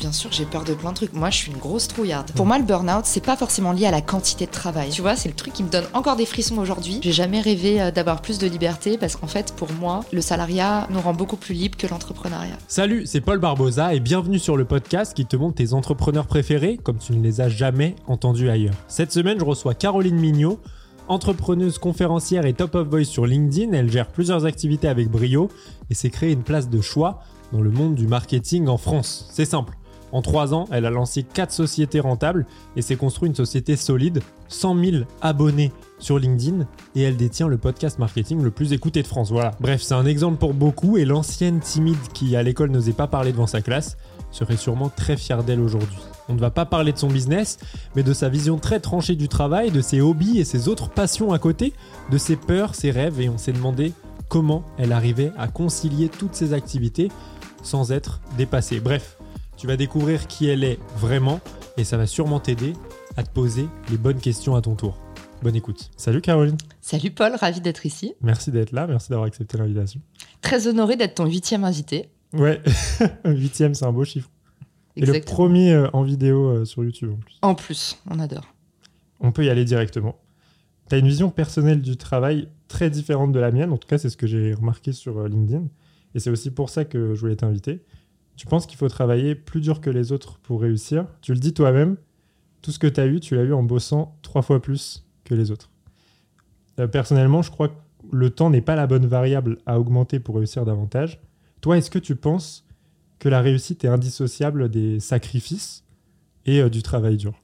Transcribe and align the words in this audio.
Bien 0.00 0.12
sûr, 0.12 0.32
j'ai 0.32 0.46
peur 0.46 0.64
de 0.64 0.72
plein 0.72 0.92
de 0.92 0.96
trucs. 0.96 1.12
Moi, 1.12 1.28
je 1.28 1.36
suis 1.36 1.52
une 1.52 1.58
grosse 1.58 1.86
trouillarde. 1.86 2.30
Pour 2.32 2.46
moi, 2.46 2.58
le 2.58 2.64
burn-out, 2.64 3.04
c'est 3.04 3.22
pas 3.22 3.36
forcément 3.36 3.72
lié 3.72 3.84
à 3.84 3.90
la 3.90 4.00
quantité 4.00 4.46
de 4.46 4.50
travail. 4.50 4.88
Tu 4.88 5.02
vois, 5.02 5.14
c'est 5.14 5.28
le 5.28 5.34
truc 5.34 5.52
qui 5.52 5.62
me 5.62 5.68
donne 5.68 5.84
encore 5.92 6.16
des 6.16 6.24
frissons 6.24 6.56
aujourd'hui. 6.56 7.00
J'ai 7.02 7.12
jamais 7.12 7.42
rêvé 7.42 7.82
euh, 7.82 7.90
d'avoir 7.90 8.22
plus 8.22 8.38
de 8.38 8.46
liberté 8.46 8.96
parce 8.96 9.14
qu'en 9.14 9.26
fait, 9.26 9.52
pour 9.54 9.70
moi, 9.74 10.00
le 10.10 10.22
salariat 10.22 10.88
nous 10.88 11.02
rend 11.02 11.12
beaucoup 11.12 11.36
plus 11.36 11.54
libres 11.54 11.76
que 11.76 11.86
l'entrepreneuriat. 11.86 12.56
Salut, 12.66 13.04
c'est 13.04 13.20
Paul 13.20 13.40
Barbosa 13.40 13.92
et 13.92 14.00
bienvenue 14.00 14.38
sur 14.38 14.56
le 14.56 14.64
podcast 14.64 15.12
qui 15.12 15.26
te 15.26 15.36
montre 15.36 15.56
tes 15.56 15.74
entrepreneurs 15.74 16.26
préférés 16.26 16.78
comme 16.82 16.96
tu 16.96 17.12
ne 17.12 17.22
les 17.22 17.42
as 17.42 17.50
jamais 17.50 17.94
entendus 18.06 18.48
ailleurs. 18.48 18.74
Cette 18.88 19.12
semaine, 19.12 19.38
je 19.38 19.44
reçois 19.44 19.74
Caroline 19.74 20.16
Mignot, 20.16 20.60
entrepreneuse, 21.08 21.76
conférencière 21.76 22.46
et 22.46 22.54
top 22.54 22.74
of 22.74 22.88
voice 22.88 23.04
sur 23.04 23.26
LinkedIn. 23.26 23.74
Elle 23.74 23.92
gère 23.92 24.08
plusieurs 24.08 24.46
activités 24.46 24.88
avec 24.88 25.10
brio 25.10 25.50
et 25.90 25.94
s'est 25.94 26.08
créée 26.08 26.32
une 26.32 26.42
place 26.42 26.70
de 26.70 26.80
choix 26.80 27.20
dans 27.52 27.60
le 27.60 27.70
monde 27.70 27.96
du 27.96 28.06
marketing 28.06 28.66
en 28.66 28.78
France. 28.78 29.28
C'est 29.30 29.44
simple. 29.44 29.76
En 30.12 30.22
trois 30.22 30.54
ans, 30.54 30.66
elle 30.72 30.86
a 30.86 30.90
lancé 30.90 31.22
quatre 31.22 31.52
sociétés 31.52 32.00
rentables 32.00 32.46
et 32.76 32.82
s'est 32.82 32.96
construit 32.96 33.28
une 33.28 33.34
société 33.34 33.76
solide, 33.76 34.22
100 34.48 34.84
000 34.84 34.96
abonnés 35.20 35.72
sur 35.98 36.18
LinkedIn 36.18 36.66
et 36.94 37.02
elle 37.02 37.16
détient 37.16 37.48
le 37.48 37.58
podcast 37.58 37.98
marketing 37.98 38.42
le 38.42 38.50
plus 38.50 38.72
écouté 38.72 39.02
de 39.02 39.06
France. 39.06 39.30
Voilà. 39.30 39.52
Bref, 39.60 39.82
c'est 39.82 39.94
un 39.94 40.06
exemple 40.06 40.38
pour 40.38 40.54
beaucoup 40.54 40.96
et 40.96 41.04
l'ancienne 41.04 41.60
timide 41.60 41.98
qui 42.12 42.34
à 42.36 42.42
l'école 42.42 42.70
n'osait 42.70 42.92
pas 42.92 43.06
parler 43.06 43.32
devant 43.32 43.46
sa 43.46 43.60
classe 43.60 43.96
serait 44.30 44.56
sûrement 44.56 44.90
très 44.94 45.16
fière 45.16 45.42
d'elle 45.42 45.60
aujourd'hui. 45.60 45.98
On 46.28 46.34
ne 46.34 46.40
va 46.40 46.50
pas 46.50 46.64
parler 46.64 46.92
de 46.92 46.98
son 46.98 47.08
business, 47.08 47.58
mais 47.96 48.02
de 48.02 48.12
sa 48.12 48.28
vision 48.28 48.58
très 48.58 48.80
tranchée 48.80 49.16
du 49.16 49.28
travail, 49.28 49.70
de 49.70 49.80
ses 49.80 50.00
hobbies 50.00 50.38
et 50.38 50.44
ses 50.44 50.68
autres 50.68 50.88
passions 50.88 51.32
à 51.32 51.38
côté, 51.38 51.72
de 52.10 52.18
ses 52.18 52.36
peurs, 52.36 52.74
ses 52.74 52.90
rêves 52.90 53.20
et 53.20 53.28
on 53.28 53.38
s'est 53.38 53.52
demandé 53.52 53.92
comment 54.28 54.62
elle 54.78 54.92
arrivait 54.92 55.32
à 55.36 55.48
concilier 55.48 56.08
toutes 56.08 56.34
ces 56.34 56.52
activités 56.52 57.10
sans 57.62 57.90
être 57.92 58.20
dépassée. 58.38 58.80
Bref, 58.80 59.18
tu 59.60 59.66
vas 59.66 59.76
découvrir 59.76 60.26
qui 60.26 60.46
elle 60.46 60.64
est 60.64 60.78
vraiment 60.96 61.38
et 61.76 61.84
ça 61.84 61.98
va 61.98 62.06
sûrement 62.06 62.40
t'aider 62.40 62.72
à 63.18 63.22
te 63.22 63.28
poser 63.28 63.66
les 63.90 63.98
bonnes 63.98 64.18
questions 64.18 64.54
à 64.54 64.62
ton 64.62 64.74
tour. 64.74 64.96
Bonne 65.42 65.54
écoute. 65.54 65.90
Salut 65.98 66.22
Caroline. 66.22 66.56
Salut 66.80 67.10
Paul, 67.10 67.34
ravi 67.34 67.60
d'être 67.60 67.84
ici. 67.84 68.14
Merci 68.22 68.52
d'être 68.52 68.72
là, 68.72 68.86
merci 68.86 69.10
d'avoir 69.10 69.26
accepté 69.26 69.58
l'invitation. 69.58 70.00
Très 70.40 70.66
honoré 70.66 70.96
d'être 70.96 71.16
ton 71.16 71.26
huitième 71.26 71.64
invité. 71.64 72.08
Ouais, 72.32 72.62
huitième, 73.26 73.74
c'est 73.74 73.84
un 73.84 73.92
beau 73.92 74.06
chiffre. 74.06 74.30
Et 74.96 75.04
le 75.04 75.20
premier 75.20 75.74
euh, 75.74 75.90
en 75.92 76.04
vidéo 76.04 76.48
euh, 76.48 76.64
sur 76.64 76.82
YouTube 76.82 77.10
en 77.12 77.16
plus. 77.18 77.38
En 77.42 77.54
plus, 77.54 77.98
on 78.08 78.18
adore. 78.18 78.54
On 79.20 79.30
peut 79.30 79.44
y 79.44 79.50
aller 79.50 79.66
directement. 79.66 80.18
Tu 80.88 80.94
as 80.94 80.98
une 80.98 81.06
vision 81.06 81.28
personnelle 81.28 81.82
du 81.82 81.98
travail 81.98 82.48
très 82.66 82.88
différente 82.88 83.32
de 83.32 83.38
la 83.38 83.50
mienne, 83.50 83.72
en 83.72 83.76
tout 83.76 83.88
cas 83.88 83.98
c'est 83.98 84.08
ce 84.08 84.16
que 84.16 84.26
j'ai 84.26 84.54
remarqué 84.54 84.92
sur 84.92 85.18
euh, 85.18 85.28
LinkedIn. 85.28 85.64
Et 86.14 86.18
c'est 86.18 86.30
aussi 86.30 86.50
pour 86.50 86.70
ça 86.70 86.86
que 86.86 87.14
je 87.14 87.20
voulais 87.20 87.36
t'inviter. 87.36 87.82
Tu 88.40 88.46
penses 88.46 88.64
qu'il 88.64 88.78
faut 88.78 88.88
travailler 88.88 89.34
plus 89.34 89.60
dur 89.60 89.82
que 89.82 89.90
les 89.90 90.12
autres 90.12 90.38
pour 90.38 90.62
réussir 90.62 91.04
Tu 91.20 91.34
le 91.34 91.38
dis 91.38 91.52
toi-même, 91.52 91.98
tout 92.62 92.70
ce 92.70 92.78
que 92.78 92.86
tu 92.86 92.98
as 92.98 93.04
eu, 93.04 93.20
tu 93.20 93.34
l'as 93.34 93.42
eu 93.42 93.52
en 93.52 93.62
bossant 93.62 94.16
trois 94.22 94.40
fois 94.40 94.62
plus 94.62 95.04
que 95.24 95.34
les 95.34 95.50
autres. 95.50 95.68
Euh, 96.78 96.86
personnellement, 96.86 97.42
je 97.42 97.50
crois 97.50 97.68
que 97.68 97.74
le 98.10 98.30
temps 98.30 98.48
n'est 98.48 98.62
pas 98.62 98.76
la 98.76 98.86
bonne 98.86 99.04
variable 99.04 99.58
à 99.66 99.78
augmenter 99.78 100.20
pour 100.20 100.36
réussir 100.36 100.64
davantage. 100.64 101.20
Toi, 101.60 101.76
est-ce 101.76 101.90
que 101.90 101.98
tu 101.98 102.16
penses 102.16 102.64
que 103.18 103.28
la 103.28 103.42
réussite 103.42 103.84
est 103.84 103.88
indissociable 103.88 104.70
des 104.70 105.00
sacrifices 105.00 105.84
et 106.46 106.62
euh, 106.62 106.70
du 106.70 106.82
travail 106.82 107.18
dur? 107.18 107.34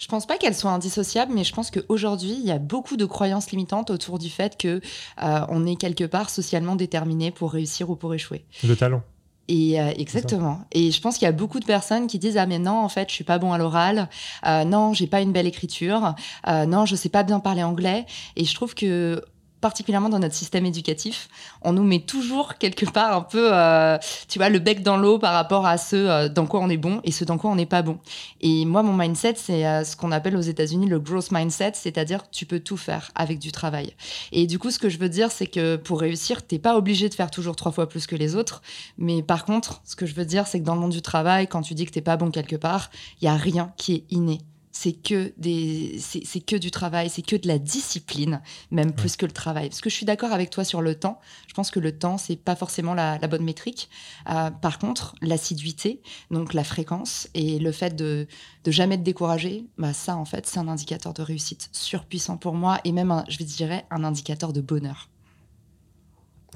Je 0.00 0.08
pense 0.08 0.26
pas 0.26 0.36
qu'elle 0.36 0.56
soit 0.56 0.72
indissociable, 0.72 1.32
mais 1.32 1.44
je 1.44 1.54
pense 1.54 1.70
qu'aujourd'hui, 1.70 2.32
il 2.32 2.44
y 2.44 2.50
a 2.50 2.58
beaucoup 2.58 2.96
de 2.96 3.04
croyances 3.04 3.52
limitantes 3.52 3.90
autour 3.90 4.18
du 4.18 4.30
fait 4.30 4.58
que 4.58 4.80
euh, 5.22 5.46
on 5.48 5.64
est 5.64 5.76
quelque 5.76 6.02
part 6.02 6.28
socialement 6.28 6.74
déterminé 6.74 7.30
pour 7.30 7.52
réussir 7.52 7.88
ou 7.88 7.94
pour 7.94 8.12
échouer. 8.14 8.44
Le 8.64 8.74
talent 8.74 9.04
Et 9.48 9.80
euh, 9.80 9.92
exactement. 9.96 10.60
Et 10.72 10.90
je 10.90 11.00
pense 11.00 11.18
qu'il 11.18 11.26
y 11.26 11.28
a 11.28 11.32
beaucoup 11.32 11.60
de 11.60 11.66
personnes 11.66 12.06
qui 12.06 12.18
disent 12.18 12.38
ah 12.38 12.46
mais 12.46 12.58
non 12.58 12.78
en 12.78 12.88
fait 12.88 13.10
je 13.10 13.14
suis 13.14 13.24
pas 13.24 13.38
bon 13.38 13.52
à 13.52 13.58
l'oral, 13.58 14.08
euh, 14.46 14.64
non 14.64 14.94
j'ai 14.94 15.06
pas 15.06 15.20
une 15.20 15.32
belle 15.32 15.46
écriture, 15.46 16.14
euh, 16.48 16.64
non 16.64 16.86
je 16.86 16.94
sais 16.94 17.10
pas 17.10 17.22
bien 17.22 17.40
parler 17.40 17.62
anglais. 17.62 18.06
Et 18.36 18.44
je 18.44 18.54
trouve 18.54 18.74
que 18.74 19.22
particulièrement 19.64 20.10
dans 20.10 20.18
notre 20.18 20.34
système 20.34 20.66
éducatif, 20.66 21.30
on 21.62 21.72
nous 21.72 21.84
met 21.84 22.00
toujours 22.00 22.58
quelque 22.58 22.84
part 22.84 23.16
un 23.16 23.22
peu, 23.22 23.48
euh, 23.50 23.96
tu 24.28 24.38
vois, 24.38 24.50
le 24.50 24.58
bec 24.58 24.82
dans 24.82 24.98
l'eau 24.98 25.18
par 25.18 25.32
rapport 25.32 25.64
à 25.64 25.78
ce 25.78 25.96
euh, 25.96 26.28
dans 26.28 26.44
quoi 26.44 26.60
on 26.60 26.68
est 26.68 26.76
bon 26.76 27.00
et 27.02 27.10
ce 27.12 27.24
dans 27.24 27.38
quoi 27.38 27.50
on 27.50 27.54
n'est 27.54 27.64
pas 27.64 27.80
bon. 27.80 27.98
Et 28.42 28.66
moi, 28.66 28.82
mon 28.82 28.92
mindset, 28.92 29.36
c'est 29.36 29.66
euh, 29.66 29.82
ce 29.82 29.96
qu'on 29.96 30.12
appelle 30.12 30.36
aux 30.36 30.42
États-Unis 30.42 30.86
le 30.86 30.98
growth 30.98 31.32
mindset, 31.32 31.72
c'est-à-dire 31.76 32.30
tu 32.30 32.44
peux 32.44 32.60
tout 32.60 32.76
faire 32.76 33.10
avec 33.14 33.38
du 33.38 33.52
travail. 33.52 33.94
Et 34.32 34.46
du 34.46 34.58
coup, 34.58 34.70
ce 34.70 34.78
que 34.78 34.90
je 34.90 34.98
veux 34.98 35.08
dire, 35.08 35.30
c'est 35.30 35.46
que 35.46 35.76
pour 35.76 35.98
réussir, 35.98 36.46
t'es 36.46 36.58
pas 36.58 36.76
obligé 36.76 37.08
de 37.08 37.14
faire 37.14 37.30
toujours 37.30 37.56
trois 37.56 37.72
fois 37.72 37.88
plus 37.88 38.06
que 38.06 38.16
les 38.16 38.36
autres. 38.36 38.60
Mais 38.98 39.22
par 39.22 39.46
contre, 39.46 39.80
ce 39.86 39.96
que 39.96 40.04
je 40.04 40.14
veux 40.14 40.26
dire, 40.26 40.46
c'est 40.46 40.60
que 40.60 40.64
dans 40.66 40.74
le 40.74 40.80
monde 40.82 40.92
du 40.92 41.00
travail, 41.00 41.48
quand 41.48 41.62
tu 41.62 41.72
dis 41.72 41.86
que 41.86 41.90
t'es 41.90 42.02
pas 42.02 42.18
bon 42.18 42.30
quelque 42.30 42.56
part, 42.56 42.90
il 43.22 43.24
y 43.24 43.28
a 43.28 43.34
rien 43.34 43.72
qui 43.78 43.94
est 43.94 44.04
inné. 44.10 44.40
C'est 44.76 44.92
que 44.92 45.32
des, 45.38 46.00
c'est 46.00 46.40
que 46.40 46.56
du 46.56 46.72
travail, 46.72 47.08
c'est 47.08 47.22
que 47.22 47.36
de 47.36 47.46
la 47.46 47.60
discipline, 47.60 48.42
même 48.72 48.92
plus 48.92 49.14
que 49.16 49.24
le 49.24 49.30
travail. 49.30 49.68
Parce 49.68 49.80
que 49.80 49.88
je 49.88 49.94
suis 49.94 50.04
d'accord 50.04 50.32
avec 50.32 50.50
toi 50.50 50.64
sur 50.64 50.82
le 50.82 50.96
temps. 50.96 51.20
Je 51.46 51.54
pense 51.54 51.70
que 51.70 51.78
le 51.78 51.96
temps, 51.96 52.18
c'est 52.18 52.34
pas 52.34 52.56
forcément 52.56 52.92
la, 52.92 53.16
la 53.18 53.28
bonne 53.28 53.44
métrique. 53.44 53.88
Euh, 54.28 54.50
par 54.50 54.80
contre, 54.80 55.14
l'assiduité, 55.22 56.02
donc 56.32 56.54
la 56.54 56.64
fréquence 56.64 57.28
et 57.34 57.60
le 57.60 57.70
fait 57.70 57.94
de, 57.94 58.26
de 58.64 58.70
jamais 58.72 58.98
te 58.98 59.04
décourager, 59.04 59.64
bah 59.78 59.92
ça, 59.92 60.16
en 60.16 60.24
fait, 60.24 60.44
c'est 60.46 60.58
un 60.58 60.66
indicateur 60.66 61.14
de 61.14 61.22
réussite 61.22 61.68
surpuissant 61.70 62.36
pour 62.36 62.54
moi 62.54 62.80
et 62.82 62.90
même, 62.90 63.12
un, 63.12 63.24
je 63.28 63.44
dirais, 63.44 63.86
un 63.92 64.02
indicateur 64.02 64.52
de 64.52 64.60
bonheur. 64.60 65.08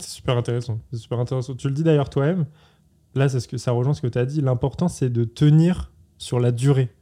C'est 0.01 0.11
super 0.11 0.37
intéressant. 0.37 0.81
C'est 0.91 0.99
super 0.99 1.21
intéressant. 1.21 1.55
Tu 1.55 1.69
le 1.69 1.75
dis 1.75 1.85
d'ailleurs 1.85 2.11
toi-même. 2.11 2.47
Là, 3.15 3.29
c'est 3.29 3.39
ce 3.39 3.47
que 3.47 3.59
ça 3.59 3.71
rejoint 3.71 3.95
ce 3.95 4.03
que 4.03 4.09
tu 4.09 4.19
as 4.19 4.27
dit. 4.27 4.41
L'important, 4.41 4.89
c'est 4.89 5.09
de 5.09 5.23
tenir 5.23 5.93
sur 6.19 6.41
la 6.41 6.51
durée. 6.51 6.93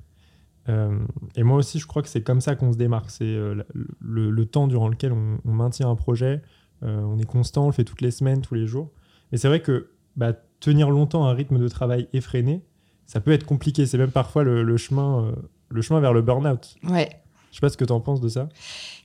Euh, 0.69 0.99
et 1.37 1.43
moi 1.43 1.59
aussi, 1.59 1.79
je 1.79 1.87
crois 1.87 2.03
que 2.03 2.09
c'est 2.09 2.23
comme 2.23 2.41
ça 2.41 2.57
qu'on 2.57 2.73
se 2.73 2.79
démarque. 2.79 3.11
C'est 3.11 3.25
euh, 3.25 3.63
le, 4.01 4.47
temps 4.47 4.67
durant 4.67 4.89
lequel 4.89 5.13
on, 5.13 5.53
maintient 5.53 5.89
un 5.89 5.97
projet. 5.97 6.43
Euh, 6.83 7.01
on 7.03 7.19
est 7.19 7.27
constant, 7.27 7.65
on 7.65 7.67
le 7.69 7.73
fait 7.73 7.85
toutes 7.85 8.01
les 8.01 8.11
semaines, 8.11 8.43
tous 8.43 8.55
les 8.55 8.67
jours. 8.67 8.91
Mais 9.31 9.39
c'est 9.39 9.49
vrai 9.49 9.61
que 9.61 9.91
bah, 10.17 10.33
tenir 10.61 10.91
longtemps 10.91 11.27
un 11.27 11.33
rythme 11.33 11.59
de 11.59 11.69
travail 11.69 12.09
effréné, 12.13 12.63
ça 13.07 13.21
peut 13.21 13.33
être 13.33 13.47
compliqué. 13.47 13.87
C'est 13.87 13.99
même 13.99 14.11
parfois 14.11 14.43
le, 14.43 14.63
le 14.63 14.77
chemin, 14.77 15.35
le 15.69 15.83
chemin 15.83 16.01
vers 16.01 16.13
le 16.13 16.23
burn-out. 16.23 16.77
Ouais, 16.85 17.09
Je 17.57 17.61
sais 17.61 17.67
pas 17.67 17.71
ce 17.71 17.79
que 17.79 17.87
tu 17.87 17.93
en 17.95 18.01
penses 18.01 18.21
de 18.21 18.29
ça. 18.29 18.51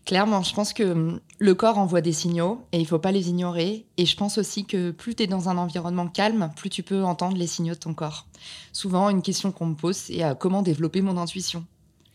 Clairement, 0.06 0.44
je 0.44 0.54
pense 0.54 0.74
que 0.74 0.84
hum, 0.84 1.22
le 1.40 1.56
corps 1.56 1.78
envoie 1.78 2.02
des 2.02 2.12
signaux 2.12 2.68
et 2.74 2.82
il 2.82 2.86
faut 2.86 3.00
pas 3.00 3.14
les 3.14 3.30
ignorer. 3.30 3.86
Et 3.96 4.06
je 4.06 4.18
pense 4.18 4.38
aussi 4.38 4.66
que 4.66 4.92
plus 4.92 5.16
tu 5.16 5.24
es 5.24 5.28
dans 5.28 5.48
un 5.48 5.58
environnement 5.58 6.10
calme, 6.10 6.52
plus 6.58 6.70
tu 6.70 6.84
peux 6.84 7.02
entendre 7.06 7.38
les 7.38 7.48
signaux 7.48 7.76
de 7.76 7.80
ton 7.80 7.94
corps. 7.94 8.28
Souvent, 8.74 9.10
une 9.10 9.22
question 9.22 9.54
qu'on 9.54 9.68
me 9.68 9.76
pose, 9.76 9.96
c'est 9.96 10.22
euh, 10.22 10.36
comment 10.36 10.64
développer 10.64 11.00
mon 11.00 11.16
intuition? 11.16 11.66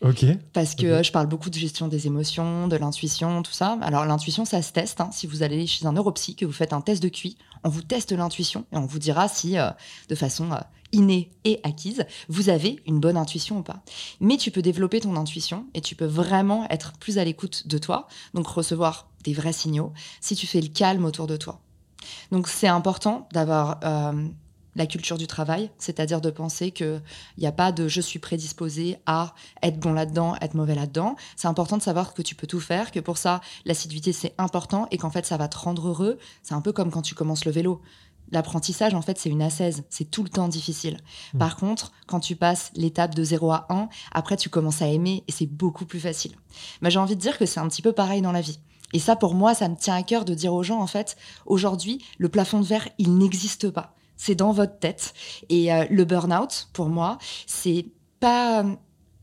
Ok. 0.01 0.25
Parce 0.53 0.75
que 0.75 0.85
euh, 0.85 1.01
je 1.01 1.11
parle 1.11 1.25
beaucoup 1.25 1.49
de 1.49 1.57
gestion 1.57 1.87
des 1.87 2.05
émotions, 2.05 2.67
de 2.67 2.75
l'intuition, 2.75 3.41
tout 3.41 3.51
ça. 3.51 3.79
Alors 3.81 4.05
l'intuition, 4.05 4.45
ça 4.45 4.61
se 4.61 4.71
teste. 4.71 5.01
hein. 5.01 5.09
Si 5.11 5.25
vous 5.25 5.41
allez 5.41 5.65
chez 5.65 5.87
un 5.87 5.93
neuropsy, 5.93 6.35
que 6.35 6.45
vous 6.45 6.51
faites 6.51 6.71
un 6.71 6.81
test 6.81 7.01
de 7.01 7.09
QI, 7.09 7.35
on 7.63 7.69
vous 7.69 7.81
teste 7.81 8.11
l'intuition 8.11 8.65
et 8.71 8.77
on 8.77 8.85
vous 8.85 8.99
dira 8.99 9.27
si, 9.27 9.57
euh, 9.57 9.71
de 10.07 10.13
façon 10.13 10.51
euh, 10.51 10.57
innée 10.91 11.31
et 11.43 11.59
acquise, 11.63 12.05
vous 12.29 12.49
avez 12.49 12.79
une 12.85 12.99
bonne 12.99 13.17
intuition 13.17 13.59
ou 13.59 13.63
pas. 13.63 13.81
Mais 14.19 14.37
tu 14.37 14.51
peux 14.51 14.61
développer 14.61 14.99
ton 15.01 15.15
intuition 15.15 15.65
et 15.73 15.81
tu 15.81 15.95
peux 15.95 16.05
vraiment 16.05 16.69
être 16.69 16.93
plus 16.99 17.17
à 17.17 17.23
l'écoute 17.23 17.67
de 17.67 17.77
toi, 17.77 18.07
donc 18.33 18.47
recevoir 18.47 19.09
des 19.23 19.33
vrais 19.33 19.53
signaux, 19.53 19.93
si 20.21 20.35
tu 20.35 20.47
fais 20.47 20.61
le 20.61 20.69
calme 20.69 21.05
autour 21.05 21.27
de 21.27 21.37
toi. 21.37 21.59
Donc 22.31 22.47
c'est 22.47 22.67
important 22.67 23.27
d'avoir 23.33 23.79
euh, 23.83 24.27
la 24.77 24.85
culture 24.85 25.17
du 25.17 25.27
travail, 25.27 25.71
c'est-à-dire 25.77 26.21
de 26.21 26.29
penser 26.29 26.71
qu'il 26.71 27.01
n'y 27.37 27.47
a 27.47 27.51
pas 27.51 27.71
de 27.71 27.87
je 27.87 27.99
suis 27.99 28.19
prédisposé 28.19 28.97
à 29.05 29.33
être 29.63 29.79
bon 29.79 29.91
là-dedans, 29.91 30.35
être 30.39 30.53
mauvais 30.53 30.75
là-dedans. 30.75 31.15
C'est 31.35 31.47
important 31.47 31.77
de 31.77 31.81
savoir 31.81 32.13
que 32.13 32.21
tu 32.21 32.35
peux 32.35 32.47
tout 32.47 32.59
faire, 32.59 32.91
que 32.91 32.99
pour 32.99 33.17
ça, 33.17 33.41
l'assiduité 33.65 34.13
c'est 34.13 34.33
important 34.37 34.87
et 34.91 34.97
qu'en 34.97 35.09
fait 35.09 35.25
ça 35.25 35.35
va 35.35 35.47
te 35.47 35.57
rendre 35.57 35.89
heureux. 35.89 36.19
C'est 36.43 36.53
un 36.53 36.61
peu 36.61 36.71
comme 36.71 36.91
quand 36.91 37.01
tu 37.01 37.15
commences 37.15 37.45
le 37.45 37.51
vélo. 37.51 37.81
L'apprentissage, 38.31 38.93
en 38.93 39.01
fait, 39.01 39.17
c'est 39.17 39.29
une 39.29 39.41
assaise. 39.41 39.83
C'est 39.89 40.09
tout 40.09 40.23
le 40.23 40.29
temps 40.29 40.47
difficile. 40.47 40.97
Mm. 41.33 41.37
Par 41.37 41.57
contre, 41.57 41.91
quand 42.07 42.19
tu 42.19 42.35
passes 42.35 42.71
l'étape 42.75 43.15
de 43.15 43.23
0 43.23 43.51
à 43.51 43.65
1, 43.69 43.89
après, 44.11 44.37
tu 44.37 44.49
commences 44.49 44.81
à 44.81 44.87
aimer 44.87 45.23
et 45.27 45.31
c'est 45.31 45.45
beaucoup 45.45 45.85
plus 45.85 45.99
facile. 45.99 46.33
Mais 46.81 46.91
j'ai 46.91 46.99
envie 46.99 47.15
de 47.15 47.21
dire 47.21 47.37
que 47.37 47.45
c'est 47.45 47.59
un 47.59 47.67
petit 47.67 47.81
peu 47.81 47.93
pareil 47.93 48.21
dans 48.21 48.31
la 48.31 48.41
vie. 48.41 48.59
Et 48.93 48.99
ça, 48.99 49.15
pour 49.15 49.33
moi, 49.33 49.53
ça 49.53 49.67
me 49.67 49.75
tient 49.75 49.95
à 49.95 50.03
cœur 50.03 50.25
de 50.25 50.33
dire 50.33 50.53
aux 50.53 50.63
gens, 50.63 50.79
en 50.79 50.87
fait, 50.87 51.17
aujourd'hui, 51.45 52.03
le 52.17 52.29
plafond 52.29 52.59
de 52.59 52.65
verre, 52.65 52.87
il 52.97 53.17
n'existe 53.17 53.69
pas. 53.69 53.95
C'est 54.15 54.35
dans 54.35 54.51
votre 54.51 54.79
tête. 54.79 55.13
Et 55.49 55.73
euh, 55.73 55.85
le 55.89 56.05
burn-out, 56.05 56.69
pour 56.73 56.89
moi, 56.89 57.17
c'est 57.45 57.85
pas, 58.19 58.65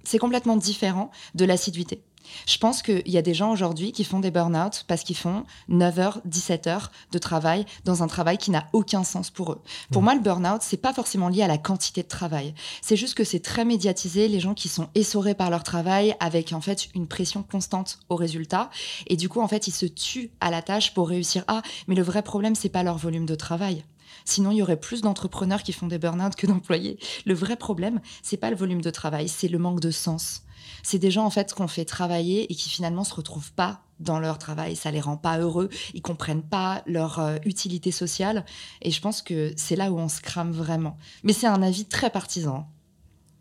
c'est 0.04 0.18
complètement 0.18 0.56
différent 0.56 1.10
de 1.34 1.44
l'assiduité. 1.44 2.02
Je 2.46 2.58
pense 2.58 2.82
qu'il 2.82 3.08
y 3.08 3.18
a 3.18 3.22
des 3.22 3.34
gens 3.34 3.50
aujourd'hui 3.50 3.92
qui 3.92 4.04
font 4.04 4.20
des 4.20 4.30
burn-out 4.30 4.84
parce 4.86 5.02
qu'ils 5.02 5.16
font 5.16 5.44
9h, 5.70 6.22
17h 6.28 6.88
de 7.12 7.18
travail 7.18 7.64
dans 7.84 8.02
un 8.02 8.06
travail 8.06 8.38
qui 8.38 8.50
n'a 8.50 8.66
aucun 8.72 9.04
sens 9.04 9.30
pour 9.30 9.52
eux. 9.52 9.62
Pour 9.90 10.02
moi, 10.02 10.14
le 10.14 10.20
burn-out, 10.20 10.62
c'est 10.62 10.76
pas 10.76 10.92
forcément 10.92 11.28
lié 11.28 11.42
à 11.42 11.48
la 11.48 11.58
quantité 11.58 12.02
de 12.02 12.08
travail. 12.08 12.54
C'est 12.82 12.96
juste 12.96 13.14
que 13.14 13.24
c'est 13.24 13.40
très 13.40 13.64
médiatisé, 13.64 14.28
les 14.28 14.40
gens 14.40 14.54
qui 14.54 14.68
sont 14.68 14.88
essorés 14.94 15.34
par 15.34 15.50
leur 15.50 15.62
travail 15.62 16.14
avec 16.20 16.52
en 16.52 16.60
fait 16.60 16.88
une 16.94 17.06
pression 17.06 17.42
constante 17.42 17.98
au 18.08 18.16
résultat. 18.16 18.70
Et 19.06 19.16
du 19.16 19.28
coup, 19.28 19.40
en 19.40 19.48
fait, 19.48 19.66
ils 19.66 19.72
se 19.72 19.86
tuent 19.86 20.30
à 20.40 20.50
la 20.50 20.62
tâche 20.62 20.94
pour 20.94 21.08
réussir. 21.08 21.44
Ah, 21.48 21.62
mais 21.88 21.94
le 21.94 22.02
vrai 22.02 22.22
problème, 22.22 22.54
c'est 22.54 22.68
pas 22.68 22.82
leur 22.82 22.98
volume 22.98 23.26
de 23.26 23.34
travail. 23.34 23.84
Sinon, 24.24 24.52
il 24.52 24.58
y 24.58 24.62
aurait 24.62 24.80
plus 24.80 25.02
d'entrepreneurs 25.02 25.62
qui 25.62 25.72
font 25.72 25.86
des 25.86 25.98
burn-out 25.98 26.34
que 26.34 26.46
d'employés. 26.46 26.98
Le 27.26 27.34
vrai 27.34 27.56
problème, 27.56 28.00
c'est 28.22 28.36
pas 28.36 28.50
le 28.50 28.56
volume 28.56 28.80
de 28.80 28.90
travail, 28.90 29.28
c'est 29.28 29.48
le 29.48 29.58
manque 29.58 29.80
de 29.80 29.90
sens 29.90 30.43
c'est 30.84 30.98
des 30.98 31.10
gens 31.10 31.24
en 31.24 31.30
fait 31.30 31.52
qu'on 31.54 31.66
fait 31.66 31.84
travailler 31.84 32.52
et 32.52 32.54
qui 32.54 32.68
finalement 32.68 33.02
se 33.02 33.14
retrouvent 33.14 33.52
pas 33.52 33.80
dans 34.00 34.20
leur 34.20 34.38
travail, 34.38 34.76
ça 34.76 34.90
les 34.90 35.00
rend 35.00 35.16
pas 35.16 35.38
heureux, 35.38 35.70
ils 35.94 36.02
comprennent 36.02 36.42
pas 36.42 36.82
leur 36.86 37.18
euh, 37.18 37.36
utilité 37.44 37.90
sociale 37.90 38.44
et 38.82 38.90
je 38.90 39.00
pense 39.00 39.22
que 39.22 39.52
c'est 39.56 39.76
là 39.76 39.90
où 39.90 39.98
on 39.98 40.08
se 40.08 40.20
crame 40.20 40.52
vraiment. 40.52 40.96
Mais 41.22 41.32
c'est 41.32 41.46
un 41.46 41.62
avis 41.62 41.86
très 41.86 42.10
partisan. 42.10 42.68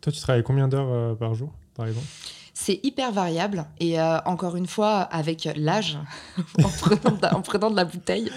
Toi, 0.02 0.12
tu 0.12 0.20
travailles 0.20 0.44
combien 0.44 0.68
d'heures 0.68 0.92
euh, 0.92 1.16
par 1.16 1.36
jour, 1.36 1.52
par 1.76 1.88
exemple? 1.88 2.08
C'est 2.54 2.80
hyper 2.84 3.12
variable 3.12 3.66
et 3.80 4.00
euh, 4.00 4.20
encore 4.26 4.56
une 4.56 4.68
fois 4.68 5.00
avec 5.02 5.50
l'âge, 5.56 5.98
en, 6.64 6.70
prenant 7.42 7.72
de 7.72 7.76
la, 7.76 7.86
bouteille, 7.86 8.32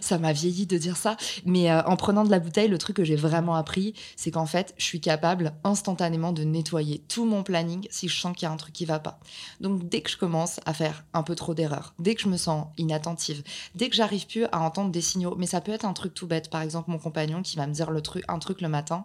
ça 0.00 0.18
m'a 0.18 0.32
vieilli 0.32 0.66
de 0.66 0.76
dire 0.76 0.96
ça, 0.96 1.16
mais 1.44 1.70
euh, 1.70 1.82
en 1.84 1.96
prenant 1.96 2.24
de 2.24 2.30
la 2.30 2.40
bouteille, 2.40 2.68
le 2.68 2.78
truc 2.78 2.96
que 2.96 3.04
j'ai 3.04 3.16
vraiment 3.16 3.54
appris, 3.54 3.94
c'est 4.16 4.30
qu'en 4.30 4.46
fait, 4.46 4.74
je 4.76 4.84
suis 4.84 5.00
capable 5.00 5.52
instantanément 5.62 6.32
de 6.32 6.42
nettoyer 6.42 6.98
tout 7.08 7.24
mon 7.24 7.42
planning 7.42 7.86
si 7.90 8.08
je 8.08 8.20
sens 8.20 8.36
qu'il 8.36 8.46
y 8.46 8.48
a 8.48 8.52
un 8.52 8.56
truc 8.56 8.74
qui 8.74 8.84
va 8.84 8.98
pas. 8.98 9.20
Donc 9.60 9.88
dès 9.88 10.00
que 10.00 10.10
je 10.10 10.16
commence 10.16 10.60
à 10.66 10.74
faire 10.74 11.04
un 11.14 11.22
peu 11.22 11.36
trop 11.36 11.54
d'erreurs, 11.54 11.94
dès 11.98 12.14
que 12.14 12.22
je 12.22 12.28
me 12.28 12.36
sens 12.36 12.66
inattentive, 12.76 13.42
dès 13.74 13.88
que 13.88 13.96
j'arrive 13.96 14.26
plus 14.26 14.44
à 14.46 14.60
entendre 14.60 14.90
des 14.90 15.00
signaux, 15.00 15.36
mais 15.38 15.46
ça 15.46 15.60
peut 15.60 15.72
être 15.72 15.84
un 15.84 15.92
truc 15.92 16.14
tout 16.14 16.26
bête, 16.26 16.50
par 16.50 16.62
exemple 16.62 16.90
mon 16.90 16.98
compagnon 16.98 17.42
qui 17.42 17.56
va 17.56 17.66
me 17.66 17.72
dire 17.72 17.90
le 17.90 18.00
truc, 18.00 18.24
un 18.28 18.38
truc 18.38 18.60
le 18.60 18.68
matin 18.68 19.04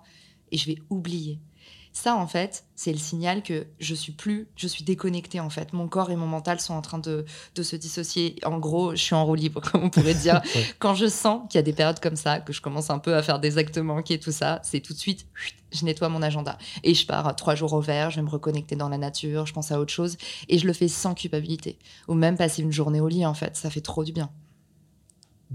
et 0.52 0.58
je 0.58 0.66
vais 0.68 0.78
oublier. 0.90 1.40
Ça, 1.96 2.18
en 2.18 2.28
fait, 2.28 2.66
c'est 2.76 2.92
le 2.92 2.98
signal 2.98 3.42
que 3.42 3.68
je 3.80 3.96
suis 3.96 4.12
plus, 4.12 4.50
je 4.58 4.68
suis 4.68 4.84
déconnectée, 4.84 5.40
en 5.40 5.50
fait. 5.50 5.72
Mon 5.72 5.88
corps 5.88 6.12
et 6.12 6.18
mon 6.18 6.28
mental 6.28 6.60
sont 6.60 6.74
en 6.74 6.82
train 6.82 7.00
de, 7.00 7.24
se 7.56 7.76
dissocier. 7.78 8.36
En 8.44 8.60
gros, 8.60 8.92
je 8.92 9.02
suis 9.02 9.16
en 9.16 9.26
roue 9.26 9.36
libre, 9.36 9.62
comme 9.72 9.86
on 9.86 9.90
pourrait 9.90 10.14
dire. 10.14 10.42
Quand 10.80 10.94
je 10.94 11.06
sens 11.08 11.44
qu'il 11.50 11.58
y 11.58 11.60
a 11.60 11.62
des 11.62 11.72
périodes 11.72 12.02
comme 12.02 12.18
ça, 12.18 12.42
que 12.42 12.52
je 12.52 12.62
commence 12.62 12.90
un 12.90 13.00
peu 13.00 13.16
à 13.16 13.24
faire 13.24 13.40
des 13.40 13.58
actes 13.58 13.78
manqués, 13.78 14.20
tout 14.20 14.34
ça, 14.34 14.60
c'est 14.62 14.82
tout 14.82 14.92
de 14.92 14.98
suite, 14.98 15.26
je 15.72 15.86
nettoie 15.86 16.10
mon 16.10 16.22
agenda. 16.22 16.58
Et 16.84 16.94
je 16.94 17.08
pars 17.08 17.34
trois 17.38 17.56
jours 17.56 17.72
au 17.72 17.80
vert, 17.80 18.12
je 18.12 18.18
vais 18.18 18.24
me 18.24 18.30
reconnecter 18.30 18.76
dans 18.76 18.90
la 18.90 18.98
nature, 18.98 19.46
je 19.46 19.54
pense 19.54 19.72
à 19.72 19.80
autre 19.80 19.94
chose. 19.94 20.18
Et 20.50 20.58
je 20.58 20.68
le 20.68 20.74
fais 20.74 20.90
sans 20.90 21.14
culpabilité. 21.14 21.80
Ou 22.10 22.14
même 22.14 22.36
passer 22.36 22.62
une 22.62 22.74
journée 22.74 23.00
au 23.00 23.08
lit, 23.08 23.26
en 23.26 23.34
fait. 23.34 23.56
Ça 23.56 23.70
fait 23.70 23.80
trop 23.80 24.04
du 24.04 24.12
bien. 24.12 24.30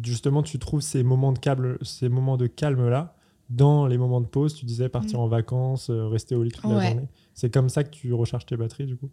Justement, 0.02 0.42
tu 0.42 0.58
trouves 0.58 0.80
ces 0.80 1.02
moments 1.02 1.32
de 1.32 1.38
calme, 1.38 1.76
ces 1.82 2.08
moments 2.08 2.38
de 2.38 2.46
calme 2.46 2.88
là 2.88 3.14
dans 3.50 3.86
les 3.86 3.98
moments 3.98 4.20
de 4.20 4.26
pause, 4.26 4.54
tu 4.54 4.64
disais 4.64 4.88
partir 4.88 5.18
mm. 5.18 5.22
en 5.22 5.26
vacances, 5.26 5.90
euh, 5.90 6.06
rester 6.06 6.34
au 6.36 6.42
lit 6.42 6.52
toute 6.52 6.64
la 6.64 6.88
journée. 6.88 7.08
C'est 7.34 7.52
comme 7.52 7.68
ça 7.68 7.84
que 7.84 7.90
tu 7.90 8.12
recharges 8.12 8.46
tes 8.46 8.56
batteries, 8.56 8.86
du 8.86 8.96
coup? 8.96 9.10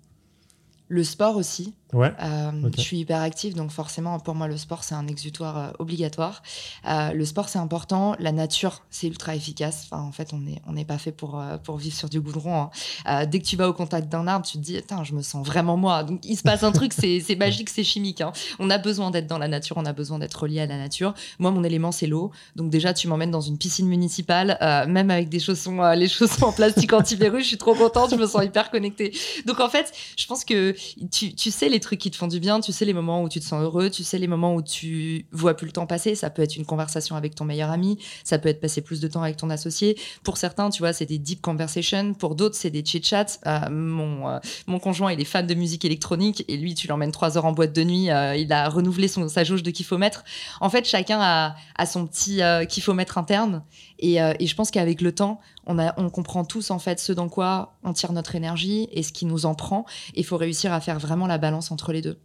Le 0.87 1.03
sport 1.03 1.35
aussi. 1.35 1.73
Ouais. 1.93 2.11
Euh, 2.21 2.69
je 2.75 2.81
suis 2.81 2.97
hyper 2.97 3.21
active, 3.21 3.55
donc 3.55 3.71
forcément, 3.71 4.19
pour 4.19 4.35
moi, 4.35 4.47
le 4.47 4.57
sport, 4.57 4.83
c'est 4.83 4.95
un 4.95 5.07
exutoire 5.07 5.57
euh, 5.57 5.71
obligatoire. 5.79 6.43
Euh, 6.87 7.13
le 7.13 7.25
sport, 7.25 7.47
c'est 7.47 7.59
important. 7.59 8.15
La 8.19 8.31
nature, 8.31 8.83
c'est 8.89 9.07
ultra 9.07 9.35
efficace. 9.35 9.87
Enfin, 9.89 10.01
en 10.01 10.11
fait, 10.11 10.33
on 10.33 10.39
n'est 10.39 10.61
on 10.67 10.83
pas 10.83 10.97
fait 10.97 11.11
pour, 11.11 11.41
pour 11.63 11.77
vivre 11.77 11.95
sur 11.95 12.09
du 12.09 12.21
goudron. 12.21 12.69
Hein. 13.05 13.25
dès 13.25 13.39
que 13.39 13.45
tu 13.45 13.55
vas 13.55 13.67
au 13.67 13.73
contact 13.73 14.09
d'un 14.09 14.27
arbre, 14.27 14.45
tu 14.45 14.57
te 14.57 14.63
dis, 14.63 14.79
je 15.03 15.13
me 15.13 15.21
sens 15.21 15.45
vraiment 15.45 15.75
moi. 15.75 16.03
Donc, 16.03 16.21
il 16.23 16.37
se 16.37 16.43
passe 16.43 16.63
un 16.63 16.71
truc, 16.71 16.93
c'est 16.93 17.35
magique, 17.35 17.69
c'est 17.69 17.83
chimique. 17.83 18.21
Hein. 18.21 18.31
On 18.59 18.69
a 18.69 18.77
besoin 18.77 19.11
d'être 19.11 19.27
dans 19.27 19.37
la 19.37 19.47
nature, 19.47 19.77
on 19.77 19.85
a 19.85 19.93
besoin 19.93 20.19
d'être 20.19 20.35
relié 20.35 20.61
à 20.61 20.65
la 20.65 20.77
nature. 20.77 21.13
Moi, 21.39 21.51
mon 21.51 21.63
élément, 21.63 21.91
c'est 21.91 22.07
l'eau. 22.07 22.31
Donc, 22.55 22.69
déjà, 22.69 22.93
tu 22.93 23.07
m'emmènes 23.07 23.31
dans 23.31 23.41
une 23.41 23.57
piscine 23.57 23.87
municipale, 23.87 24.57
même 24.87 25.09
avec 25.09 25.29
des 25.29 25.39
chaussons, 25.39 25.81
les 25.93 26.07
chaussons 26.07 26.45
en 26.45 26.53
plastique 26.53 26.93
anti-virus. 26.93 27.43
Je 27.43 27.47
suis 27.49 27.57
trop 27.57 27.75
contente, 27.75 28.11
je 28.11 28.15
me 28.15 28.27
sens 28.27 28.43
hyper 28.43 28.69
connectée. 28.69 29.13
Donc, 29.45 29.59
en 29.59 29.69
fait, 29.69 29.91
je 30.17 30.25
pense 30.25 30.45
que 30.45 30.75
tu, 31.11 31.51
sais 31.51 31.69
les 31.69 31.79
trucs 31.79 31.99
qui 31.99 32.11
te 32.11 32.17
font 32.17 32.27
du 32.27 32.39
bien, 32.39 32.59
tu 32.59 32.71
sais 32.71 32.85
les 32.85 32.93
moments 32.93 33.23
où 33.23 33.29
tu 33.29 33.39
te 33.39 33.45
sens 33.45 33.61
heureux, 33.61 33.89
tu 33.89 34.03
sais 34.03 34.17
les 34.17 34.27
moments 34.27 34.55
où 34.55 34.61
tu 34.61 35.25
vois 35.31 35.55
plus 35.55 35.65
le 35.65 35.71
temps 35.71 35.87
passer. 35.87 36.15
Ça 36.15 36.29
peut 36.29 36.41
être 36.41 36.55
une 36.55 36.65
conversation 36.65 37.15
avec 37.15 37.35
ton 37.35 37.45
meilleur 37.45 37.69
ami, 37.69 37.97
ça 38.23 38.39
peut 38.39 38.49
être 38.49 38.59
passer 38.59 38.81
plus 38.81 38.99
de 38.99 39.07
temps 39.07 39.23
avec 39.23 39.37
ton 39.37 39.49
associé. 39.49 39.97
Pour 40.23 40.37
certains, 40.37 40.69
tu 40.69 40.81
vois, 40.81 40.93
c'est 40.93 41.05
des 41.05 41.17
deep 41.17 41.41
conversations. 41.41 42.13
Pour 42.13 42.35
d'autres, 42.35 42.55
c'est 42.55 42.69
des 42.69 42.83
chit-chats. 42.83 43.39
Euh, 43.45 43.69
mon, 43.69 44.29
euh, 44.29 44.39
mon 44.67 44.79
conjoint, 44.79 45.11
il 45.11 45.19
est 45.19 45.25
fan 45.25 45.45
de 45.45 45.53
musique 45.53 45.85
électronique 45.85 46.43
et 46.47 46.57
lui, 46.57 46.75
tu 46.75 46.87
l'emmènes 46.87 47.11
trois 47.11 47.37
heures 47.37 47.45
en 47.45 47.53
boîte 47.53 47.73
de 47.73 47.83
nuit. 47.83 48.09
Euh, 48.09 48.35
il 48.35 48.51
a 48.51 48.69
renouvelé 48.69 49.07
son, 49.07 49.27
sa 49.29 49.43
jauge 49.43 49.63
de 49.63 49.71
kiffomètre. 49.71 50.23
En 50.61 50.69
fait, 50.69 50.85
chacun 50.85 51.19
a, 51.21 51.55
a 51.77 51.85
son 51.85 52.07
petit 52.07 52.41
kiffomètre 52.69 53.17
interne. 53.17 53.63
Et, 53.99 54.17
et 54.17 54.45
je 54.45 54.55
pense 54.55 54.69
qu'avec 54.69 55.01
le 55.01 55.11
temps, 55.11 55.39
on, 55.65 56.09
comprend 56.09 56.45
tous 56.45 56.71
en 56.71 56.79
fait 56.79 56.99
ce 56.99 57.11
dans 57.13 57.29
quoi 57.29 57.73
on 57.83 57.93
tire 57.93 58.11
notre 58.11 58.35
énergie 58.35 58.87
et 58.91 59.01
ce 59.01 59.11
qui 59.11 59.25
nous 59.25 59.45
en 59.45 59.55
prend. 59.55 59.85
Il 60.13 60.25
faut 60.25 60.37
réussir 60.37 60.71
à 60.71 60.79
faire 60.79 60.99
vraiment 60.99 61.27
la 61.27 61.37
balance 61.37 61.71
entre 61.71 61.91
les 61.91 62.01
deux. 62.01 62.17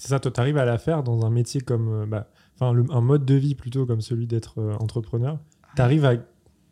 C'est 0.00 0.08
ça, 0.08 0.18
toi, 0.18 0.30
tu 0.30 0.40
arrives 0.40 0.56
à 0.56 0.64
la 0.64 0.78
faire 0.78 1.02
dans 1.02 1.26
un 1.26 1.30
métier 1.30 1.60
comme, 1.60 1.92
euh, 1.92 2.06
bah, 2.06 2.26
enfin, 2.54 2.74
un 2.88 3.00
mode 3.02 3.26
de 3.26 3.34
vie 3.34 3.54
plutôt 3.54 3.84
comme 3.84 4.00
celui 4.00 4.26
d'être 4.26 4.58
euh, 4.58 4.74
entrepreneur. 4.80 5.38
Tu 5.76 5.82
arrives 5.82 6.06
à 6.06 6.14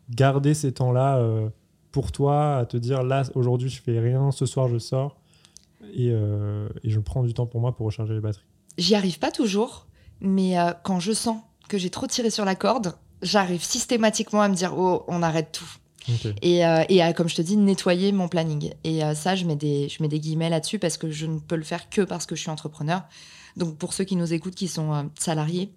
garder 0.09 0.55
ces 0.55 0.71
temps-là 0.71 1.19
euh, 1.19 1.47
pour 1.91 2.11
toi, 2.11 2.57
à 2.57 2.65
te 2.65 2.75
dire 2.75 3.03
là, 3.03 3.21
aujourd'hui, 3.35 3.69
je 3.69 3.83
fais 3.83 3.99
rien, 3.99 4.31
ce 4.31 4.47
soir, 4.47 4.67
je 4.67 4.79
sors 4.79 5.15
et, 5.93 6.07
et, 6.07 6.89
je 6.89 6.99
prends 6.99 7.23
du 7.23 7.33
temps 7.33 7.45
pour 7.45 7.61
moi 7.61 7.75
pour 7.75 7.85
recharger 7.85 8.13
les 8.13 8.19
batteries. 8.19 8.43
J'y 8.77 8.95
arrive 8.95 9.19
pas 9.19 9.31
toujours, 9.31 9.87
mais 10.19 10.55
quand 10.83 10.99
je 10.99 11.13
sens 11.13 11.37
que 11.69 11.77
j'ai 11.77 11.89
trop 11.89 12.05
tiré 12.05 12.29
sur 12.29 12.43
la 12.43 12.55
corde, 12.55 12.95
j'arrive 13.21 13.63
systématiquement 13.63 14.41
à 14.41 14.49
me 14.49 14.55
dire 14.55 14.77
oh, 14.77 15.03
on 15.07 15.21
arrête 15.21 15.51
tout. 15.51 15.79
Et, 16.41 16.65
euh, 16.65 16.83
et 16.89 17.03
euh, 17.03 17.11
comme 17.13 17.29
je 17.29 17.35
te 17.35 17.41
dis, 17.41 17.57
nettoyer 17.57 18.11
mon 18.11 18.27
planning. 18.27 18.73
Et 18.83 19.03
euh, 19.03 19.13
ça, 19.13 19.35
je 19.35 19.45
mets, 19.45 19.55
des, 19.55 19.89
je 19.89 20.01
mets 20.01 20.09
des 20.09 20.19
guillemets 20.19 20.49
là-dessus 20.49 20.79
parce 20.79 20.97
que 20.97 21.09
je 21.11 21.25
ne 21.25 21.39
peux 21.39 21.55
le 21.55 21.63
faire 21.63 21.89
que 21.89 22.01
parce 22.01 22.25
que 22.25 22.35
je 22.35 22.41
suis 22.41 22.49
entrepreneur. 22.49 23.03
Donc 23.57 23.77
pour 23.77 23.93
ceux 23.93 24.03
qui 24.03 24.15
nous 24.15 24.33
écoutent, 24.33 24.55
qui 24.55 24.67
sont 24.67 25.09
salariés, 25.17 25.71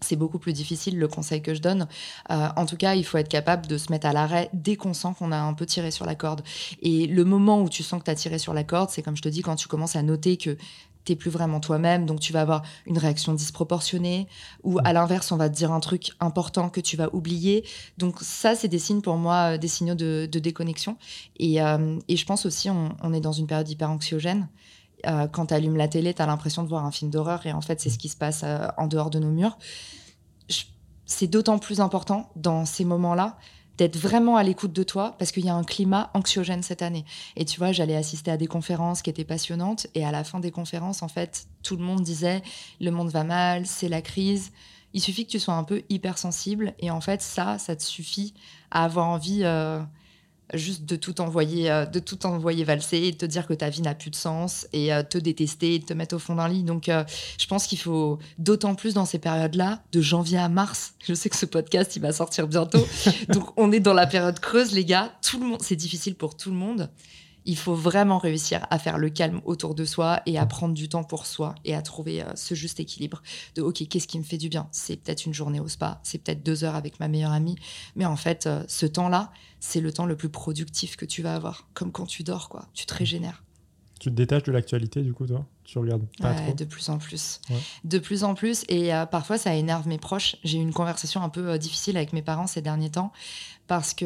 c'est 0.00 0.16
beaucoup 0.16 0.38
plus 0.38 0.52
difficile 0.52 0.98
le 0.98 1.08
conseil 1.08 1.42
que 1.42 1.54
je 1.54 1.60
donne. 1.60 1.88
en 2.28 2.66
tout 2.66 2.76
cas, 2.76 2.94
il 2.94 3.04
faut 3.04 3.18
être 3.18 3.28
capable 3.28 3.66
de 3.66 3.78
se 3.78 3.90
mettre 3.90 4.06
à 4.06 4.12
l'arrêt 4.12 4.48
dès 4.52 4.76
qu'on 4.76 4.94
sent 4.94 5.08
qu'on 5.18 5.32
a 5.32 5.38
un 5.38 5.54
peu 5.54 5.66
tiré 5.66 5.90
sur 5.90 6.04
la 6.04 6.14
corde. 6.14 6.42
Et 6.82 7.06
le 7.06 7.24
moment 7.24 7.60
où 7.62 7.68
tu 7.68 7.82
sens 7.82 7.98
que 7.98 8.04
tu 8.04 8.10
as 8.10 8.14
tiré 8.14 8.38
sur 8.38 8.54
la 8.54 8.62
corde, 8.62 8.90
c'est 8.90 9.02
comme 9.02 9.16
je 9.16 9.22
te 9.22 9.28
dis, 9.28 9.42
quand 9.42 9.56
tu 9.56 9.66
commences 9.66 9.96
à 9.96 10.02
noter 10.02 10.36
que 10.36 10.56
plus 11.16 11.30
vraiment 11.30 11.60
toi-même, 11.60 12.06
donc 12.06 12.20
tu 12.20 12.32
vas 12.32 12.40
avoir 12.40 12.62
une 12.86 12.98
réaction 12.98 13.34
disproportionnée, 13.34 14.28
ou 14.62 14.78
à 14.84 14.92
l'inverse, 14.92 15.32
on 15.32 15.36
va 15.36 15.48
te 15.48 15.54
dire 15.54 15.72
un 15.72 15.80
truc 15.80 16.12
important 16.20 16.68
que 16.68 16.80
tu 16.80 16.96
vas 16.96 17.12
oublier. 17.14 17.64
Donc 17.98 18.16
ça, 18.20 18.54
c'est 18.54 18.68
des 18.68 18.78
signes 18.78 19.00
pour 19.00 19.16
moi, 19.16 19.54
euh, 19.54 19.58
des 19.58 19.68
signaux 19.68 19.94
de, 19.94 20.26
déconnexion. 20.26 20.96
Euh, 21.40 21.98
et, 22.08 22.16
je 22.16 22.26
pense 22.26 22.46
aussi, 22.46 22.68
on, 22.70 23.12
est 23.12 23.20
dans 23.20 23.32
une 23.32 23.46
période 23.46 23.68
hyper 23.68 23.90
anxiogène. 23.90 24.48
Euh, 25.06 25.26
quand 25.28 25.46
tu 25.46 25.54
allumes 25.54 25.76
la 25.76 25.88
télé, 25.88 26.14
tu 26.14 26.22
as 26.22 26.26
l'impression 26.26 26.62
de 26.62 26.68
voir 26.68 26.84
un 26.84 26.90
film 26.90 27.10
d'horreur, 27.10 27.46
et 27.46 27.52
en 27.52 27.60
fait, 27.60 27.80
c'est 27.80 27.90
ce 27.90 27.98
qui 27.98 28.08
se 28.08 28.16
passe 28.16 28.44
en 28.76 28.86
dehors 28.86 29.10
de 29.10 29.18
nos 29.18 29.30
murs. 29.30 29.58
C'est 31.06 31.26
d'autant 31.26 31.58
plus 31.58 31.80
important 31.80 32.30
dans 32.36 32.66
ces 32.66 32.84
moments-là 32.84 33.38
d'être 33.78 33.96
vraiment 33.96 34.36
à 34.36 34.42
l'écoute 34.42 34.72
de 34.72 34.82
toi 34.82 35.14
parce 35.18 35.30
qu'il 35.30 35.44
y 35.44 35.48
a 35.48 35.54
un 35.54 35.64
climat 35.64 36.10
anxiogène 36.12 36.62
cette 36.62 36.82
année. 36.82 37.04
Et 37.36 37.44
tu 37.44 37.58
vois, 37.58 37.72
j'allais 37.72 37.96
assister 37.96 38.30
à 38.30 38.36
des 38.36 38.48
conférences 38.48 39.02
qui 39.02 39.08
étaient 39.08 39.24
passionnantes 39.24 39.86
et 39.94 40.04
à 40.04 40.10
la 40.10 40.24
fin 40.24 40.40
des 40.40 40.50
conférences, 40.50 41.02
en 41.02 41.08
fait, 41.08 41.46
tout 41.62 41.76
le 41.76 41.84
monde 41.84 42.02
disait 42.02 42.42
le 42.80 42.90
monde 42.90 43.08
va 43.08 43.24
mal, 43.24 43.66
c'est 43.66 43.88
la 43.88 44.02
crise. 44.02 44.50
Il 44.94 45.00
suffit 45.00 45.24
que 45.24 45.30
tu 45.30 45.38
sois 45.38 45.54
un 45.54 45.64
peu 45.64 45.82
hypersensible 45.88 46.74
et 46.80 46.90
en 46.90 47.00
fait, 47.00 47.22
ça, 47.22 47.58
ça 47.58 47.76
te 47.76 47.82
suffit 47.82 48.34
à 48.70 48.84
avoir 48.84 49.06
envie 49.06 49.44
euh, 49.44 49.80
juste 50.54 50.84
de 50.84 50.96
tout 50.96 51.20
envoyer, 51.20 51.70
euh, 51.70 51.84
de 51.84 51.98
tout 51.98 52.26
envoyer 52.26 52.64
valser 52.64 53.12
te 53.12 53.26
dire 53.26 53.46
que 53.46 53.54
ta 53.54 53.68
vie 53.68 53.82
n'a 53.82 53.94
plus 53.94 54.10
de 54.10 54.16
sens 54.16 54.66
et 54.72 54.92
euh, 54.92 55.02
te 55.02 55.18
détester 55.18 55.74
et 55.74 55.80
te 55.80 55.92
mettre 55.92 56.16
au 56.16 56.18
fond 56.18 56.34
d'un 56.34 56.48
lit. 56.48 56.62
Donc, 56.62 56.88
euh, 56.88 57.04
je 57.38 57.46
pense 57.46 57.66
qu'il 57.66 57.78
faut 57.78 58.18
d'autant 58.38 58.74
plus 58.74 58.94
dans 58.94 59.04
ces 59.04 59.18
périodes-là, 59.18 59.82
de 59.92 60.00
janvier 60.00 60.38
à 60.38 60.48
mars. 60.48 60.94
Je 61.06 61.14
sais 61.14 61.28
que 61.28 61.36
ce 61.36 61.46
podcast, 61.46 61.96
il 61.96 62.00
va 62.00 62.12
sortir 62.12 62.48
bientôt. 62.48 62.86
Donc, 63.28 63.50
on 63.56 63.72
est 63.72 63.80
dans 63.80 63.94
la 63.94 64.06
période 64.06 64.38
creuse, 64.40 64.72
les 64.72 64.84
gars. 64.84 65.12
Tout 65.22 65.40
le 65.40 65.46
monde, 65.46 65.62
c'est 65.62 65.76
difficile 65.76 66.14
pour 66.14 66.36
tout 66.36 66.50
le 66.50 66.56
monde 66.56 66.90
il 67.48 67.56
faut 67.56 67.74
vraiment 67.74 68.18
réussir 68.18 68.64
à 68.70 68.78
faire 68.78 68.98
le 68.98 69.08
calme 69.10 69.40
autour 69.44 69.74
de 69.74 69.84
soi 69.84 70.20
et 70.26 70.38
à 70.38 70.46
prendre 70.46 70.74
du 70.74 70.88
temps 70.88 71.02
pour 71.02 71.26
soi 71.26 71.54
et 71.64 71.74
à 71.74 71.82
trouver 71.82 72.22
euh, 72.22 72.30
ce 72.36 72.54
juste 72.54 72.78
équilibre 72.78 73.22
de 73.56 73.62
ok 73.62 73.88
qu'est-ce 73.88 74.06
qui 74.06 74.18
me 74.18 74.24
fait 74.24 74.38
du 74.38 74.48
bien? 74.48 74.68
C'est 74.70 74.96
peut-être 74.96 75.24
une 75.26 75.34
journée 75.34 75.58
au 75.58 75.66
spa 75.68 76.00
c'est 76.04 76.18
peut-être 76.18 76.42
deux 76.44 76.62
heures 76.62 76.76
avec 76.76 77.00
ma 77.00 77.08
meilleure 77.08 77.32
amie 77.32 77.56
mais 77.96 78.04
en 78.04 78.16
fait 78.16 78.46
euh, 78.46 78.62
ce 78.68 78.86
temps-là 78.86 79.32
c'est 79.60 79.80
le 79.80 79.92
temps 79.92 80.06
le 80.06 80.16
plus 80.16 80.28
productif 80.28 80.96
que 80.96 81.04
tu 81.06 81.22
vas 81.22 81.34
avoir 81.34 81.66
comme 81.74 81.90
quand 81.90 82.06
tu 82.06 82.22
dors 82.22 82.48
quoi 82.48 82.68
tu 82.74 82.86
te 82.86 82.94
régénères 82.94 83.42
Tu 83.98 84.10
te 84.10 84.14
détaches 84.14 84.44
de 84.44 84.52
l'actualité, 84.52 85.02
du 85.02 85.12
coup, 85.12 85.26
toi? 85.26 85.44
Tu 85.64 85.76
regardes 85.80 86.06
pas 86.20 86.30
Ouais, 86.30 86.44
trop? 86.44 86.54
de 86.54 86.64
plus 86.64 86.88
en 86.88 86.98
plus. 86.98 87.40
Ouais. 87.50 87.56
De 87.82 87.98
plus 87.98 88.22
en 88.22 88.34
plus. 88.34 88.64
Et 88.68 88.94
euh, 88.94 89.06
parfois, 89.06 89.38
ça 89.38 89.52
énerve 89.56 89.88
mes 89.88 89.98
proches. 89.98 90.36
J'ai 90.44 90.58
eu 90.58 90.62
une 90.62 90.72
conversation 90.72 91.20
un 91.20 91.28
peu 91.28 91.58
difficile 91.58 91.96
avec 91.96 92.12
mes 92.12 92.22
parents 92.22 92.46
ces 92.46 92.62
derniers 92.62 92.90
temps 92.90 93.10
parce 93.66 93.94
que. 93.94 94.04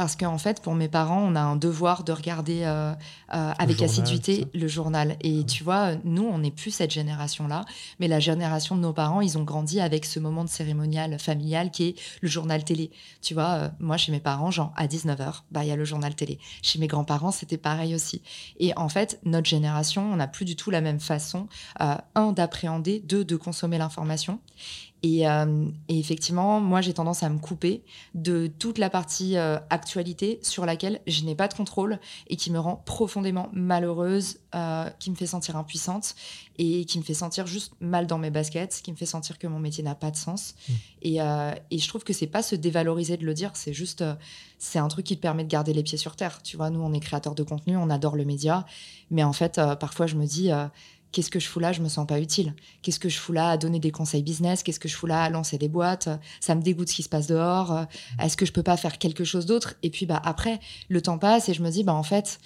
Parce 0.00 0.16
qu'en 0.16 0.38
fait, 0.38 0.62
pour 0.62 0.74
mes 0.74 0.88
parents, 0.88 1.20
on 1.20 1.36
a 1.36 1.42
un 1.42 1.56
devoir 1.56 2.04
de 2.04 2.12
regarder 2.12 2.62
euh, 2.62 2.94
euh, 3.34 3.52
avec 3.58 3.76
journal, 3.76 3.84
assiduité 3.84 4.46
le 4.54 4.66
journal. 4.66 5.16
Et 5.20 5.44
tu 5.44 5.62
vois, 5.62 5.94
nous, 6.04 6.22
on 6.22 6.38
n'est 6.38 6.50
plus 6.50 6.70
cette 6.70 6.90
génération-là, 6.90 7.66
mais 7.98 8.08
la 8.08 8.18
génération 8.18 8.76
de 8.76 8.80
nos 8.80 8.94
parents, 8.94 9.20
ils 9.20 9.36
ont 9.36 9.42
grandi 9.42 9.78
avec 9.78 10.06
ce 10.06 10.18
moment 10.18 10.42
de 10.42 10.48
cérémonial 10.48 11.18
familial 11.18 11.70
qui 11.70 11.88
est 11.88 11.96
le 12.22 12.30
journal 12.30 12.64
télé. 12.64 12.90
Tu 13.20 13.34
vois, 13.34 13.50
euh, 13.50 13.68
moi, 13.78 13.98
chez 13.98 14.10
mes 14.10 14.20
parents, 14.20 14.50
genre 14.50 14.72
à 14.74 14.86
19h, 14.86 15.42
bah, 15.50 15.64
il 15.64 15.68
y 15.68 15.70
a 15.70 15.76
le 15.76 15.84
journal 15.84 16.14
télé. 16.14 16.38
Chez 16.62 16.78
mes 16.78 16.86
grands-parents, 16.86 17.30
c'était 17.30 17.58
pareil 17.58 17.94
aussi. 17.94 18.22
Et 18.58 18.74
en 18.78 18.88
fait, 18.88 19.20
notre 19.26 19.50
génération, 19.50 20.10
on 20.10 20.16
n'a 20.16 20.28
plus 20.28 20.46
du 20.46 20.56
tout 20.56 20.70
la 20.70 20.80
même 20.80 21.00
façon, 21.00 21.46
un, 21.78 22.32
d'appréhender, 22.32 23.00
deux, 23.06 23.22
de 23.22 23.36
consommer 23.36 23.76
l'information. 23.76 24.40
Et, 25.02 25.26
euh, 25.26 25.66
et 25.88 25.98
effectivement, 25.98 26.60
moi, 26.60 26.80
j'ai 26.80 26.92
tendance 26.92 27.22
à 27.22 27.28
me 27.30 27.38
couper 27.38 27.82
de 28.14 28.46
toute 28.46 28.78
la 28.78 28.90
partie 28.90 29.36
euh, 29.36 29.58
actualité 29.70 30.38
sur 30.42 30.66
laquelle 30.66 31.00
je 31.06 31.24
n'ai 31.24 31.34
pas 31.34 31.48
de 31.48 31.54
contrôle 31.54 31.98
et 32.28 32.36
qui 32.36 32.50
me 32.50 32.58
rend 32.58 32.76
profondément 32.76 33.48
malheureuse, 33.52 34.38
euh, 34.54 34.90
qui 34.98 35.10
me 35.10 35.16
fait 35.16 35.26
sentir 35.26 35.56
impuissante 35.56 36.14
et 36.58 36.84
qui 36.84 36.98
me 36.98 37.04
fait 37.04 37.14
sentir 37.14 37.46
juste 37.46 37.72
mal 37.80 38.06
dans 38.06 38.18
mes 38.18 38.30
baskets, 38.30 38.80
qui 38.82 38.92
me 38.92 38.96
fait 38.96 39.06
sentir 39.06 39.38
que 39.38 39.46
mon 39.46 39.58
métier 39.58 39.82
n'a 39.82 39.94
pas 39.94 40.10
de 40.10 40.16
sens. 40.16 40.54
Mmh. 40.68 40.72
Et, 41.02 41.16
et 41.70 41.78
je 41.78 41.88
trouve 41.88 42.04
que 42.04 42.12
c'est 42.12 42.26
pas 42.26 42.42
se 42.42 42.54
dévaloriser 42.54 43.16
de 43.16 43.24
le 43.24 43.32
dire, 43.32 43.52
c'est 43.54 43.72
juste, 43.72 44.04
c'est 44.58 44.78
un 44.78 44.88
truc 44.88 45.06
qui 45.06 45.16
te 45.16 45.22
permet 45.22 45.44
de 45.44 45.48
garder 45.48 45.72
les 45.72 45.82
pieds 45.82 45.96
sur 45.96 46.16
terre. 46.16 46.42
Tu 46.42 46.58
vois, 46.58 46.68
nous, 46.68 46.80
on 46.80 46.92
est 46.92 47.00
créateurs 47.00 47.34
de 47.34 47.42
contenu, 47.42 47.78
on 47.78 47.88
adore 47.88 48.14
le 48.14 48.26
média, 48.26 48.66
mais 49.10 49.22
en 49.22 49.32
fait, 49.32 49.58
parfois, 49.78 50.06
je 50.06 50.16
me 50.16 50.26
dis. 50.26 50.50
Qu'est-ce 51.12 51.30
que 51.30 51.40
je 51.40 51.48
fous 51.48 51.58
là? 51.60 51.72
Je 51.72 51.80
me 51.82 51.88
sens 51.88 52.06
pas 52.06 52.20
utile. 52.20 52.54
Qu'est-ce 52.82 53.00
que 53.00 53.08
je 53.08 53.18
fous 53.18 53.32
là 53.32 53.50
à 53.50 53.56
donner 53.56 53.80
des 53.80 53.90
conseils 53.90 54.22
business? 54.22 54.62
Qu'est-ce 54.62 54.78
que 54.80 54.88
je 54.88 54.94
fous 54.96 55.06
là 55.06 55.22
à 55.24 55.28
lancer 55.30 55.58
des 55.58 55.68
boîtes? 55.68 56.08
Ça 56.40 56.54
me 56.54 56.62
dégoûte 56.62 56.88
ce 56.88 56.94
qui 56.94 57.02
se 57.02 57.08
passe 57.08 57.26
dehors. 57.26 57.72
Euh, 57.72 57.84
Est-ce 58.22 58.36
que 58.36 58.46
je 58.46 58.52
peux 58.52 58.62
pas 58.62 58.76
faire 58.76 58.98
quelque 58.98 59.24
chose 59.24 59.44
d'autre? 59.46 59.74
Et 59.82 59.90
puis 59.90 60.06
bah 60.06 60.22
après, 60.24 60.60
le 60.88 61.02
temps 61.02 61.18
passe 61.18 61.48
et 61.48 61.54
je 61.54 61.62
me 61.62 61.70
dis 61.70 61.82
bah 61.82 61.94
en 61.94 62.02
fait, 62.04 62.38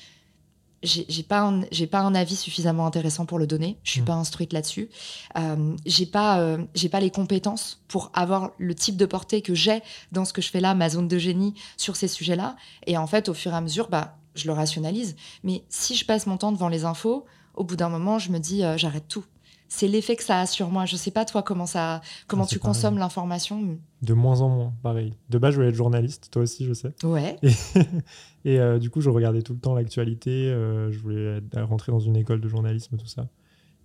j'ai 0.82 1.22
pas 1.22 1.40
un, 1.40 1.62
j'ai 1.72 1.86
pas 1.86 2.00
un 2.00 2.14
avis 2.14 2.36
suffisamment 2.36 2.86
intéressant 2.86 3.24
pour 3.24 3.38
le 3.38 3.46
donner. 3.46 3.78
Je 3.84 3.90
suis 3.92 4.00
Mm. 4.02 4.04
pas 4.06 4.12
instruite 4.14 4.52
là-dessus. 4.52 4.90
Euh, 5.38 5.74
j'ai 5.86 6.04
pas 6.04 6.40
euh, 6.40 6.58
j'ai 6.74 6.90
pas 6.90 7.00
les 7.00 7.10
compétences 7.10 7.82
pour 7.88 8.10
avoir 8.12 8.50
le 8.58 8.74
type 8.74 8.96
de 8.98 9.06
portée 9.06 9.40
que 9.40 9.54
j'ai 9.54 9.82
dans 10.12 10.26
ce 10.26 10.34
que 10.34 10.42
je 10.42 10.50
fais 10.50 10.60
là, 10.60 10.74
ma 10.74 10.90
zone 10.90 11.08
de 11.08 11.16
génie 11.16 11.54
sur 11.78 11.96
ces 11.96 12.08
sujets-là. 12.08 12.56
Et 12.86 12.98
en 12.98 13.06
fait, 13.06 13.30
au 13.30 13.34
fur 13.34 13.52
et 13.52 13.56
à 13.56 13.62
mesure, 13.62 13.88
bah 13.88 14.18
je 14.34 14.46
le 14.46 14.52
rationalise. 14.52 15.16
Mais 15.42 15.64
si 15.70 15.94
je 15.96 16.04
passe 16.04 16.26
mon 16.26 16.36
temps 16.36 16.52
devant 16.52 16.68
les 16.68 16.84
infos, 16.84 17.24
au 17.54 17.64
bout 17.64 17.76
d'un 17.76 17.88
moment, 17.88 18.18
je 18.18 18.30
me 18.32 18.38
dis 18.38 18.64
euh, 18.64 18.76
j'arrête 18.76 19.08
tout. 19.08 19.24
C'est 19.68 19.88
l'effet 19.88 20.14
que 20.14 20.22
ça 20.22 20.40
a 20.40 20.46
sur 20.46 20.68
moi. 20.70 20.84
Je 20.84 20.94
sais 20.94 21.10
pas 21.10 21.24
toi 21.24 21.42
comment 21.42 21.66
ça 21.66 22.00
comment 22.28 22.44
Ah, 22.44 22.46
tu 22.46 22.58
pareil. 22.58 22.74
consommes 22.74 22.98
l'information. 22.98 23.78
De 24.02 24.14
moins 24.14 24.40
en 24.42 24.48
moins, 24.48 24.72
pareil. 24.82 25.14
De 25.30 25.38
base, 25.38 25.52
je 25.52 25.56
voulais 25.56 25.68
être 25.70 25.74
journaliste, 25.74 26.28
toi 26.30 26.42
aussi, 26.42 26.64
je 26.64 26.74
sais. 26.74 26.92
Ouais. 27.02 27.36
Et, 27.42 27.50
et, 28.44 28.60
euh, 28.60 28.78
du 28.78 28.90
coup, 28.90 29.00
je 29.00 29.10
regardais 29.10 29.42
tout 29.42 29.54
le 29.54 29.58
temps 29.58 29.74
l'actualité. 29.74 30.30
euh, 30.48 30.92
je 30.92 30.98
voulais 30.98 31.40
rentrer 31.62 31.90
dans 31.92 31.98
une 31.98 32.14
école 32.16 32.40
de 32.40 32.48
journalisme, 32.48 32.96
tout 32.96 33.06
ça. 33.06 33.28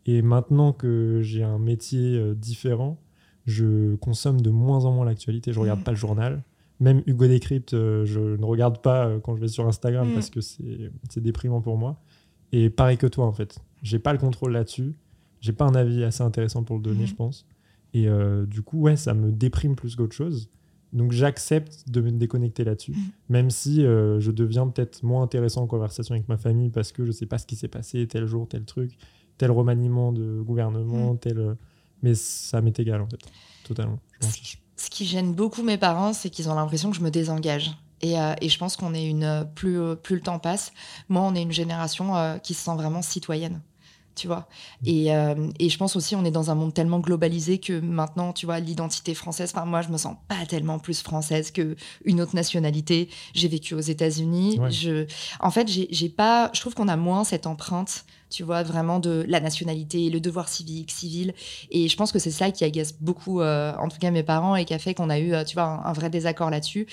Et 0.06 0.22
maintenant 0.22 0.74
que 0.74 1.22
j'ai 1.22 1.44
un 1.44 1.60
métier 1.60 2.34
différent, 2.36 2.98
je 3.46 3.96
consomme 3.96 4.42
de 4.42 4.50
moins 4.50 4.86
en 4.86 4.92
moins 4.92 5.06
l'actualité. 5.06 5.54
Je 5.54 5.60
regarde 5.60 5.80
Mm. 5.80 5.84
pas 5.84 5.92
le 5.92 5.98
journal. 5.98 6.44
Même 6.82 7.02
Hugo 7.08 7.28
Décrypte, 7.28 7.72
je 7.72 8.36
ne 8.38 8.46
regarde 8.46 8.82
pas 8.82 9.10
quand 9.24 9.36
je 9.36 9.42
vais 9.42 9.48
sur 9.48 9.68
Instagram 9.68 10.10
Mm. 10.10 10.14
parce 10.14 10.30
que 10.30 10.40
c'est 10.42 11.20
déprimant 11.22 11.62
pour 11.62 11.78
moi. 11.78 12.00
Et 12.52 12.70
pareil 12.70 12.98
que 12.98 13.08
toi, 13.08 13.26
en 13.26 13.32
fait. 13.34 13.60
J'ai 13.84 14.00
pas 14.00 14.12
le 14.14 14.20
contrôle 14.20 14.52
là-dessus. 14.54 14.96
J'ai 15.42 15.54
pas 15.54 15.66
un 15.66 15.76
avis 15.76 16.04
assez 16.04 16.22
intéressant 16.24 16.64
pour 16.64 16.76
le 16.78 16.82
donner, 16.82 17.04
Mm. 17.04 17.08
je 17.08 17.16
pense. 17.16 17.46
Et 17.94 18.08
euh, 18.08 18.46
du 18.46 18.62
coup, 18.62 18.80
ouais, 18.82 18.96
ça 18.98 19.14
me 19.14 19.32
déprime 19.32 19.76
plus 19.76 19.96
qu'autre 19.96 20.16
chose. 20.16 20.50
Donc 20.92 21.12
j'accepte 21.12 21.88
de 21.88 22.02
me 22.02 22.10
déconnecter 22.12 22.64
là-dessus, 22.64 22.92
Mm. 22.94 22.98
même 23.30 23.50
si 23.52 23.86
euh, 23.86 24.20
je 24.20 24.32
deviens 24.32 24.68
peut-être 24.68 25.04
moins 25.04 25.22
intéressant 25.24 25.62
en 25.64 25.68
conversation 25.68 26.16
avec 26.16 26.28
ma 26.28 26.38
famille 26.38 26.70
parce 26.72 26.92
que 26.92 27.06
je 27.06 27.12
sais 27.12 27.28
pas 27.28 27.38
ce 27.38 27.46
qui 27.46 27.56
s'est 27.56 27.68
passé 27.68 28.08
tel 28.08 28.26
jour, 28.26 28.48
tel 28.48 28.66
truc, 28.66 28.98
tel 29.38 29.52
remaniement 29.52 30.12
de 30.12 30.42
gouvernement, 30.42 31.16
tel. 31.16 31.38
euh, 31.40 31.54
Mais 32.02 32.16
ça 32.16 32.62
m'est 32.62 32.78
égal 32.80 33.02
en 33.02 33.08
fait, 33.08 33.20
totalement. 33.66 34.00
Je 34.20 34.26
m'en 34.26 34.32
fiche. 34.32 34.62
Ce 34.78 34.90
qui 34.90 35.06
gêne 35.06 35.34
beaucoup 35.34 35.62
mes 35.64 35.78
parents, 35.78 36.14
c'est 36.14 36.30
qu'ils 36.30 36.50
ont 36.50 36.56
l'impression 36.56 36.90
que 36.90 36.98
je 36.98 37.02
me 37.04 37.12
désengage. 37.12 37.72
Et, 38.02 38.20
euh, 38.20 38.34
et 38.42 38.50
je 38.50 38.58
pense 38.58 38.78
qu'on 38.78 38.94
est 38.94 39.06
une 39.06 39.24
euh, 39.24 39.44
plus 39.44 39.80
euh, 39.80 39.96
plus 39.96 40.16
le 40.16 40.22
temps 40.22 40.40
passe, 40.40 40.72
moi 41.10 41.22
on 41.24 41.36
est 41.36 41.42
une 41.42 41.52
génération 41.52 42.16
euh, 42.16 42.38
qui 42.38 42.54
se 42.54 42.64
sent 42.64 42.76
vraiment 42.76 43.02
citoyenne, 43.02 43.62
tu 44.16 44.28
vois. 44.28 44.48
Et, 44.86 45.14
euh, 45.14 45.50
et 45.60 45.70
je 45.70 45.78
pense 45.78 45.96
aussi 45.96 46.16
on 46.16 46.24
est 46.24 46.32
dans 46.32 46.50
un 46.50 46.56
monde 46.56 46.74
tellement 46.74 47.00
globalisé 47.00 47.58
que 47.58 47.80
maintenant 47.80 48.32
tu 48.32 48.46
vois 48.46 48.60
l'identité 48.60 49.14
française. 49.14 49.52
Enfin 49.54 49.66
moi 49.66 49.82
je 49.82 49.90
me 49.90 49.98
sens 49.98 50.16
pas 50.28 50.46
tellement 50.48 50.80
plus 50.80 51.02
française 51.02 51.52
que 51.52 51.76
une 52.06 52.22
autre 52.22 52.36
nationalité. 52.36 53.10
J'ai 53.34 53.50
vécu 53.50 53.74
aux 53.76 53.80
États-Unis. 53.80 54.60
Ouais. 54.60 54.72
Je, 54.72 55.06
en 55.42 55.52
fait 55.52 55.68
j'ai 55.68 56.10
pas, 56.10 56.50
je 56.54 56.62
trouve 56.62 56.76
qu'on 56.76 56.88
a 56.88 56.98
moins 56.98 57.24
cette 57.24 57.48
empreinte. 57.48 58.06
Tu 58.32 58.44
vois, 58.44 58.62
vraiment 58.62 59.00
de 59.00 59.26
la 59.28 59.40
nationalité, 59.40 60.08
le 60.12 60.20
devoir 60.20 60.50
civique, 60.50 60.92
civil. 60.92 61.34
Et 61.72 61.88
je 61.88 61.98
pense 61.98 62.12
que 62.12 62.20
c'est 62.20 62.30
ça 62.30 62.52
qui 62.52 62.64
agace 62.64 62.94
beaucoup, 63.02 63.42
euh, 63.42 63.74
en 63.80 63.88
tout 63.88 63.98
cas 63.98 64.12
mes 64.12 64.22
parents, 64.22 64.56
et 64.56 64.66
qui 64.66 64.74
a 64.76 64.78
fait 64.78 64.94
qu'on 64.94 65.10
a 65.10 65.18
eu, 65.18 65.34
euh, 65.34 65.44
tu 65.44 65.56
vois, 65.56 65.64
un, 65.64 65.84
un 65.84 65.94
vrai 65.94 66.12
désaccord 66.12 66.52
là-dessus. 66.52 66.86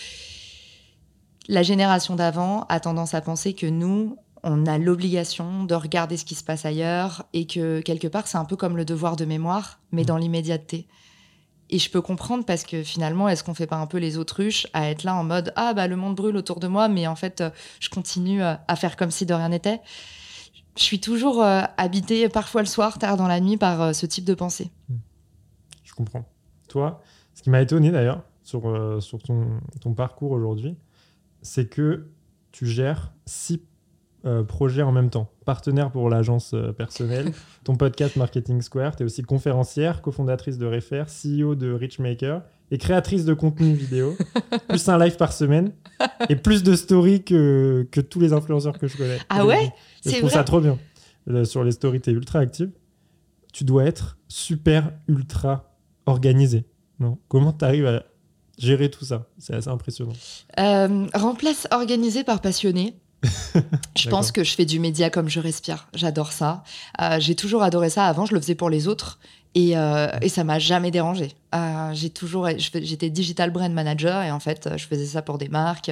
La 1.48 1.62
génération 1.62 2.16
d'avant 2.16 2.62
a 2.68 2.80
tendance 2.80 3.14
à 3.14 3.20
penser 3.20 3.54
que 3.54 3.66
nous, 3.66 4.16
on 4.42 4.66
a 4.66 4.78
l'obligation 4.78 5.64
de 5.64 5.74
regarder 5.74 6.16
ce 6.16 6.24
qui 6.24 6.34
se 6.34 6.44
passe 6.44 6.64
ailleurs 6.64 7.24
et 7.32 7.46
que 7.46 7.80
quelque 7.80 8.08
part, 8.08 8.26
c'est 8.26 8.38
un 8.38 8.44
peu 8.44 8.56
comme 8.56 8.76
le 8.76 8.84
devoir 8.84 9.16
de 9.16 9.24
mémoire, 9.24 9.80
mais 9.92 10.02
Mm. 10.02 10.06
dans 10.06 10.16
l'immédiateté. 10.16 10.86
Et 11.68 11.78
je 11.80 11.90
peux 11.90 12.00
comprendre 12.00 12.44
parce 12.44 12.62
que 12.62 12.82
finalement, 12.84 13.28
est-ce 13.28 13.42
qu'on 13.42 13.54
fait 13.54 13.66
pas 13.66 13.76
un 13.76 13.86
peu 13.88 13.98
les 13.98 14.18
autruches 14.18 14.68
à 14.72 14.88
être 14.88 15.02
là 15.02 15.16
en 15.16 15.24
mode 15.24 15.52
ah 15.56 15.74
bah 15.74 15.88
le 15.88 15.96
monde 15.96 16.14
brûle 16.14 16.36
autour 16.36 16.60
de 16.60 16.68
moi, 16.68 16.88
mais 16.88 17.08
en 17.08 17.16
fait, 17.16 17.40
euh, 17.40 17.50
je 17.80 17.88
continue 17.88 18.40
euh, 18.42 18.54
à 18.68 18.76
faire 18.76 18.96
comme 18.96 19.10
si 19.10 19.26
de 19.26 19.34
rien 19.34 19.48
n'était. 19.48 19.80
Je 20.76 20.82
suis 20.82 21.00
toujours 21.00 21.42
euh, 21.42 21.62
habitée 21.76 22.28
parfois 22.28 22.60
le 22.62 22.66
soir, 22.68 22.98
tard 22.98 23.16
dans 23.16 23.26
la 23.26 23.40
nuit, 23.40 23.56
par 23.56 23.82
euh, 23.82 23.92
ce 23.92 24.06
type 24.06 24.24
de 24.24 24.34
pensée. 24.34 24.70
Je 25.82 25.92
comprends. 25.94 26.24
Toi, 26.68 27.00
ce 27.34 27.42
qui 27.42 27.50
m'a 27.50 27.62
étonné 27.62 27.90
d'ailleurs 27.90 28.22
sur, 28.44 28.68
euh, 28.68 29.00
sur 29.00 29.20
ton, 29.20 29.46
ton 29.80 29.92
parcours 29.94 30.30
aujourd'hui, 30.32 30.76
c'est 31.46 31.66
que 31.66 32.06
tu 32.52 32.66
gères 32.66 33.12
six 33.24 33.60
euh, 34.24 34.42
projets 34.42 34.82
en 34.82 34.92
même 34.92 35.10
temps. 35.10 35.30
Partenaire 35.44 35.90
pour 35.90 36.10
l'agence 36.10 36.52
euh, 36.52 36.72
personnelle, 36.72 37.32
ton 37.64 37.76
podcast 37.76 38.16
Marketing 38.16 38.60
Square, 38.60 38.96
tu 38.96 39.02
es 39.02 39.06
aussi 39.06 39.22
conférencière, 39.22 40.02
cofondatrice 40.02 40.58
de 40.58 40.66
Refer, 40.66 41.04
CEO 41.06 41.54
de 41.54 41.72
Richmaker 41.72 42.42
et 42.72 42.78
créatrice 42.78 43.24
de 43.24 43.34
contenu 43.34 43.74
vidéo, 43.74 44.16
plus 44.68 44.88
un 44.88 44.98
live 44.98 45.16
par 45.16 45.32
semaine 45.32 45.72
et 46.28 46.34
plus 46.34 46.64
de 46.64 46.74
stories 46.74 47.22
que, 47.22 47.86
que 47.92 48.00
tous 48.00 48.18
les 48.18 48.32
influenceurs 48.32 48.78
que 48.78 48.88
je 48.88 48.96
connais. 48.96 49.18
Ah 49.28 49.46
ouais? 49.46 49.72
Je 50.04 50.10
trouve 50.10 50.22
vrai? 50.22 50.30
ça 50.30 50.44
trop 50.44 50.60
bien. 50.60 50.78
Euh, 51.28 51.44
sur 51.44 51.62
les 51.62 51.72
stories, 51.72 52.00
tu 52.00 52.10
es 52.10 52.12
ultra 52.12 52.40
active. 52.40 52.70
Tu 53.52 53.62
dois 53.62 53.84
être 53.84 54.18
super 54.26 54.92
ultra 55.06 55.76
organisé. 56.06 56.64
Non? 56.98 57.18
Comment 57.28 57.52
tu 57.52 57.64
arrives 57.64 57.86
à 57.86 58.04
gérer 58.58 58.90
tout 58.90 59.04
ça 59.04 59.26
C'est 59.38 59.54
assez 59.54 59.68
impressionnant. 59.68 60.12
Euh, 60.58 61.06
remplace 61.14 61.66
organisé 61.70 62.24
par 62.24 62.40
passionné. 62.40 62.96
je 63.96 64.08
pense 64.08 64.32
que 64.32 64.44
je 64.44 64.54
fais 64.54 64.64
du 64.64 64.80
média 64.80 65.10
comme 65.10 65.28
je 65.28 65.40
respire. 65.40 65.88
J'adore 65.94 66.32
ça. 66.32 66.62
Euh, 67.00 67.18
j'ai 67.20 67.34
toujours 67.34 67.62
adoré 67.62 67.90
ça. 67.90 68.06
Avant, 68.06 68.26
je 68.26 68.34
le 68.34 68.40
faisais 68.40 68.54
pour 68.54 68.70
les 68.70 68.88
autres. 68.88 69.18
Et, 69.54 69.74
euh, 69.74 70.08
et 70.20 70.28
ça 70.28 70.44
m'a 70.44 70.58
jamais 70.58 70.90
dérangé. 70.90 71.32
Euh, 71.54 71.90
j'ai 71.94 72.10
toujours, 72.10 72.46
j'étais 72.58 73.08
digital 73.08 73.50
brand 73.50 73.72
manager 73.72 74.22
et 74.22 74.30
en 74.30 74.38
fait, 74.38 74.68
je 74.76 74.86
faisais 74.86 75.06
ça 75.06 75.22
pour 75.22 75.38
des 75.38 75.48
marques. 75.48 75.90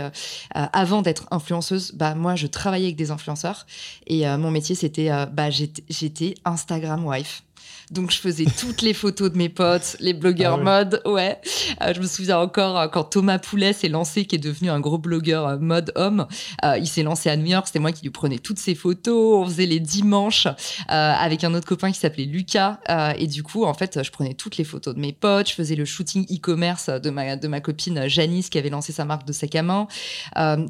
Avant 0.50 1.00
d'être 1.00 1.26
influenceuse, 1.30 1.92
bah 1.92 2.14
moi, 2.14 2.35
je 2.35 2.47
travaillais 2.47 2.87
avec 2.87 2.97
des 2.97 3.11
influenceurs 3.11 3.64
et 4.06 4.26
mon 4.37 4.50
métier 4.50 4.75
c'était, 4.75 5.09
bah 5.33 5.49
j'étais 5.49 6.35
Instagram 6.44 7.06
wife. 7.06 7.43
Donc 7.90 8.10
je 8.10 8.18
faisais 8.18 8.46
toutes 8.58 8.82
les 8.82 8.94
photos 8.94 9.30
de 9.30 9.36
mes 9.36 9.48
potes, 9.48 9.96
les 10.00 10.14
blogueurs 10.14 10.58
Ah 10.60 10.62
mode, 10.62 11.02
ouais. 11.04 11.38
Euh, 11.82 11.92
je 11.94 12.00
me 12.00 12.06
souviens 12.06 12.38
encore 12.38 12.78
euh, 12.78 12.88
quand 12.88 13.04
Thomas 13.04 13.38
Poulet 13.38 13.72
s'est 13.72 13.88
lancé, 13.88 14.24
qui 14.24 14.36
est 14.36 14.38
devenu 14.38 14.70
un 14.70 14.80
gros 14.80 14.98
blogueur 14.98 15.46
euh, 15.46 15.58
mode 15.58 15.92
homme. 15.94 16.26
Euh, 16.64 16.78
il 16.78 16.86
s'est 16.86 17.02
lancé 17.02 17.28
à 17.28 17.36
New 17.36 17.46
York, 17.46 17.66
c'était 17.66 17.78
moi 17.78 17.92
qui 17.92 18.02
lui 18.02 18.10
prenais 18.10 18.38
toutes 18.38 18.58
ses 18.58 18.74
photos. 18.74 19.42
On 19.42 19.46
faisait 19.46 19.66
les 19.66 19.80
dimanches 19.80 20.46
euh, 20.46 20.52
avec 20.88 21.44
un 21.44 21.52
autre 21.54 21.66
copain 21.66 21.92
qui 21.92 21.98
s'appelait 21.98 22.24
Lucas. 22.24 22.78
Et 23.18 23.26
du 23.26 23.42
coup, 23.42 23.64
en 23.64 23.74
fait, 23.74 24.02
je 24.02 24.10
prenais 24.10 24.34
toutes 24.34 24.56
les 24.56 24.64
photos 24.64 24.94
de 24.94 25.00
mes 25.00 25.12
potes. 25.12 25.50
Je 25.50 25.54
faisais 25.54 25.74
le 25.74 25.84
shooting 25.84 26.24
e-commerce 26.34 26.88
de 26.88 27.10
ma, 27.10 27.36
de 27.36 27.48
ma 27.48 27.60
copine 27.60 28.08
Janice 28.08 28.48
qui 28.48 28.58
avait 28.58 28.70
lancé 28.70 28.92
sa 28.92 29.04
marque 29.04 29.26
de 29.26 29.32
sac 29.32 29.54
à 29.54 29.62
main. 29.62 29.86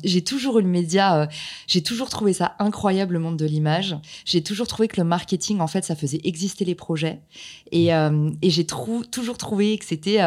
J'ai 0.03 0.23
toujours 0.23 0.59
eu 0.59 0.63
le 0.63 0.69
média, 0.69 1.29
j'ai 1.67 1.83
toujours 1.83 2.09
trouvé 2.09 2.33
ça 2.33 2.55
incroyable 2.59 3.15
le 3.15 3.21
monde 3.21 3.37
de 3.37 3.47
l'image. 3.47 3.97
J'ai 4.25 4.43
toujours 4.43 4.67
trouvé 4.67 4.89
que 4.89 5.01
le 5.01 5.05
marketing, 5.05 5.61
en 5.61 5.67
fait, 5.67 5.85
ça 5.85 5.95
faisait 5.95 6.21
exister 6.25 6.65
les 6.65 6.75
projet. 7.05 7.21
Et, 7.73 8.51
j'ai 8.51 8.67
toujours 8.67 9.39
trouvé 9.39 9.79
que 9.79 9.85
c'était 9.85 10.19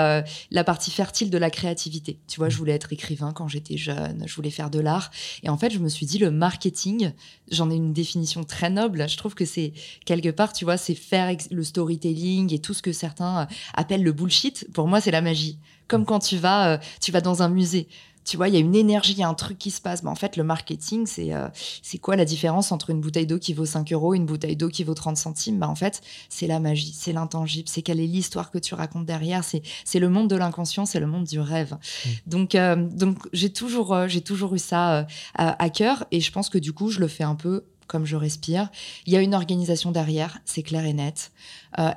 la 0.51 0.63
partie 0.63 0.91
fertile 0.91 1.29
de 1.29 1.37
la 1.37 1.49
créativité. 1.49 2.19
Tu 2.27 2.39
vois, 2.39 2.49
je 2.49 2.57
voulais 2.57 2.73
être 2.73 2.91
écrivain 2.93 3.31
quand 3.33 3.47
j'étais 3.47 3.77
jeune, 3.77 4.23
je 4.25 4.35
voulais 4.35 4.49
faire 4.49 4.69
de 4.69 4.79
l'art. 4.79 5.11
Et 5.43 5.49
en 5.49 5.57
fait, 5.57 5.69
je 5.69 5.79
me 5.79 5.89
suis 5.89 6.05
dit, 6.05 6.17
le 6.17 6.31
marketing, 6.31 7.11
j'en 7.51 7.69
ai 7.71 7.75
une 7.75 7.93
définition 7.93 8.43
très 8.43 8.69
noble. 8.69 9.07
Je 9.07 9.17
trouve 9.17 9.35
que 9.35 9.45
c'est 9.45 9.73
quelque 10.05 10.29
part, 10.29 10.53
tu 10.53 10.65
vois, 10.65 10.77
c'est 10.77 10.95
faire 10.95 11.35
le 11.51 11.63
storytelling 11.63 12.53
et 12.53 12.59
tout 12.59 12.73
ce 12.73 12.81
que 12.81 12.91
certains 12.91 13.47
appellent 13.73 14.03
le 14.03 14.11
bullshit. 14.11 14.67
Pour 14.73 14.87
moi, 14.87 15.01
c'est 15.01 15.11
la 15.11 15.21
magie. 15.21 15.57
Comme 15.87 16.05
quand 16.05 16.19
tu 16.19 16.37
vas, 16.37 16.79
tu 16.99 17.11
vas 17.11 17.21
dans 17.21 17.43
un 17.43 17.49
musée 17.49 17.87
tu 18.27 18.35
vois, 18.35 18.49
il 18.49 18.53
y 18.53 18.57
a 18.57 18.59
une 18.59 18.75
énergie, 18.75 19.13
il 19.13 19.19
y 19.19 19.23
a 19.23 19.29
un 19.29 19.33
truc 19.33 19.57
qui 19.57 19.71
se 19.71 19.79
passe. 19.79 20.03
Mais 20.03 20.09
en 20.09 20.15
fait, 20.15 20.35
le 20.35 20.43
marketing, 20.43 21.07
c'est 21.07 21.33
euh, 21.33 21.47
c'est 21.81 21.97
quoi 21.97 22.17
la 22.17 22.25
différence 22.25 22.73
entre 22.73 22.89
une 22.89 22.99
bouteille 22.99 23.25
d'eau 23.25 23.39
qui 23.39 23.53
vaut 23.53 23.65
5 23.65 23.93
euros 23.93 24.13
et 24.13 24.17
une 24.17 24.25
bouteille 24.25 24.57
d'eau 24.57 24.67
qui 24.67 24.83
vaut 24.83 24.93
30 24.93 25.15
centimes? 25.15 25.59
Bah, 25.59 25.69
En 25.69 25.75
fait, 25.75 26.01
c'est 26.27 26.45
la 26.45 26.59
magie, 26.59 26.93
c'est 26.93 27.13
l'intangible, 27.13 27.69
c'est 27.69 27.81
quelle 27.81 28.01
est 28.01 28.05
l'histoire 28.05 28.51
que 28.51 28.57
tu 28.57 28.75
racontes 28.75 29.05
derrière. 29.05 29.43
C'est 29.45 29.99
le 29.99 30.09
monde 30.09 30.29
de 30.29 30.35
l'inconscient, 30.35 30.85
c'est 30.85 30.99
le 30.99 31.07
monde 31.07 31.23
du 31.23 31.39
rêve. 31.39 31.73
Mmh. 31.73 32.09
Donc, 32.27 32.55
euh, 32.55 32.75
donc 32.75 33.17
j'ai 33.31 33.49
toujours, 33.49 33.93
euh, 33.93 34.07
j'ai 34.09 34.21
toujours 34.21 34.53
eu 34.53 34.59
ça 34.59 35.07
à, 35.33 35.63
à 35.63 35.69
cœur 35.69 36.05
et 36.11 36.19
je 36.19 36.31
pense 36.31 36.49
que 36.49 36.57
du 36.57 36.73
coup, 36.73 36.89
je 36.91 36.99
le 36.99 37.07
fais 37.07 37.23
un 37.23 37.35
peu 37.35 37.63
comme 37.87 38.05
je 38.05 38.17
respire. 38.17 38.69
Il 39.05 39.13
y 39.13 39.15
a 39.15 39.21
une 39.21 39.33
organisation 39.33 39.91
derrière, 39.93 40.39
c'est 40.43 40.63
clair 40.63 40.83
et 40.83 40.91
net. 40.91 41.31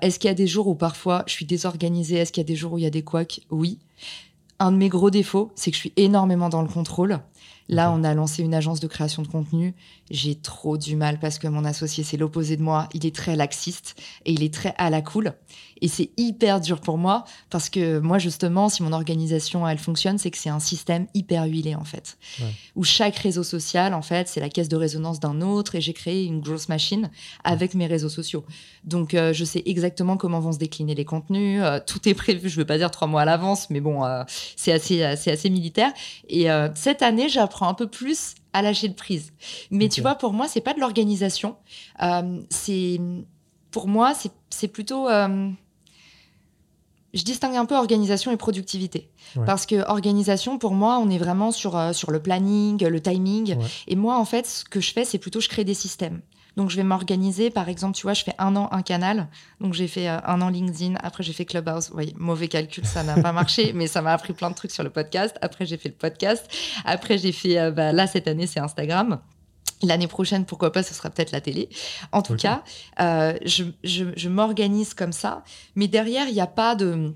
Est-ce 0.00 0.20
qu'il 0.20 0.28
y 0.28 0.30
a 0.30 0.34
des 0.34 0.46
jours 0.46 0.68
où 0.68 0.76
parfois 0.76 1.24
je 1.26 1.32
suis 1.32 1.46
désorganisée? 1.46 2.14
Est-ce 2.14 2.30
qu'il 2.30 2.40
y 2.40 2.46
a 2.46 2.46
des 2.46 2.54
jours 2.54 2.74
où 2.74 2.78
il 2.78 2.84
y 2.84 2.86
a 2.86 2.90
des 2.90 3.02
couacs? 3.02 3.40
Oui. 3.50 3.78
Un 4.62 4.72
de 4.72 4.76
mes 4.76 4.90
gros 4.90 5.08
défauts, 5.10 5.50
c'est 5.54 5.70
que 5.70 5.74
je 5.74 5.80
suis 5.80 5.92
énormément 5.96 6.50
dans 6.50 6.60
le 6.60 6.68
contrôle. 6.68 7.20
Là, 7.70 7.90
on 7.92 8.04
a 8.04 8.12
lancé 8.12 8.42
une 8.42 8.52
agence 8.52 8.78
de 8.78 8.86
création 8.86 9.22
de 9.22 9.28
contenu. 9.28 9.74
J'ai 10.10 10.34
trop 10.34 10.76
du 10.76 10.96
mal 10.96 11.18
parce 11.18 11.38
que 11.38 11.46
mon 11.46 11.64
associé, 11.64 12.02
c'est 12.04 12.16
l'opposé 12.16 12.56
de 12.56 12.62
moi. 12.62 12.88
Il 12.94 13.06
est 13.06 13.14
très 13.14 13.36
laxiste 13.36 13.94
et 14.24 14.32
il 14.32 14.42
est 14.42 14.52
très 14.52 14.74
à 14.76 14.90
la 14.90 15.02
cool. 15.02 15.34
Et 15.82 15.88
c'est 15.88 16.10
hyper 16.16 16.60
dur 16.60 16.80
pour 16.80 16.98
moi 16.98 17.24
parce 17.48 17.70
que 17.70 17.98
moi, 18.00 18.18
justement, 18.18 18.68
si 18.68 18.82
mon 18.82 18.92
organisation, 18.92 19.66
elle 19.66 19.78
fonctionne, 19.78 20.18
c'est 20.18 20.30
que 20.30 20.38
c'est 20.38 20.50
un 20.50 20.60
système 20.60 21.06
hyper 21.14 21.44
huilé, 21.44 21.74
en 21.74 21.84
fait. 21.84 22.18
Où 22.76 22.84
chaque 22.84 23.16
réseau 23.16 23.42
social, 23.42 23.94
en 23.94 24.02
fait, 24.02 24.28
c'est 24.28 24.40
la 24.40 24.48
caisse 24.48 24.68
de 24.68 24.76
résonance 24.76 25.20
d'un 25.20 25.40
autre 25.40 25.74
et 25.74 25.80
j'ai 25.80 25.92
créé 25.92 26.24
une 26.24 26.40
grosse 26.40 26.68
machine 26.68 27.10
avec 27.44 27.74
mes 27.74 27.86
réseaux 27.86 28.08
sociaux. 28.08 28.44
Donc, 28.84 29.14
euh, 29.14 29.32
je 29.32 29.44
sais 29.44 29.62
exactement 29.64 30.16
comment 30.16 30.40
vont 30.40 30.52
se 30.52 30.58
décliner 30.58 30.94
les 30.94 31.04
contenus. 31.04 31.62
Euh, 31.62 31.78
tout 31.84 32.08
est 32.08 32.14
prévu, 32.14 32.48
je 32.48 32.56
ne 32.56 32.60
veux 32.62 32.66
pas 32.66 32.78
dire 32.78 32.90
trois 32.90 33.08
mois 33.08 33.22
à 33.22 33.24
l'avance, 33.24 33.70
mais 33.70 33.80
bon, 33.80 34.04
euh, 34.04 34.22
c'est 34.56 34.72
assez, 34.72 35.02
assez 35.02 35.50
militaire. 35.50 35.92
Et 36.28 36.48
cette 36.74 37.02
année, 37.02 37.28
j'apprends 37.28 37.68
un 37.68 37.74
peu 37.74 37.86
plus 37.86 38.34
à 38.52 38.62
lâcher 38.62 38.88
de 38.88 38.94
prise. 38.94 39.32
Mais 39.70 39.88
tu 39.88 40.00
vois, 40.00 40.14
pour 40.14 40.32
moi, 40.32 40.48
c'est 40.48 40.60
pas 40.60 40.74
de 40.74 40.80
l'organisation. 40.80 41.56
c'est 42.50 43.00
pour 43.70 43.88
moi, 43.88 44.12
c'est 44.50 44.68
plutôt 44.68 45.08
je 47.12 47.24
distingue 47.24 47.56
un 47.56 47.66
peu 47.66 47.76
organisation 47.76 48.30
et 48.30 48.36
productivité. 48.36 49.10
Parce 49.46 49.66
que 49.66 49.88
organisation, 49.88 50.58
pour 50.58 50.74
moi, 50.74 50.98
on 50.98 51.10
est 51.10 51.18
vraiment 51.18 51.50
sur, 51.50 51.76
euh, 51.76 51.92
sur 51.92 52.10
le 52.10 52.20
planning, 52.20 52.84
le 52.84 53.00
timing. 53.00 53.56
Et 53.86 53.96
moi, 53.96 54.18
en 54.18 54.24
fait, 54.24 54.46
ce 54.46 54.64
que 54.64 54.80
je 54.80 54.92
fais, 54.92 55.04
c'est 55.04 55.18
plutôt 55.18 55.40
je 55.40 55.48
crée 55.48 55.64
des 55.64 55.74
systèmes. 55.74 56.20
Donc, 56.60 56.68
je 56.68 56.76
vais 56.76 56.82
m'organiser. 56.82 57.48
Par 57.48 57.70
exemple, 57.70 57.96
tu 57.96 58.02
vois, 58.02 58.12
je 58.12 58.22
fais 58.22 58.34
un 58.36 58.54
an 58.54 58.68
un 58.70 58.82
canal. 58.82 59.28
Donc, 59.62 59.72
j'ai 59.72 59.88
fait 59.88 60.10
euh, 60.10 60.18
un 60.26 60.42
an 60.42 60.50
LinkedIn. 60.50 60.94
Après, 61.02 61.22
j'ai 61.22 61.32
fait 61.32 61.46
Clubhouse. 61.46 61.90
Oui, 61.94 62.12
mauvais 62.18 62.48
calcul, 62.48 62.84
ça 62.84 63.02
n'a 63.02 63.14
pas 63.14 63.32
marché, 63.32 63.72
mais 63.74 63.86
ça 63.86 64.02
m'a 64.02 64.12
appris 64.12 64.34
plein 64.34 64.50
de 64.50 64.54
trucs 64.54 64.70
sur 64.70 64.82
le 64.82 64.90
podcast. 64.90 65.34
Après, 65.40 65.64
j'ai 65.64 65.78
fait 65.78 65.88
le 65.88 65.94
podcast. 65.94 66.46
Après, 66.84 67.16
j'ai 67.16 67.32
fait, 67.32 67.58
euh, 67.58 67.70
bah, 67.70 67.92
là, 67.92 68.06
cette 68.06 68.28
année, 68.28 68.46
c'est 68.46 68.60
Instagram. 68.60 69.20
L'année 69.82 70.06
prochaine, 70.06 70.44
pourquoi 70.44 70.70
pas, 70.70 70.82
ce 70.82 70.92
sera 70.92 71.08
peut-être 71.08 71.32
la 71.32 71.40
télé. 71.40 71.70
En 72.12 72.20
tout 72.20 72.36
cas, 72.36 72.62
euh, 73.00 73.32
je, 73.46 73.64
je, 73.82 74.28
m'organise 74.28 74.92
comme 74.92 75.12
ça. 75.12 75.42
Mais 75.76 75.88
derrière, 75.88 76.28
il 76.28 76.34
n'y 76.34 76.42
a 76.42 76.46
pas 76.46 76.74
de... 76.74 77.14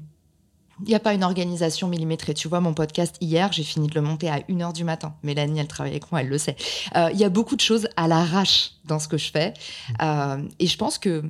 Il 0.80 0.88
n'y 0.88 0.94
a 0.94 1.00
pas 1.00 1.14
une 1.14 1.24
organisation 1.24 1.88
millimétrée. 1.88 2.34
Tu 2.34 2.48
vois, 2.48 2.60
mon 2.60 2.74
podcast 2.74 3.16
hier, 3.20 3.52
j'ai 3.52 3.62
fini 3.62 3.86
de 3.86 3.94
le 3.94 4.00
monter 4.00 4.28
à 4.28 4.40
1h 4.40 4.72
du 4.72 4.84
matin. 4.84 5.14
Mélanie, 5.22 5.60
elle 5.60 5.68
travaille 5.68 5.92
avec 5.92 6.10
moi, 6.10 6.20
elle 6.20 6.28
le 6.28 6.38
sait. 6.38 6.56
Euh, 6.96 7.10
il 7.12 7.18
y 7.18 7.24
a 7.24 7.28
beaucoup 7.28 7.56
de 7.56 7.60
choses 7.60 7.88
à 7.96 8.08
l'arrache 8.08 8.72
dans 8.84 8.98
ce 8.98 9.08
que 9.08 9.18
je 9.18 9.30
fais. 9.30 9.54
Euh, 10.02 10.42
et 10.58 10.66
je 10.66 10.76
pense 10.76 10.98
que 10.98 11.22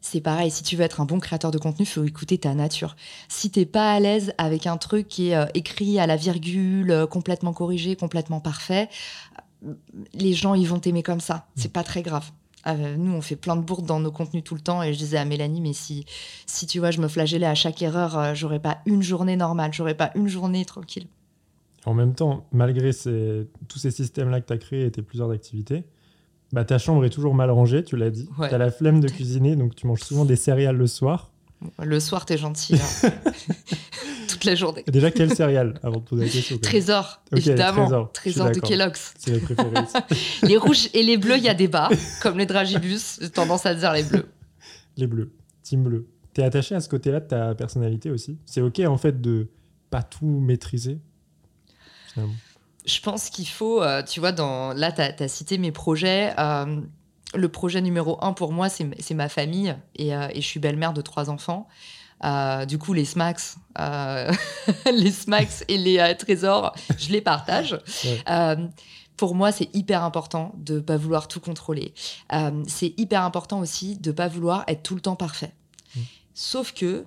c'est 0.00 0.20
pareil, 0.20 0.50
si 0.50 0.62
tu 0.62 0.76
veux 0.76 0.82
être 0.82 1.00
un 1.00 1.06
bon 1.06 1.18
créateur 1.18 1.50
de 1.50 1.58
contenu, 1.58 1.84
il 1.84 1.88
faut 1.88 2.04
écouter 2.04 2.36
ta 2.36 2.52
nature. 2.54 2.94
Si 3.28 3.50
tu 3.50 3.60
n'es 3.60 3.66
pas 3.66 3.92
à 3.92 4.00
l'aise 4.00 4.34
avec 4.36 4.66
un 4.66 4.76
truc 4.76 5.08
qui 5.08 5.30
est 5.30 5.46
écrit 5.54 5.98
à 5.98 6.06
la 6.06 6.16
virgule, 6.16 7.06
complètement 7.10 7.54
corrigé, 7.54 7.96
complètement 7.96 8.40
parfait, 8.40 8.90
les 10.12 10.34
gens, 10.34 10.54
ils 10.54 10.68
vont 10.68 10.78
t'aimer 10.78 11.02
comme 11.02 11.20
ça. 11.20 11.46
C'est 11.56 11.72
pas 11.72 11.82
très 11.82 12.02
grave. 12.02 12.30
Euh, 12.66 12.96
nous, 12.96 13.12
on 13.12 13.20
fait 13.20 13.36
plein 13.36 13.56
de 13.56 13.62
bourdes 13.62 13.86
dans 13.86 14.00
nos 14.00 14.10
contenus 14.10 14.44
tout 14.44 14.54
le 14.54 14.60
temps. 14.60 14.82
Et 14.82 14.92
je 14.92 14.98
disais 14.98 15.18
à 15.18 15.24
Mélanie, 15.24 15.60
mais 15.60 15.72
si, 15.72 16.06
si 16.46 16.66
tu 16.66 16.78
vois, 16.78 16.90
je 16.90 17.00
me 17.00 17.08
flagellais 17.08 17.46
à 17.46 17.54
chaque 17.54 17.82
erreur, 17.82 18.18
euh, 18.18 18.34
j'aurais 18.34 18.60
pas 18.60 18.78
une 18.86 19.02
journée 19.02 19.36
normale, 19.36 19.72
j'aurais 19.72 19.94
pas 19.94 20.10
une 20.14 20.28
journée 20.28 20.64
tranquille. 20.64 21.06
En 21.86 21.94
même 21.94 22.14
temps, 22.14 22.46
malgré 22.52 22.90
tous 22.92 23.78
ces 23.78 23.90
systèmes-là 23.90 24.40
que 24.40 24.46
tu 24.46 24.52
as 24.54 24.58
créés 24.58 24.86
et 24.86 24.90
tes 24.90 25.02
plusieurs 25.02 25.30
activités, 25.30 25.84
bah, 26.52 26.64
ta 26.64 26.78
chambre 26.78 27.04
est 27.04 27.10
toujours 27.10 27.34
mal 27.34 27.50
rangée, 27.50 27.84
tu 27.84 27.96
l'as 27.96 28.10
dit. 28.10 28.28
Tu 28.36 28.42
as 28.44 28.58
la 28.58 28.70
flemme 28.70 29.00
de 29.00 29.08
cuisiner, 29.08 29.54
donc 29.56 29.74
tu 29.74 29.86
manges 29.86 30.00
souvent 30.00 30.24
des 30.24 30.36
céréales 30.36 30.76
le 30.76 30.86
soir. 30.86 31.30
Le 31.82 32.00
soir, 32.00 32.24
t'es 32.24 32.38
gentil. 32.38 32.76
Hein. 32.76 33.10
la 34.44 34.54
journée. 34.54 34.84
Déjà, 34.86 35.10
quel 35.10 35.34
céréale 35.34 35.74
avant 35.82 35.98
de 35.98 36.04
poser 36.04 36.24
la 36.24 36.30
question 36.30 36.58
Trésor, 36.58 37.22
évidemment. 37.34 38.06
Trésor, 38.12 38.50
de 38.50 38.60
Kellogg's. 38.60 39.14
C'est 39.18 39.40
les 40.42 40.56
rouges 40.56 40.88
et 40.94 41.02
les 41.02 41.16
bleus, 41.16 41.36
il 41.36 41.44
y 41.44 41.48
a 41.48 41.54
débat. 41.54 41.90
Comme 42.22 42.38
les 42.38 42.46
dragibus, 42.46 43.18
j'ai 43.20 43.30
tendance 43.30 43.66
à 43.66 43.74
dire 43.74 43.92
les 43.92 44.02
bleus. 44.02 44.26
Les 44.96 45.08
bleus, 45.08 45.32
team 45.64 45.82
bleu. 45.82 46.06
T'es 46.34 46.44
attaché 46.44 46.76
à 46.76 46.80
ce 46.80 46.88
côté-là 46.88 47.18
de 47.18 47.26
ta 47.26 47.56
personnalité 47.56 48.12
aussi? 48.12 48.38
C'est 48.46 48.60
ok 48.60 48.78
en 48.86 48.96
fait 48.96 49.20
de 49.20 49.48
pas 49.90 50.02
tout 50.02 50.40
maîtriser 50.40 51.00
Je 52.16 53.00
pense 53.00 53.28
qu'il 53.30 53.48
faut, 53.48 53.82
euh, 53.82 54.04
tu 54.04 54.20
vois, 54.20 54.30
dans, 54.30 54.72
là, 54.72 54.92
tu 54.92 55.00
as, 55.00 55.28
cité 55.28 55.58
mes 55.58 55.72
projets. 55.72 56.32
Euh, 56.38 56.80
le 57.34 57.48
projet 57.48 57.80
numéro 57.80 58.18
un 58.22 58.32
pour 58.32 58.52
moi, 58.52 58.68
c'est 58.68 59.14
ma 59.14 59.28
famille. 59.28 59.74
Et, 59.96 60.14
euh, 60.14 60.28
et 60.32 60.40
je 60.40 60.46
suis 60.46 60.60
belle-mère 60.60 60.92
de 60.92 61.00
trois 61.00 61.30
enfants. 61.30 61.68
Euh, 62.24 62.64
du 62.64 62.78
coup, 62.78 62.92
les 62.92 63.04
smacks, 63.04 63.40
euh, 63.78 64.32
les 64.92 65.10
smacks 65.10 65.64
et 65.68 65.76
les 65.76 65.98
euh, 65.98 66.14
trésors, 66.14 66.74
je 66.98 67.10
les 67.10 67.20
partage. 67.20 67.78
pour 69.16 69.34
moi, 69.34 69.52
c'est 69.52 69.74
hyper 69.74 70.02
important 70.02 70.52
de 70.56 70.74
ne 70.74 70.80
pas 70.80 70.96
vouloir 70.96 71.28
tout 71.28 71.40
contrôler. 71.40 71.94
c'est 72.66 72.94
hyper 72.96 73.22
important 73.22 73.60
aussi 73.60 73.96
de 73.96 74.10
ne 74.10 74.14
pas 74.14 74.28
vouloir 74.28 74.64
être 74.66 74.82
tout 74.82 74.94
le 74.94 75.00
temps 75.00 75.16
parfait. 75.16 75.52
Mmh. 75.94 76.00
Sauf 76.34 76.72
que 76.72 77.06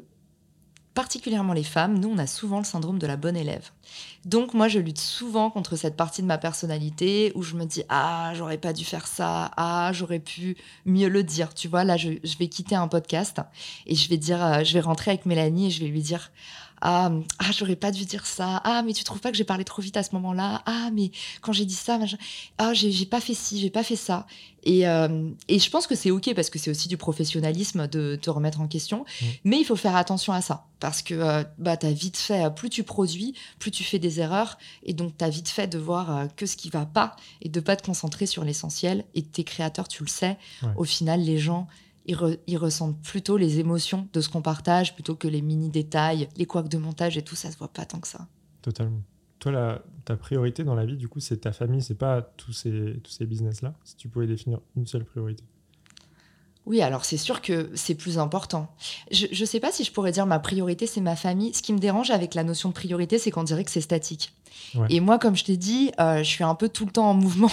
particulièrement 0.98 1.54
les 1.54 1.64
femmes, 1.64 2.00
nous, 2.00 2.10
on 2.10 2.18
a 2.18 2.26
souvent 2.26 2.58
le 2.58 2.64
syndrome 2.64 2.98
de 2.98 3.06
la 3.06 3.18
bonne 3.18 3.38
élève. 3.38 3.70
Donc, 4.26 4.56
moi, 4.56 4.68
je 4.68 4.80
lutte 4.80 4.98
souvent 4.98 5.52
contre 5.52 5.76
cette 5.76 5.96
partie 5.96 6.24
de 6.24 6.28
ma 6.28 6.40
personnalité 6.40 7.32
où 7.36 7.44
je 7.44 7.54
me 7.54 7.66
dis 7.66 7.84
Ah, 7.88 8.32
j'aurais 8.34 8.58
pas 8.58 8.74
dû 8.74 8.84
faire 8.84 9.06
ça. 9.06 9.52
Ah, 9.58 9.92
j'aurais 9.94 10.18
pu 10.18 10.58
mieux 10.88 11.08
le 11.08 11.22
dire. 11.22 11.54
Tu 11.54 11.68
vois, 11.68 11.84
là, 11.84 11.98
je, 11.98 12.14
vais 12.40 12.48
quitter 12.48 12.74
un 12.74 12.88
podcast 12.88 13.42
et 13.86 13.94
je 13.94 14.10
vais 14.10 14.18
dire, 14.18 14.44
euh, 14.44 14.64
je 14.64 14.74
vais 14.74 14.80
rentrer 14.80 15.12
avec 15.12 15.28
Mélanie 15.28 15.68
et 15.68 15.70
je 15.70 15.82
vais 15.82 15.90
lui 15.90 16.02
dire 16.02 16.32
ah, 16.82 17.12
ah 17.40 17.52
j'aurais 17.58 17.76
pas 17.76 17.92
dû 17.92 18.06
dire 18.06 18.26
ça. 18.26 18.62
Ah, 18.64 18.84
mais 18.86 18.94
tu 18.94 19.04
trouves 19.04 19.20
pas 19.20 19.32
que 19.32 19.38
j'ai 19.38 19.44
parlé 19.44 19.64
trop 19.64 19.82
vite 19.82 19.98
à 19.98 20.04
ce 20.04 20.14
moment-là? 20.16 20.62
Ah, 20.66 20.90
mais 20.94 21.12
quand 21.42 21.54
j'ai 21.54 21.66
dit 21.66 21.74
ça, 21.74 22.00
ah, 22.58 22.74
j'ai 22.74 23.06
pas 23.06 23.22
fait 23.22 23.34
ci, 23.34 23.60
j'ai 23.60 23.70
pas 23.70 23.84
fait 23.84 23.96
ça. 23.96 24.28
Et, 24.64 24.88
euh, 24.88 25.30
et 25.48 25.60
je 25.60 25.70
pense 25.70 25.88
que 25.88 25.96
c'est 25.96 26.12
ok 26.12 26.34
parce 26.36 26.50
que 26.50 26.60
c'est 26.60 26.70
aussi 26.70 26.88
du 26.88 26.98
professionnalisme 26.98 27.88
de 27.88 28.18
te 28.22 28.30
remettre 28.30 28.60
en 28.60 28.68
question. 28.68 29.00
Mmh. 29.00 29.26
Mais 29.46 29.60
il 29.60 29.64
faut 29.64 29.76
faire 29.78 29.96
attention 29.96 30.34
à 30.34 30.42
ça 30.42 30.66
parce 30.80 31.02
que 31.02 31.14
euh, 31.14 31.44
bah, 31.58 31.78
tu 31.78 31.86
as 31.86 31.92
vite 31.92 32.18
fait, 32.18 32.54
plus 32.54 32.70
tu 32.70 32.84
produis, 32.84 33.34
plus 33.60 33.72
tu 33.72 33.84
fais 33.84 33.98
des 33.98 34.20
erreurs. 34.20 34.58
Et 34.84 34.94
donc, 34.94 35.18
tu 35.18 35.24
as 35.24 35.30
vite 35.30 35.50
fait 35.50 35.68
de 35.68 35.78
voir 35.78 36.16
euh, 36.16 36.26
que 36.36 36.46
ce 36.46 36.58
qui 36.58 36.70
va 36.70 36.86
pas 36.86 37.16
et 37.42 37.50
de 37.50 37.60
pas 37.60 37.76
te 37.76 37.86
concentrer 37.86 38.26
sur 38.26 38.44
l'essentiel. 38.44 39.06
Et 39.16 39.24
tes 39.24 39.44
créateurs, 39.44 39.88
tu 39.88 40.04
le 40.04 40.10
sais, 40.10 40.38
au 40.76 40.84
final, 40.84 41.22
les 41.22 41.38
gens 41.38 41.68
ils, 42.08 42.58
ressentent 42.58 43.02
plutôt 43.02 43.38
les 43.38 43.60
émotions 43.60 44.08
de 44.14 44.22
ce 44.22 44.30
qu'on 44.30 44.42
partage 44.42 44.94
plutôt 44.94 45.16
que 45.16 45.28
les 45.28 45.42
mini 45.42 45.70
détails, 45.70 46.30
les 46.38 46.46
couacs 46.46 46.70
de 46.70 46.78
montage 46.78 47.18
et 47.18 47.22
tout, 47.22 47.36
ça 47.36 47.52
se 47.52 47.58
voit 47.58 47.68
pas 47.68 47.86
tant 47.86 48.00
que 48.00 48.08
ça. 48.08 48.28
Totalement. 48.62 49.02
Toi, 49.40 49.52
la, 49.52 49.82
ta 50.06 50.16
priorité 50.16 50.64
dans 50.64 50.74
la 50.74 50.86
vie, 50.86 50.98
du 50.98 51.08
coup, 51.08 51.20
c'est 51.20 51.38
ta 51.38 51.52
famille, 51.52 51.82
c'est 51.82 51.98
pas 51.98 52.22
tous 52.22 52.54
ces, 52.54 53.00
tous 53.04 53.12
ces 53.12 53.26
business-là. 53.26 53.74
Si 53.84 53.96
tu 53.98 54.08
pouvais 54.08 54.26
définir 54.26 54.60
une 54.76 54.88
seule 54.88 55.06
priorité? 55.06 55.44
Oui, 56.66 56.82
alors 56.82 57.06
c'est 57.06 57.18
sûr 57.18 57.42
que 57.42 57.70
c'est 57.76 57.96
plus 57.96 58.20
important. 58.20 58.76
Je 59.12 59.28
ne 59.28 59.46
sais 59.46 59.62
pas 59.62 59.72
si 59.72 59.86
je 59.86 59.92
pourrais 59.92 60.12
dire 60.12 60.26
ma 60.26 60.40
priorité, 60.40 60.86
c'est 60.86 61.00
ma 61.02 61.16
famille. 61.16 61.54
Ce 61.54 61.62
qui 61.62 61.72
me 61.72 61.80
dérange 61.80 62.10
avec 62.10 62.36
la 62.36 62.44
notion 62.44 62.70
de 62.70 62.74
priorité, 62.74 63.20
c'est 63.20 63.32
qu'on 63.32 63.44
dirait 63.44 63.64
que 63.64 63.72
c'est 63.72 63.82
statique. 63.82 64.34
Et 64.90 65.00
moi, 65.00 65.18
comme 65.18 65.36
je 65.36 65.46
t'ai 65.46 65.56
dit, 65.56 65.92
euh, 66.00 66.18
je 66.20 66.30
suis 66.30 66.44
un 66.44 66.56
peu 66.56 66.68
tout 66.68 66.86
le 66.86 66.92
temps 66.92 67.10
en 67.10 67.14
mouvement 67.14 67.52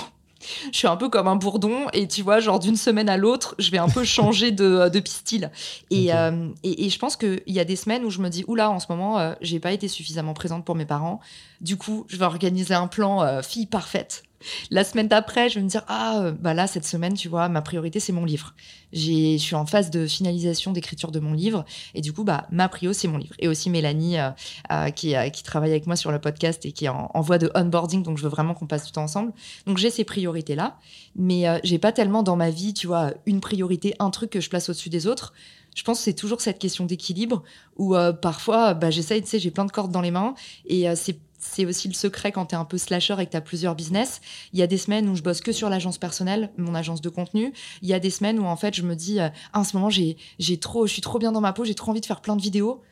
je 0.73 0.77
suis 0.77 0.89
un 0.89 0.97
peu 0.97 1.09
comme 1.09 1.29
un 1.29 1.37
bourdon 1.37 1.87
et 1.93 2.09
tu 2.09 2.23
vois, 2.23 2.41
genre 2.41 2.59
d'une 2.59 2.77
semaine 2.77 3.09
à 3.09 3.17
l'autre, 3.17 3.55
je 3.59 3.71
vais 3.71 3.79
un 3.79 3.89
peu 3.89 4.05
changer 4.05 4.51
de, 4.51 4.89
de 4.89 5.01
pistil. 5.01 5.51
Euh, 5.93 6.49
et, 6.63 6.87
et, 6.87 6.91
je 6.91 6.99
pense 6.99 7.17
qu'il 7.17 7.43
y 7.47 7.61
a 7.61 7.65
des 7.65 7.77
semaines 7.77 8.05
où 8.05 8.11
je 8.11 8.21
me 8.21 8.29
dis, 8.29 8.45
oula, 8.47 8.71
en 8.71 8.81
ce 8.81 8.87
moment, 8.89 9.19
euh, 9.19 9.35
j'ai 9.41 9.61
pas 9.61 9.73
été 9.73 9.89
suffisamment 9.89 10.35
présente 10.35 10.65
pour 10.65 10.75
mes 10.75 10.87
parents. 10.87 11.21
Du 11.61 11.77
coup, 11.77 12.05
je 12.09 12.17
vais 12.17 12.25
organiser 12.25 12.75
un 12.75 12.87
plan 12.87 13.23
euh, 13.23 13.43
fille 13.43 13.67
parfaite. 13.67 14.25
La 14.71 14.85
semaine 14.85 15.09
d'après, 15.09 15.49
je 15.49 15.57
vais 15.57 15.63
me 15.63 15.69
dire 15.69 15.83
ah 15.89 16.21
euh, 16.21 16.33
bah 16.33 16.55
là 16.55 16.67
cette 16.67 16.85
semaine, 16.85 17.15
tu 17.15 17.29
vois, 17.29 17.49
ma 17.49 17.63
priorité 17.63 18.01
c'est 18.01 18.13
mon 18.13 18.25
livre. 18.25 18.55
J'ai, 18.93 19.39
je 19.39 19.43
suis 19.43 19.55
en 19.55 19.67
phase 19.67 19.91
de 19.91 20.07
finalisation 20.07 20.73
d'écriture 20.73 21.11
de 21.11 21.21
mon 21.21 21.33
livre 21.33 21.65
et 21.95 22.01
du 22.01 22.13
coup 22.13 22.25
bah 22.25 22.47
ma 22.51 22.69
prio 22.69 22.93
c'est 22.93 23.09
mon 23.09 23.19
livre. 23.19 23.35
Et 23.39 23.49
aussi 23.49 23.71
Mélanie 23.71 24.19
euh, 24.19 24.31
euh, 24.73 24.91
qui 24.91 25.15
qui 25.33 25.43
travaille 25.43 25.71
avec 25.71 25.87
moi 25.87 25.97
sur 25.97 26.13
le 26.13 26.21
podcast 26.21 26.65
et 26.67 26.73
qui 26.73 26.87
est 26.87 26.89
en, 26.89 27.21
voie 27.21 27.39
de 27.39 27.51
onboarding, 27.55 28.03
donc 28.03 28.19
je 28.19 28.23
veux 28.23 28.29
vraiment 28.29 28.55
qu'on 28.55 28.67
passe 28.67 28.87
tout 28.87 28.93
temps 28.93 29.03
ensemble. 29.03 29.33
Donc 29.67 29.79
j'ai 29.79 29.91
ces 29.91 30.05
priorités 30.05 30.55
là, 30.55 30.79
mais 31.17 31.45
j'ai 31.65 31.79
pas 31.79 31.93
tellement 31.93 32.23
dans 32.23 32.37
ma 32.37 32.51
vie, 32.51 32.75
tu 32.75 32.87
vois, 32.87 33.13
une 33.27 33.41
priorité, 33.41 33.95
un 33.99 34.11
truc 34.11 34.31
que 34.31 34.41
je 34.41 34.49
place 34.49 34.69
au-dessus 34.69 34.91
des 34.91 35.07
autres 35.07 35.33
je 35.75 35.83
pense 35.83 35.99
que 35.99 36.05
c'est 36.05 36.15
toujours 36.15 36.41
cette 36.41 36.61
question 36.61 36.85
d'équilibre 36.85 37.43
où 37.77 37.97
parfois 38.23 38.75
bah, 38.75 38.91
j'essaye, 38.91 39.23
tu 39.23 39.29
sais, 39.29 39.41
j'ai 39.41 39.51
plein 39.51 39.65
de 39.65 39.73
cordes 39.73 39.91
dans 39.91 40.03
les 40.03 40.13
mains 40.13 40.35
et 40.67 40.87
c'est 40.95 41.19
c'est 41.45 41.67
aussi 41.67 41.89
le 41.89 41.95
secret 41.95 42.33
quand 42.33 42.47
tu 42.47 42.55
es 42.55 42.59
un 42.59 42.65
peu 42.65 42.79
slasher 42.79 43.17
et 43.21 43.27
que 43.27 43.31
tu 43.31 43.37
as 43.37 43.41
plusieurs 43.41 43.75
business. 43.75 44.21
Il 44.53 44.59
y 44.59 44.63
a 44.63 44.67
des 44.67 44.79
semaines 44.79 45.09
où 45.09 45.17
je 45.17 45.23
bosse 45.23 45.41
que 45.41 45.53
sur 45.53 45.69
l'agence 45.69 45.99
personnelle, 45.99 46.51
mon 46.57 46.75
agence 46.75 47.01
de 47.01 47.09
contenu. 47.09 47.53
Il 47.83 47.89
y 47.89 47.95
a 47.95 48.01
des 48.01 48.11
semaines 48.11 48.39
où 48.39 48.45
en 48.45 48.57
fait 48.57 48.75
je 48.75 48.83
me 48.83 48.95
dis 48.95 49.21
ah, 49.21 49.33
en 49.53 49.65
ce 49.65 49.77
moment 49.77 49.91
j'ai 49.91 50.17
j'ai 50.39 50.59
trop 50.59 50.87
je 50.87 50.93
suis 50.93 51.03
trop 51.03 51.19
bien 51.19 51.33
dans 51.33 51.41
ma 51.41 51.53
peau, 51.53 51.65
j'ai 51.65 51.75
trop 51.75 51.91
envie 51.91 52.01
de 52.01 52.07
faire 52.07 52.21
plein 52.21 52.37
de 52.37 52.43
vidéos. 52.43 52.83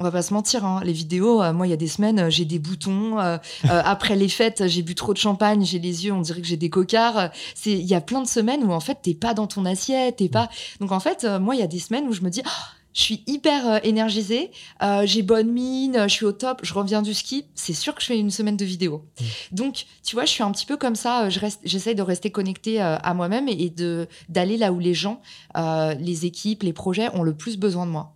On 0.00 0.04
va 0.04 0.12
pas 0.12 0.22
se 0.22 0.32
mentir, 0.32 0.64
hein. 0.64 0.80
les 0.84 0.92
vidéos, 0.92 1.42
euh, 1.42 1.52
moi, 1.52 1.66
il 1.66 1.70
y 1.70 1.72
a 1.72 1.76
des 1.76 1.88
semaines, 1.88 2.20
euh, 2.20 2.30
j'ai 2.30 2.44
des 2.44 2.60
boutons. 2.60 3.18
Euh, 3.18 3.36
après 3.68 4.14
les 4.14 4.28
fêtes, 4.28 4.68
j'ai 4.68 4.82
bu 4.82 4.94
trop 4.94 5.12
de 5.12 5.18
champagne, 5.18 5.64
j'ai 5.64 5.80
les 5.80 6.06
yeux, 6.06 6.12
on 6.12 6.20
dirait 6.20 6.40
que 6.40 6.46
j'ai 6.46 6.56
des 6.56 6.70
cocards. 6.70 7.30
C'est, 7.56 7.72
il 7.72 7.86
y 7.86 7.94
a 7.94 8.00
plein 8.00 8.22
de 8.22 8.28
semaines 8.28 8.62
où 8.62 8.70
en 8.70 8.78
fait, 8.78 8.98
t'es 9.02 9.14
pas 9.14 9.34
dans 9.34 9.48
ton 9.48 9.64
assiette, 9.64 10.16
t'es 10.16 10.28
pas. 10.28 10.48
Donc 10.78 10.92
en 10.92 11.00
fait, 11.00 11.24
moi, 11.40 11.56
il 11.56 11.58
y 11.58 11.64
a 11.64 11.66
des 11.66 11.80
semaines 11.80 12.06
où 12.06 12.12
je 12.12 12.20
me 12.20 12.30
dis, 12.30 12.42
ah, 12.46 12.77
je 12.98 13.04
suis 13.04 13.22
hyper 13.28 13.68
euh, 13.68 13.78
énergisée, 13.84 14.50
euh, 14.82 15.02
j'ai 15.06 15.22
bonne 15.22 15.52
mine, 15.52 16.00
je 16.02 16.12
suis 16.12 16.24
au 16.24 16.32
top, 16.32 16.62
je 16.64 16.74
reviens 16.74 17.00
du 17.00 17.14
ski, 17.14 17.46
c'est 17.54 17.72
sûr 17.72 17.94
que 17.94 18.02
je 18.02 18.06
fais 18.06 18.18
une 18.18 18.32
semaine 18.32 18.56
de 18.56 18.64
vidéo. 18.64 19.04
Mmh. 19.20 19.24
Donc, 19.52 19.86
tu 20.02 20.16
vois, 20.16 20.24
je 20.24 20.30
suis 20.30 20.42
un 20.42 20.50
petit 20.50 20.66
peu 20.66 20.76
comme 20.76 20.96
ça, 20.96 21.26
euh, 21.26 21.30
je 21.30 21.38
reste, 21.38 21.60
j'essaye 21.64 21.94
de 21.94 22.02
rester 22.02 22.32
connectée 22.32 22.80
à 22.80 23.14
moi-même 23.14 23.46
et, 23.48 23.70
de 23.70 24.08
d'aller 24.28 24.56
là 24.56 24.72
où 24.72 24.80
les 24.80 24.94
gens, 24.94 25.20
les 25.54 26.26
équipes, 26.26 26.64
les 26.64 26.72
projets 26.72 27.08
ont 27.14 27.22
le 27.22 27.34
plus 27.34 27.56
besoin 27.56 27.86
de 27.86 27.92
moi. 27.92 28.14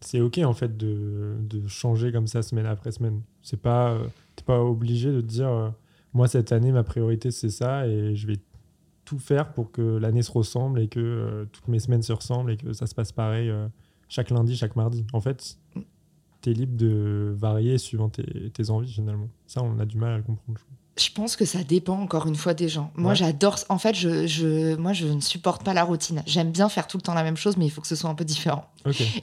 C'est 0.00 0.20
ok 0.20 0.38
en 0.38 0.52
fait 0.52 0.76
de, 0.76 1.36
de, 1.40 1.66
changer 1.66 2.12
comme 2.12 2.26
ça 2.26 2.42
semaine 2.42 2.66
après 2.66 2.92
semaine. 2.92 3.22
C'est 3.42 3.60
pas, 3.60 3.98
t'es 4.36 4.44
pas 4.44 4.60
obligé 4.60 5.10
de 5.10 5.20
te 5.22 5.26
dire, 5.26 5.72
moi 6.12 6.28
cette 6.28 6.52
année 6.52 6.70
ma 6.70 6.84
priorité 6.84 7.30
c'est 7.30 7.50
ça 7.50 7.86
et 7.88 8.14
je 8.14 8.26
vais 8.26 8.36
tout 9.04 9.18
faire 9.18 9.52
pour 9.52 9.72
que 9.72 9.82
l'année 9.96 10.22
se 10.22 10.30
ressemble 10.30 10.80
et 10.80 10.88
que 10.88 11.48
toutes 11.52 11.68
mes 11.68 11.80
semaines 11.80 12.02
se 12.02 12.12
ressemblent 12.12 12.52
et 12.52 12.56
que 12.56 12.72
ça 12.74 12.86
se 12.86 12.94
passe 12.94 13.10
pareil 13.10 13.50
chaque 14.14 14.30
lundi, 14.30 14.56
chaque 14.56 14.76
mardi. 14.76 15.04
En 15.12 15.20
fait, 15.20 15.58
tu 16.40 16.50
es 16.50 16.52
libre 16.52 16.76
de 16.76 17.34
varier 17.36 17.78
suivant 17.78 18.08
tes, 18.08 18.70
envies 18.70 18.92
finalement. 18.92 19.28
Ça, 19.48 19.60
on 19.62 19.80
a 19.80 19.84
du 19.84 19.96
mal 19.96 20.12
à 20.12 20.16
le 20.18 20.22
comprendre. 20.22 20.60
Je 20.96 21.10
pense 21.10 21.34
que 21.34 21.44
ça 21.44 21.64
dépend 21.64 21.98
encore 21.98 22.28
une 22.28 22.36
fois 22.36 22.54
des 22.54 22.68
gens. 22.68 22.92
Moi, 22.94 23.14
j'adore. 23.14 23.56
En 23.68 23.78
fait, 23.78 23.96
je, 23.96 24.28
je, 24.28 24.76
moi, 24.76 24.92
je 24.92 25.08
ne 25.08 25.20
supporte 25.20 25.64
pas 25.64 25.74
la 25.74 25.82
routine. 25.82 26.22
J'aime 26.26 26.52
bien 26.52 26.68
faire 26.68 26.86
tout 26.86 26.96
le 26.96 27.02
temps 27.02 27.14
la 27.14 27.24
même 27.24 27.36
chose, 27.36 27.56
mais 27.56 27.66
il 27.66 27.70
faut 27.70 27.80
que 27.80 27.88
ce 27.88 27.96
soit 27.96 28.08
un 28.08 28.14
peu 28.14 28.24
différent. 28.24 28.70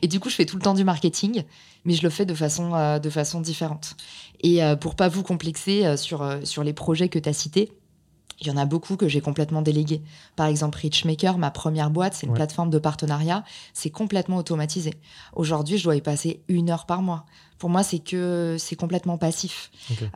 Et 0.01 0.09
du 0.09 0.19
coup, 0.19 0.29
je 0.29 0.35
fais 0.35 0.45
tout 0.45 0.57
le 0.57 0.61
temps 0.61 0.73
du 0.73 0.83
marketing, 0.83 1.43
mais 1.85 1.93
je 1.93 2.03
le 2.03 2.09
fais 2.09 2.25
de 2.25 2.33
façon, 2.33 2.75
euh, 2.75 2.99
de 2.99 3.09
façon 3.09 3.39
différente. 3.39 3.95
Et 4.41 4.61
euh, 4.61 4.75
pour 4.75 4.95
pas 4.95 5.07
vous 5.07 5.23
complexer 5.23 5.85
euh, 5.85 5.95
sur, 5.95 6.29
sur 6.43 6.65
les 6.65 6.73
projets 6.73 7.07
que 7.07 7.19
tu 7.19 7.29
as 7.29 7.33
cités, 7.33 7.71
il 8.41 8.47
y 8.47 8.51
en 8.51 8.57
a 8.57 8.65
beaucoup 8.65 8.97
que 8.97 9.07
j'ai 9.07 9.21
complètement 9.21 9.61
délégués. 9.61 10.01
Par 10.35 10.47
exemple, 10.47 10.79
Richmaker, 10.79 11.37
ma 11.37 11.51
première 11.51 11.91
boîte, 11.91 12.15
c'est 12.15 12.25
une 12.25 12.33
plateforme 12.33 12.71
de 12.71 12.79
partenariat, 12.79 13.43
c'est 13.73 13.91
complètement 13.91 14.37
automatisé. 14.37 14.95
Aujourd'hui, 15.33 15.77
je 15.77 15.83
dois 15.83 15.95
y 15.95 16.01
passer 16.01 16.41
une 16.47 16.71
heure 16.71 16.87
par 16.87 17.03
mois. 17.03 17.25
Pour 17.61 17.69
moi, 17.69 17.83
c'est 17.83 17.99
que 17.99 18.55
c'est 18.57 18.75
complètement 18.75 19.19
passif. 19.19 19.69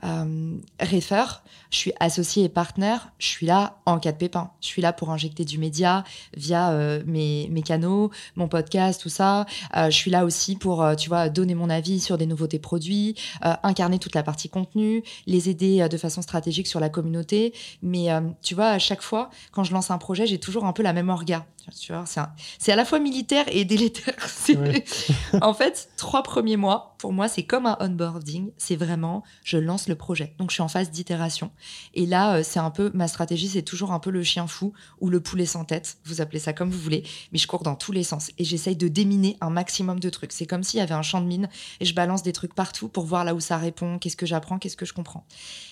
Euh, 0.03 0.57
Refer, 0.81 1.43
je 1.69 1.77
suis 1.77 1.93
associé 1.99 2.45
et 2.45 2.49
partenaire. 2.49 3.11
Je 3.19 3.27
suis 3.27 3.45
là 3.45 3.77
en 3.85 3.99
cas 3.99 4.11
de 4.11 4.17
pépin. 4.17 4.49
Je 4.61 4.65
suis 4.65 4.81
là 4.81 4.93
pour 4.93 5.11
injecter 5.11 5.45
du 5.45 5.59
média 5.59 6.03
via 6.35 6.71
euh, 6.71 7.03
mes, 7.05 7.47
mes, 7.51 7.61
canaux, 7.61 8.09
mon 8.35 8.47
podcast, 8.47 8.99
tout 8.99 9.09
ça. 9.09 9.45
Euh, 9.77 9.91
je 9.91 9.95
suis 9.95 10.09
là 10.09 10.25
aussi 10.25 10.55
pour, 10.55 10.83
tu 10.97 11.07
vois, 11.07 11.29
donner 11.29 11.53
mon 11.53 11.69
avis 11.69 11.99
sur 11.99 12.17
des 12.17 12.25
nouveautés 12.25 12.57
produits, 12.57 13.13
incarner 13.61 13.99
toute 13.99 14.15
la 14.15 14.23
partie 14.23 14.49
contenu, 14.49 15.03
les 15.27 15.47
aider 15.47 15.87
de 15.87 15.97
façon 15.97 16.23
stratégique 16.23 16.65
sur 16.65 16.79
la 16.79 16.89
communauté. 16.89 17.53
Mais 17.83 18.07
tu 18.41 18.55
vois, 18.55 18.69
à 18.69 18.79
chaque 18.79 19.03
fois, 19.03 19.29
quand 19.51 19.63
je 19.63 19.71
lance 19.71 19.91
un 19.91 19.99
projet, 19.99 20.25
j'ai 20.25 20.39
toujours 20.39 20.65
un 20.65 20.73
peu 20.73 20.81
la 20.81 20.93
même 20.93 21.09
orga. 21.09 21.45
C'est 21.71 22.71
à 22.71 22.75
la 22.75 22.85
fois 22.85 22.99
militaire 22.99 23.45
et 23.49 23.65
délétère. 23.65 24.15
en 25.41 25.53
fait, 25.53 25.89
trois 25.97 26.23
premiers 26.23 26.57
mois, 26.57 26.95
pour 26.97 27.13
moi, 27.13 27.27
c'est 27.35 27.43
comme 27.43 27.65
un 27.65 27.75
onboarding. 27.81 28.51
C'est 28.55 28.77
vraiment, 28.77 29.21
je 29.43 29.57
lance 29.57 29.89
le 29.89 29.95
projet. 29.95 30.33
Donc, 30.39 30.51
je 30.51 30.53
suis 30.53 30.63
en 30.63 30.69
phase 30.69 30.89
d'itération. 30.89 31.51
Et 31.93 32.05
là, 32.05 32.37
euh, 32.37 32.43
c'est 32.43 32.59
un 32.59 32.71
peu, 32.71 32.91
ma 32.93 33.09
stratégie, 33.09 33.49
c'est 33.49 33.61
toujours 33.61 33.91
un 33.91 33.99
peu 33.99 34.09
le 34.09 34.23
chien 34.23 34.47
fou 34.47 34.71
ou 35.01 35.09
le 35.09 35.19
poulet 35.19 35.45
sans 35.45 35.65
tête. 35.65 35.97
Vous 36.05 36.21
appelez 36.21 36.39
ça 36.39 36.53
comme 36.53 36.69
vous 36.69 36.79
voulez. 36.79 37.03
Mais 37.33 37.37
je 37.37 37.45
cours 37.45 37.63
dans 37.63 37.75
tous 37.75 37.91
les 37.91 38.03
sens. 38.03 38.31
Et 38.37 38.45
j'essaye 38.45 38.77
de 38.77 38.87
déminer 38.87 39.35
un 39.41 39.49
maximum 39.49 39.99
de 39.99 40.09
trucs. 40.09 40.31
C'est 40.31 40.45
comme 40.45 40.63
s'il 40.63 40.79
y 40.79 40.81
avait 40.81 40.93
un 40.93 41.01
champ 41.01 41.19
de 41.19 41.27
mine 41.27 41.49
et 41.81 41.85
je 41.85 41.93
balance 41.93 42.23
des 42.23 42.31
trucs 42.31 42.55
partout 42.55 42.87
pour 42.87 43.03
voir 43.03 43.25
là 43.25 43.35
où 43.35 43.41
ça 43.41 43.57
répond, 43.57 43.99
qu'est-ce 43.99 44.15
que 44.15 44.25
j'apprends, 44.25 44.57
qu'est-ce 44.57 44.77
que 44.77 44.85
je 44.85 44.93
comprends. 44.93 45.25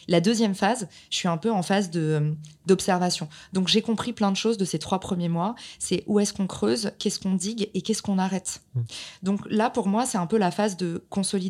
La 0.09 0.19
deuxième 0.19 0.55
phase, 0.55 0.89
je 1.09 1.15
suis 1.15 1.29
un 1.29 1.37
peu 1.37 1.49
en 1.49 1.63
phase 1.63 1.89
de 1.89 2.35
d'observation. 2.65 3.27
Donc, 3.51 3.67
j'ai 3.67 3.81
compris 3.81 4.13
plein 4.13 4.31
de 4.31 4.37
choses 4.37 4.57
de 4.57 4.63
ces 4.63 4.79
trois 4.79 4.99
premiers 4.99 5.27
mois 5.27 5.55
c'est 5.79 6.03
où 6.07 6.21
est-ce 6.21 6.33
qu'on 6.33 6.47
creuse, 6.47 6.91
qu'est-ce 6.97 7.19
qu'on 7.19 7.33
digue 7.33 7.69
et 7.73 7.81
qu'est-ce 7.81 8.01
qu'on 8.01 8.17
arrête. 8.17 8.61
Mmh. 8.73 8.81
Donc 9.23 9.41
là, 9.49 9.69
pour 9.69 9.87
moi, 9.87 10.05
c'est 10.05 10.17
un 10.17 10.27
peu 10.27 10.37
la 10.37 10.49
phase 10.49 10.77
de 10.77 11.03
consolidation. 11.09 11.42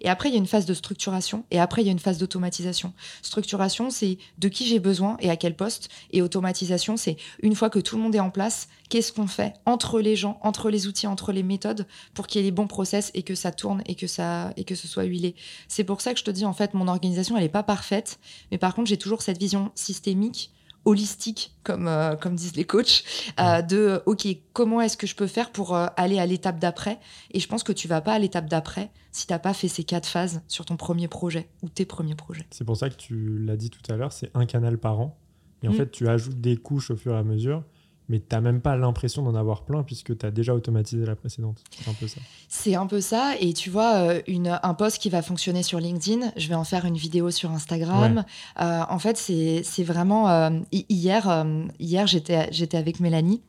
Et 0.00 0.08
après, 0.08 0.28
il 0.28 0.32
y 0.32 0.36
a 0.36 0.38
une 0.38 0.46
phase 0.46 0.66
de 0.66 0.74
structuration 0.74 1.44
et 1.50 1.58
après, 1.58 1.82
il 1.82 1.86
y 1.86 1.88
a 1.88 1.92
une 1.92 1.98
phase 1.98 2.18
d'automatisation. 2.18 2.92
Structuration, 3.22 3.90
c'est 3.90 4.18
de 4.38 4.48
qui 4.48 4.66
j'ai 4.66 4.78
besoin 4.78 5.16
et 5.20 5.30
à 5.30 5.36
quel 5.36 5.56
poste. 5.56 5.88
Et 6.12 6.22
automatisation, 6.22 6.96
c'est 6.96 7.16
une 7.42 7.54
fois 7.54 7.70
que 7.70 7.78
tout 7.78 7.96
le 7.96 8.02
monde 8.02 8.14
est 8.14 8.20
en 8.20 8.30
place, 8.30 8.68
qu'est-ce 8.88 9.12
qu'on 9.12 9.26
fait 9.26 9.54
entre 9.66 10.00
les 10.00 10.16
gens, 10.16 10.38
entre 10.42 10.70
les 10.70 10.86
outils, 10.86 11.06
entre 11.06 11.32
les 11.32 11.42
méthodes 11.42 11.86
pour 12.14 12.26
qu'il 12.26 12.40
y 12.40 12.44
ait 12.44 12.46
les 12.46 12.52
bons 12.52 12.66
process 12.66 13.10
et 13.14 13.22
que 13.22 13.34
ça 13.34 13.52
tourne 13.52 13.82
et 13.86 13.94
que, 13.94 14.06
ça, 14.06 14.52
et 14.56 14.64
que 14.64 14.74
ce 14.74 14.88
soit 14.88 15.04
huilé. 15.04 15.34
C'est 15.68 15.84
pour 15.84 16.00
ça 16.00 16.12
que 16.12 16.18
je 16.18 16.24
te 16.24 16.30
dis, 16.30 16.44
en 16.44 16.52
fait, 16.52 16.74
mon 16.74 16.88
organisation, 16.88 17.36
elle 17.36 17.42
n'est 17.42 17.48
pas 17.48 17.62
parfaite. 17.62 18.18
Mais 18.50 18.58
par 18.58 18.74
contre, 18.74 18.88
j'ai 18.88 18.98
toujours 18.98 19.22
cette 19.22 19.38
vision 19.38 19.72
systémique 19.74 20.50
holistique, 20.84 21.54
comme, 21.62 21.88
euh, 21.88 22.16
comme 22.16 22.34
disent 22.34 22.56
les 22.56 22.64
coachs, 22.64 23.04
euh, 23.40 23.62
de 23.62 24.02
OK, 24.06 24.26
comment 24.52 24.80
est-ce 24.80 24.96
que 24.96 25.06
je 25.06 25.14
peux 25.14 25.26
faire 25.26 25.50
pour 25.50 25.74
euh, 25.74 25.86
aller 25.96 26.18
à 26.18 26.26
l'étape 26.26 26.58
d'après? 26.58 26.98
Et 27.32 27.40
je 27.40 27.48
pense 27.48 27.62
que 27.62 27.72
tu 27.72 27.88
vas 27.88 28.00
pas 28.00 28.14
à 28.14 28.18
l'étape 28.18 28.48
d'après 28.48 28.90
si 29.12 29.26
tu 29.26 29.32
n'as 29.32 29.38
pas 29.38 29.54
fait 29.54 29.68
ces 29.68 29.84
quatre 29.84 30.08
phases 30.08 30.42
sur 30.48 30.64
ton 30.64 30.76
premier 30.76 31.08
projet 31.08 31.48
ou 31.62 31.68
tes 31.68 31.84
premiers 31.84 32.14
projets. 32.14 32.46
C'est 32.50 32.64
pour 32.64 32.76
ça 32.76 32.90
que 32.90 32.96
tu 32.96 33.38
l'as 33.38 33.56
dit 33.56 33.70
tout 33.70 33.80
à 33.92 33.96
l'heure, 33.96 34.12
c'est 34.12 34.30
un 34.34 34.46
canal 34.46 34.78
par 34.78 35.00
an. 35.00 35.18
Et 35.62 35.68
en 35.68 35.72
mm. 35.72 35.76
fait, 35.76 35.90
tu 35.90 36.08
ajoutes 36.08 36.40
des 36.40 36.56
couches 36.56 36.90
au 36.90 36.96
fur 36.96 37.14
et 37.14 37.18
à 37.18 37.22
mesure 37.22 37.62
mais 38.08 38.18
tu 38.18 38.26
n'as 38.32 38.40
même 38.40 38.60
pas 38.60 38.76
l'impression 38.76 39.22
d'en 39.22 39.34
avoir 39.34 39.64
plein 39.64 39.82
puisque 39.82 40.16
tu 40.16 40.26
as 40.26 40.30
déjà 40.30 40.54
automatisé 40.54 41.04
la 41.06 41.16
précédente. 41.16 41.62
C'est 41.70 41.88
un 41.88 41.94
peu 41.94 42.06
ça. 42.06 42.20
C'est 42.48 42.74
un 42.74 42.86
peu 42.86 43.00
ça. 43.00 43.34
Et 43.40 43.54
tu 43.54 43.70
vois, 43.70 43.94
euh, 43.94 44.22
une, 44.26 44.58
un 44.62 44.74
post 44.74 44.98
qui 44.98 45.08
va 45.08 45.22
fonctionner 45.22 45.62
sur 45.62 45.80
LinkedIn, 45.80 46.32
je 46.36 46.48
vais 46.48 46.54
en 46.54 46.64
faire 46.64 46.84
une 46.84 46.96
vidéo 46.96 47.30
sur 47.30 47.50
Instagram. 47.50 48.24
Euh, 48.60 48.82
en 48.88 48.98
fait, 48.98 49.16
c'est 49.16 49.84
vraiment... 49.84 50.28
Euh, 50.28 50.50
hier, 50.70 51.46
hier 51.78 52.06
j'étais 52.06 52.76
avec 52.76 53.00
Mélanie. 53.00 53.42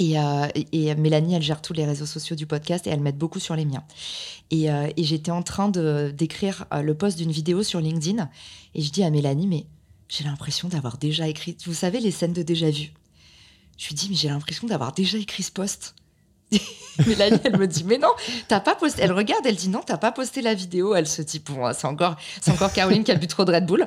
Et, 0.00 0.16
et, 0.72 0.92
Mélanie, 0.96 1.36
elle 1.36 1.42
gère 1.42 1.62
tous 1.62 1.72
les 1.72 1.84
réseaux 1.84 2.06
sociaux 2.06 2.34
du 2.34 2.46
podcast 2.46 2.88
et 2.88 2.90
elle 2.90 2.98
m'aide 2.98 3.16
beaucoup 3.16 3.38
sur 3.38 3.54
les 3.54 3.64
miens. 3.64 3.84
Et, 4.50 4.64
et 4.64 5.04
j'étais 5.04 5.30
en 5.30 5.42
train 5.42 5.68
d'écrire 5.68 6.66
le 6.72 6.94
post 6.94 7.16
d'une 7.16 7.30
vidéo 7.30 7.62
sur 7.62 7.80
LinkedIn 7.80 8.28
et 8.74 8.82
je 8.82 8.90
dis 8.90 9.04
à 9.04 9.10
Mélanie, 9.10 9.46
mais 9.46 9.66
j'ai 10.08 10.24
l'impression 10.24 10.68
d'avoir 10.68 10.98
déjà 10.98 11.28
écrit, 11.28 11.56
vous 11.64 11.74
savez, 11.74 12.00
les 12.00 12.10
scènes 12.10 12.32
de 12.32 12.42
déjà 12.42 12.70
vu. 12.70 12.92
Je 13.76 13.88
lui 13.88 13.94
dis, 13.94 14.08
mais 14.10 14.16
j'ai 14.16 14.28
l'impression 14.28 14.66
d'avoir 14.66 14.92
déjà 14.92 15.18
écrit 15.18 15.42
ce 15.42 15.52
post. 15.52 15.94
Mélanie, 17.06 17.40
elle 17.44 17.58
me 17.58 17.66
dit, 17.66 17.84
mais 17.84 17.98
non, 17.98 18.10
t'as 18.48 18.60
pas 18.60 18.74
posté. 18.74 19.02
Elle 19.02 19.12
regarde, 19.12 19.44
elle 19.44 19.56
dit, 19.56 19.68
non, 19.68 19.80
t'as 19.84 19.96
pas 19.96 20.12
posté 20.12 20.42
la 20.42 20.54
vidéo. 20.54 20.94
Elle 20.94 21.08
se 21.08 21.22
dit, 21.22 21.40
bon, 21.40 21.72
c'est 21.72 21.86
encore, 21.86 22.16
c'est 22.40 22.50
encore 22.50 22.72
Caroline 22.72 23.02
qui 23.04 23.10
a 23.10 23.16
bu 23.16 23.26
trop 23.26 23.44
de 23.44 23.52
Red 23.52 23.66
Bull. 23.66 23.86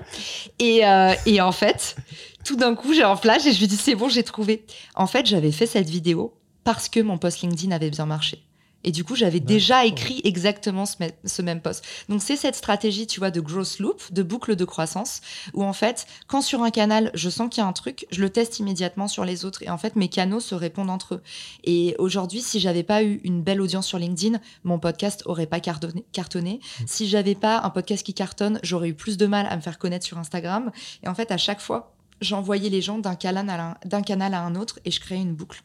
Et, 0.60 0.86
euh, 0.86 1.14
et 1.26 1.40
en 1.42 1.52
fait, 1.52 1.96
tout 2.44 2.56
d'un 2.56 2.76
coup, 2.76 2.94
j'ai 2.94 3.04
un 3.04 3.16
flash 3.16 3.46
et 3.46 3.54
je 3.54 3.60
lui 3.60 3.68
dis, 3.68 3.78
c'est 3.78 3.96
bon, 3.96 4.10
j'ai 4.10 4.24
trouvé. 4.24 4.66
En 4.96 5.08
fait, 5.08 5.26
j'avais 5.26 5.52
fait 5.52 5.68
cette 5.68 5.90
vidéo 5.90 6.34
parce 6.64 6.90
que 6.90 7.00
mon 7.00 7.18
post 7.18 7.42
LinkedIn 7.42 7.74
avait 7.74 7.90
bien 7.90 8.06
marché. 8.06 8.44
Et 8.84 8.92
du 8.92 9.04
coup, 9.04 9.16
j'avais 9.16 9.40
déjà 9.40 9.86
écrit 9.86 10.22
exactement 10.24 10.86
ce, 10.86 11.42
même 11.42 11.62
post. 11.62 11.86
Donc, 12.10 12.22
c'est 12.22 12.36
cette 12.36 12.56
stratégie, 12.56 13.08
tu 13.08 13.20
vois, 13.20 13.32
de 13.32 13.42
growth 13.42 13.80
loop, 13.80 14.02
de 14.14 14.24
boucle 14.24 14.56
de 14.56 14.66
croissance, 14.66 15.22
où 15.54 15.64
en 15.64 15.74
fait, 15.74 16.08
quand 16.28 16.42
sur 16.42 16.64
un 16.64 16.70
canal, 16.70 17.12
je 17.14 17.30
sens 17.30 17.50
qu'il 17.50 17.62
y 17.62 17.66
a 17.66 17.68
un 17.68 17.74
truc, 17.74 18.06
je 18.12 18.22
le 18.22 18.30
teste 18.30 18.60
immédiatement 18.60 19.08
sur 19.08 19.26
les 19.26 19.46
autres. 19.46 19.62
Et 19.64 19.70
en 19.70 19.78
fait, 19.78 19.96
mes 19.96 20.08
canaux 20.08 20.40
se 20.40 20.56
répondent 20.56 20.90
entre 20.90 21.16
eux. 21.16 21.24
Et 21.64 21.96
aujourd'hui, 22.00 22.42
si 22.42 22.60
j'avais 22.60 22.84
pas 22.84 23.04
eu 23.04 23.20
une 23.24 23.42
belle 23.42 23.62
audience 23.62 23.88
sur 23.88 24.00
LinkedIn, 24.00 24.40
mon 24.64 24.80
podcast 24.80 25.24
aurait 25.26 25.48
pas 25.48 25.60
cartonné. 25.60 26.06
cartonné. 26.12 26.60
Mm. 26.80 26.84
Si 26.88 27.08
j'avais 27.08 27.36
pas 27.36 27.60
un 27.62 27.70
podcast 27.70 28.06
qui 28.06 28.14
cartonne, 28.14 28.60
j'aurais 28.64 28.90
eu 28.90 28.94
plus 28.94 29.18
de 29.18 29.26
mal 29.26 29.48
à 29.50 29.56
me 29.56 29.62
faire 29.62 29.80
connaître 29.80 30.06
sur 30.06 30.18
Instagram. 30.18 30.72
Et 31.04 31.08
en 31.08 31.16
fait, 31.16 31.32
à 31.32 31.38
chaque 31.38 31.60
fois, 31.60 31.96
j'envoyais 32.22 32.70
les 32.70 32.82
gens 32.82 33.00
d'un 33.00 33.16
canal, 33.16 33.78
canal 34.06 34.34
à 34.34 34.42
un 34.42 34.56
autre 34.56 34.80
et 34.86 34.92
je 34.92 35.00
créais 35.00 35.22
une 35.22 35.36
boucle. 35.36 35.64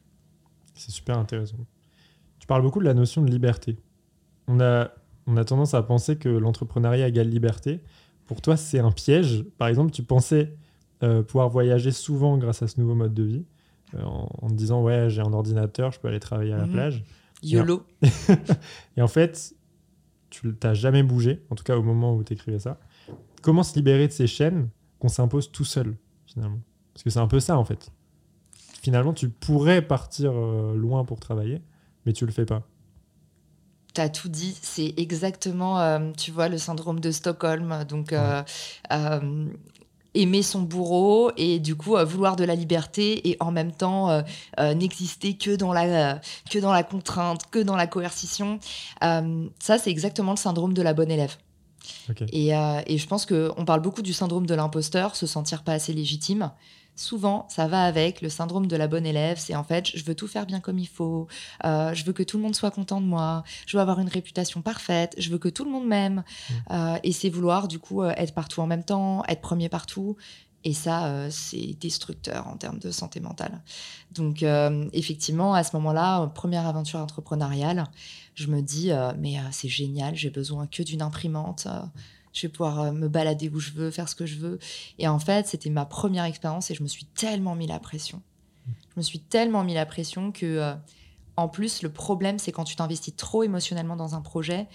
C'est 0.74 0.90
super 0.90 1.18
intéressant. 1.18 1.56
Tu 2.52 2.54
parles 2.54 2.62
beaucoup 2.64 2.80
de 2.80 2.84
la 2.84 2.92
notion 2.92 3.22
de 3.22 3.30
liberté. 3.30 3.78
On 4.46 4.60
a, 4.60 4.90
on 5.26 5.38
a 5.38 5.44
tendance 5.46 5.72
à 5.72 5.82
penser 5.82 6.16
que 6.16 6.28
l'entrepreneuriat 6.28 7.08
égale 7.08 7.30
liberté. 7.30 7.80
Pour 8.26 8.42
toi, 8.42 8.58
c'est 8.58 8.78
un 8.78 8.90
piège. 8.90 9.42
Par 9.56 9.68
exemple, 9.68 9.90
tu 9.90 10.02
pensais 10.02 10.54
euh, 11.02 11.22
pouvoir 11.22 11.48
voyager 11.48 11.92
souvent 11.92 12.36
grâce 12.36 12.60
à 12.62 12.68
ce 12.68 12.78
nouveau 12.78 12.94
mode 12.94 13.14
de 13.14 13.22
vie, 13.22 13.44
euh, 13.94 14.02
en, 14.02 14.28
en 14.42 14.48
te 14.48 14.52
disant 14.52 14.82
ouais 14.82 15.08
j'ai 15.08 15.22
un 15.22 15.32
ordinateur, 15.32 15.92
je 15.92 15.98
peux 16.00 16.08
aller 16.08 16.20
travailler 16.20 16.52
à 16.52 16.58
la 16.58 16.66
Mhm. 16.66 16.72
plage. 16.72 17.04
YOLO. 17.42 17.84
Et 18.98 19.00
en 19.02 19.08
fait, 19.08 19.54
tu 20.28 20.54
t'as 20.54 20.74
jamais 20.74 21.02
bougé, 21.02 21.42
en 21.48 21.54
tout 21.54 21.64
cas 21.64 21.78
au 21.78 21.82
moment 21.82 22.14
où 22.14 22.22
tu 22.22 22.34
écrivais 22.34 22.58
ça. 22.58 22.78
Comment 23.40 23.62
se 23.62 23.74
libérer 23.76 24.08
de 24.08 24.12
ces 24.12 24.26
chaînes 24.26 24.68
qu'on 24.98 25.08
s'impose 25.08 25.50
tout 25.50 25.64
seul, 25.64 25.96
finalement? 26.26 26.60
Parce 26.92 27.02
que 27.02 27.08
c'est 27.08 27.18
un 27.18 27.26
peu 27.28 27.40
ça, 27.40 27.56
en 27.56 27.64
fait. 27.64 27.90
Finalement, 28.82 29.14
tu 29.14 29.30
pourrais 29.30 29.80
partir 29.80 30.32
euh, 30.34 30.76
loin 30.76 31.04
pour 31.06 31.18
travailler, 31.18 31.62
mais 32.06 32.12
tu 32.12 32.26
le 32.26 32.32
fais 32.32 32.46
pas. 32.46 32.62
T'as 33.94 34.08
tout 34.08 34.28
dit, 34.28 34.56
c'est 34.62 34.94
exactement, 34.96 35.78
euh, 35.80 36.12
tu 36.16 36.30
vois, 36.30 36.48
le 36.48 36.56
syndrome 36.56 37.00
de 37.00 37.10
Stockholm. 37.10 37.84
Donc, 37.84 38.12
euh, 38.12 38.42
euh, 38.90 39.48
aimer 40.14 40.42
son 40.42 40.62
bourreau 40.62 41.30
et 41.36 41.58
du 41.58 41.74
coup 41.74 41.96
euh, 41.96 42.04
vouloir 42.04 42.36
de 42.36 42.44
la 42.44 42.54
liberté 42.54 43.28
et 43.28 43.36
en 43.40 43.50
même 43.50 43.72
temps 43.72 44.10
euh, 44.10 44.22
euh, 44.60 44.74
n'exister 44.74 45.36
que 45.36 45.56
dans 45.56 45.72
la 45.72 46.20
que 46.50 46.58
dans 46.58 46.72
la 46.72 46.82
contrainte, 46.82 47.50
que 47.50 47.58
dans 47.58 47.76
la 47.76 47.86
coercition. 47.86 48.58
Ça, 49.00 49.78
c'est 49.78 49.90
exactement 49.90 50.32
le 50.32 50.36
syndrome 50.36 50.74
de 50.74 50.82
la 50.82 50.94
bonne 50.94 51.10
élève. 51.10 51.36
Et, 52.30 52.50
et 52.50 52.98
je 52.98 53.06
pense 53.08 53.26
qu'on 53.26 53.64
parle 53.64 53.80
beaucoup 53.80 54.02
du 54.02 54.12
syndrome 54.12 54.46
de 54.46 54.54
l'imposteur, 54.54 55.16
se 55.16 55.26
sentir 55.26 55.62
pas 55.64 55.72
assez 55.72 55.92
légitime. 55.92 56.52
Souvent, 56.94 57.46
ça 57.48 57.66
va 57.68 57.84
avec 57.84 58.20
le 58.20 58.28
syndrome 58.28 58.66
de 58.66 58.76
la 58.76 58.86
bonne 58.86 59.06
élève. 59.06 59.38
C'est 59.38 59.54
en 59.54 59.64
fait, 59.64 59.86
je 59.94 60.04
veux 60.04 60.14
tout 60.14 60.28
faire 60.28 60.46
bien 60.46 60.60
comme 60.60 60.78
il 60.78 60.88
faut. 60.88 61.26
euh, 61.64 61.94
je 61.94 62.04
veux 62.04 62.12
que 62.12 62.22
tout 62.22 62.36
le 62.36 62.42
monde 62.42 62.54
soit 62.54 62.70
content 62.70 63.00
de 63.00 63.06
moi. 63.06 63.44
Je 63.66 63.76
veux 63.76 63.80
avoir 63.80 63.98
une 63.98 64.08
réputation 64.08 64.62
parfaite. 64.62 65.14
Je 65.18 65.30
veux 65.30 65.38
que 65.38 65.48
tout 65.48 65.64
le 65.64 65.70
monde 65.70 65.86
m'aime. 65.86 66.22
Euh, 66.70 66.98
et 67.02 67.12
c'est 67.12 67.30
vouloir, 67.30 67.66
du 67.66 67.78
coup, 67.78 68.02
euh, 68.02 68.12
être 68.16 68.34
partout 68.34 68.60
en 68.60 68.66
même 68.66 68.84
temps, 68.84 69.24
être 69.26 69.40
premier 69.40 69.68
partout. 69.68 70.16
Et 70.64 70.74
ça, 70.74 71.06
euh, 71.06 71.28
c'est 71.30 71.76
destructeur 71.80 72.46
en 72.46 72.56
termes 72.56 72.78
de 72.78 72.90
santé 72.92 73.18
mentale. 73.20 73.62
Donc, 74.12 74.42
euh, 74.42 74.86
effectivement, 74.92 75.54
à 75.54 75.64
ce 75.64 75.74
moment-là, 75.76 76.26
première 76.28 76.66
aventure 76.66 77.00
entrepreneuriale, 77.00 77.84
je 78.34 78.46
me 78.46 78.60
dis, 78.60 78.92
euh, 78.92 79.12
mais 79.18 79.34
c'est 79.50 79.68
génial, 79.68 80.14
j'ai 80.14 80.30
besoin 80.30 80.66
que 80.66 80.82
d'une 80.82 81.02
imprimante. 81.02 81.66
Je 82.32 82.46
vais 82.46 82.50
pouvoir 82.50 82.80
euh, 82.80 82.92
me 82.92 83.08
balader 83.08 83.48
où 83.48 83.60
je 83.60 83.70
veux, 83.72 83.90
faire 83.90 84.08
ce 84.08 84.14
que 84.14 84.26
je 84.26 84.36
veux. 84.36 84.58
Et 84.98 85.08
en 85.08 85.18
fait, 85.18 85.46
c'était 85.46 85.70
ma 85.70 85.84
première 85.84 86.24
expérience 86.24 86.70
et 86.70 86.74
je 86.74 86.82
me 86.82 86.88
suis 86.88 87.04
tellement 87.04 87.54
mis 87.54 87.66
la 87.66 87.78
pression. 87.78 88.22
Je 88.66 88.94
me 88.96 89.02
suis 89.02 89.18
tellement 89.18 89.64
mis 89.64 89.74
la 89.74 89.86
pression 89.86 90.32
que, 90.32 90.46
euh, 90.46 90.74
en 91.36 91.48
plus, 91.48 91.82
le 91.82 91.90
problème, 91.90 92.38
c'est 92.38 92.52
quand 92.52 92.64
tu 92.64 92.76
t'investis 92.76 93.14
trop 93.16 93.42
émotionnellement 93.42 93.96
dans 93.96 94.14
un 94.14 94.20
projet, 94.20 94.68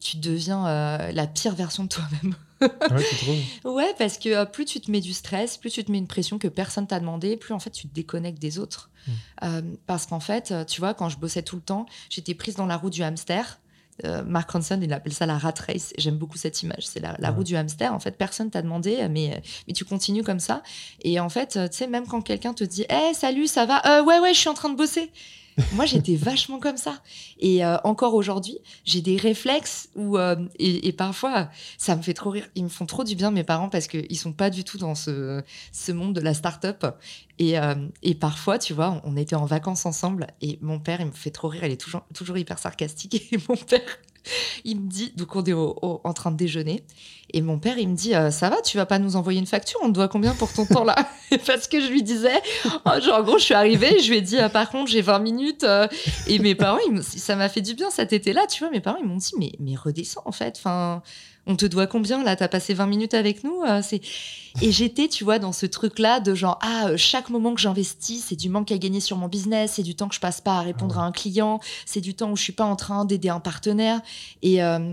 tu 0.00 0.16
deviens 0.16 0.66
euh, 0.66 1.12
la 1.12 1.26
pire 1.26 1.54
version 1.54 1.84
de 1.84 1.88
toi-même. 1.88 2.34
Ah 2.62 2.94
ouais, 2.94 3.04
tu 3.08 3.16
trouves? 3.16 3.36
Ouais, 3.64 3.94
parce 3.98 4.18
que 4.18 4.30
euh, 4.30 4.44
plus 4.44 4.64
tu 4.64 4.80
te 4.80 4.90
mets 4.90 5.00
du 5.00 5.12
stress, 5.12 5.56
plus 5.58 5.70
tu 5.70 5.84
te 5.84 5.92
mets 5.92 5.98
une 5.98 6.06
pression 6.06 6.38
que 6.38 6.48
personne 6.48 6.86
t'a 6.86 6.98
demandé, 6.98 7.36
plus 7.36 7.54
en 7.54 7.58
fait 7.58 7.70
tu 7.70 7.86
te 7.86 7.94
déconnectes 7.94 8.40
des 8.40 8.58
autres. 8.58 8.90
Mm. 9.06 9.12
Euh, 9.44 9.62
parce 9.86 10.06
qu'en 10.06 10.20
fait, 10.20 10.54
tu 10.66 10.80
vois, 10.80 10.94
quand 10.94 11.08
je 11.08 11.18
bossais 11.18 11.42
tout 11.42 11.56
le 11.56 11.62
temps, 11.62 11.86
j'étais 12.08 12.34
prise 12.34 12.56
dans 12.56 12.66
la 12.66 12.76
roue 12.76 12.90
du 12.90 13.02
hamster. 13.02 13.60
Euh, 14.04 14.22
Mark 14.24 14.50
Ronson, 14.50 14.78
il 14.82 14.92
appelle 14.92 15.12
ça 15.12 15.26
la 15.26 15.36
rat 15.36 15.52
race. 15.66 15.92
J'aime 15.98 16.16
beaucoup 16.16 16.38
cette 16.38 16.62
image. 16.62 16.86
C'est 16.86 17.00
la, 17.00 17.16
la 17.18 17.30
Ouais. 17.30 17.36
roue 17.36 17.44
du 17.44 17.56
hamster. 17.56 17.92
En 17.92 17.98
fait, 18.00 18.12
personne 18.16 18.50
t'a 18.50 18.62
demandé, 18.62 18.98
euh, 19.00 19.08
mais, 19.10 19.34
euh, 19.34 19.38
mais 19.68 19.74
tu 19.74 19.84
continues 19.84 20.22
comme 20.22 20.40
ça. 20.40 20.62
Et 21.02 21.20
en 21.20 21.28
fait, 21.28 21.58
tu 21.70 21.76
sais, 21.76 21.86
même 21.86 22.06
quand 22.06 22.22
quelqu'un 22.22 22.54
te 22.54 22.64
dit 22.64 22.86
Hey, 22.88 23.14
salut, 23.14 23.46
ça 23.46 23.66
va? 23.66 23.82
Euh, 23.98 24.02
Ouais, 24.04 24.18
ouais, 24.20 24.32
je 24.34 24.38
suis 24.38 24.48
en 24.48 24.54
train 24.54 24.70
de 24.70 24.76
bosser. 24.76 25.10
Moi, 25.72 25.86
j'étais 25.86 26.14
vachement 26.16 26.58
comme 26.58 26.76
ça. 26.76 27.00
Et 27.38 27.64
euh, 27.64 27.76
encore 27.84 28.14
aujourd'hui, 28.14 28.58
j'ai 28.84 29.00
des 29.00 29.16
réflexes 29.16 29.88
où, 29.94 30.18
euh, 30.18 30.36
et, 30.58 30.88
et 30.88 30.92
parfois, 30.92 31.48
ça 31.78 31.96
me 31.96 32.02
fait 32.02 32.14
trop 32.14 32.30
rire. 32.30 32.46
Ils 32.54 32.64
me 32.64 32.68
font 32.68 32.86
trop 32.86 33.04
du 33.04 33.14
bien, 33.14 33.30
mes 33.30 33.44
parents, 33.44 33.68
parce 33.68 33.86
qu'ils 33.86 34.18
sont 34.18 34.32
pas 34.32 34.50
du 34.50 34.64
tout 34.64 34.78
dans 34.78 34.94
ce, 34.94 35.42
ce 35.72 35.92
monde 35.92 36.14
de 36.14 36.20
la 36.20 36.34
start-up. 36.34 36.84
Et, 37.38 37.58
euh, 37.58 37.74
et 38.02 38.14
parfois, 38.14 38.58
tu 38.58 38.74
vois, 38.74 39.00
on 39.04 39.16
était 39.16 39.36
en 39.36 39.46
vacances 39.46 39.86
ensemble 39.86 40.26
et 40.42 40.58
mon 40.60 40.78
père, 40.78 41.00
il 41.00 41.06
me 41.06 41.12
fait 41.12 41.30
trop 41.30 41.48
rire. 41.48 41.64
Il 41.64 41.72
est 41.72 41.80
toujours, 41.80 42.02
toujours 42.14 42.36
hyper 42.36 42.58
sarcastique. 42.58 43.14
Et 43.32 43.38
mon 43.48 43.56
père, 43.56 43.80
il 44.64 44.78
me 44.80 44.88
dit, 44.90 45.12
donc 45.16 45.34
on 45.34 45.42
est 45.44 45.52
au- 45.54 46.00
en 46.04 46.12
train 46.12 46.30
de 46.30 46.36
déjeuner. 46.36 46.84
Et 47.32 47.40
mon 47.40 47.58
père, 47.58 47.78
il 47.78 47.88
me 47.88 47.96
dit, 47.96 48.14
euh, 48.14 48.30
ça 48.30 48.50
va, 48.50 48.60
tu 48.60 48.76
vas 48.76 48.84
pas 48.84 48.98
nous 48.98 49.16
envoyer 49.16 49.38
une 49.40 49.46
facture? 49.46 49.80
On 49.82 49.88
te 49.88 49.92
doit 49.92 50.08
combien 50.08 50.34
pour 50.34 50.52
ton 50.52 50.66
temps 50.66 50.84
là 50.84 50.96
Parce 51.46 51.68
que 51.68 51.80
je 51.80 51.88
lui 51.88 52.02
disais, 52.02 52.40
oh, 52.66 53.00
genre, 53.00 53.20
en 53.20 53.22
gros, 53.22 53.38
je 53.38 53.44
suis 53.44 53.54
arrivée, 53.54 54.00
je 54.00 54.10
lui 54.10 54.18
ai 54.18 54.20
dit, 54.20 54.38
ah, 54.38 54.48
par 54.48 54.70
contre, 54.70 54.90
j'ai 54.90 55.00
20 55.00 55.18
minutes. 55.20 55.64
euh, 55.64 55.86
et 56.26 56.38
mes 56.38 56.54
parents, 56.54 56.78
ils 56.90 57.02
ça 57.02 57.36
m'a 57.36 57.48
fait 57.48 57.60
du 57.60 57.74
bien 57.74 57.90
cet 57.90 58.12
été-là, 58.12 58.46
tu 58.46 58.60
vois. 58.60 58.70
Mes 58.70 58.80
parents, 58.80 58.98
ils 59.00 59.06
m'ont 59.06 59.16
dit, 59.16 59.32
mais, 59.38 59.52
mais 59.58 59.74
redescends 59.76 60.22
en 60.24 60.32
fait. 60.32 60.56
Enfin, 60.58 61.02
on 61.46 61.56
te 61.56 61.66
doit 61.66 61.86
combien 61.86 62.22
là 62.22 62.36
T'as 62.36 62.48
passé 62.48 62.74
20 62.74 62.86
minutes 62.86 63.14
avec 63.14 63.44
nous 63.44 63.62
euh, 63.66 63.80
c'est... 63.82 64.00
Et 64.62 64.72
j'étais, 64.72 65.08
tu 65.08 65.24
vois, 65.24 65.38
dans 65.38 65.52
ce 65.52 65.64
truc-là 65.66 66.20
de 66.20 66.34
genre, 66.34 66.58
ah, 66.62 66.88
euh, 66.88 66.96
chaque 66.96 67.30
moment 67.30 67.54
que 67.54 67.60
j'investis, 67.60 68.24
c'est 68.28 68.36
du 68.36 68.48
manque 68.48 68.72
à 68.72 68.78
gagner 68.78 69.00
sur 69.00 69.16
mon 69.16 69.28
business, 69.28 69.72
c'est 69.74 69.82
du 69.82 69.94
temps 69.94 70.08
que 70.08 70.14
je 70.14 70.20
passe 70.20 70.40
pas 70.40 70.58
à 70.58 70.60
répondre 70.62 70.96
Ah 70.98 71.02
à 71.02 71.04
un 71.04 71.12
client, 71.12 71.60
c'est 71.86 72.00
du 72.00 72.14
temps 72.14 72.30
où 72.30 72.36
je 72.36 72.42
suis 72.42 72.52
pas 72.52 72.64
en 72.64 72.76
train 72.76 73.04
d'aider 73.04 73.28
un 73.28 73.40
partenaire. 73.40 74.00
Et, 74.42 74.62
euh, 74.62 74.92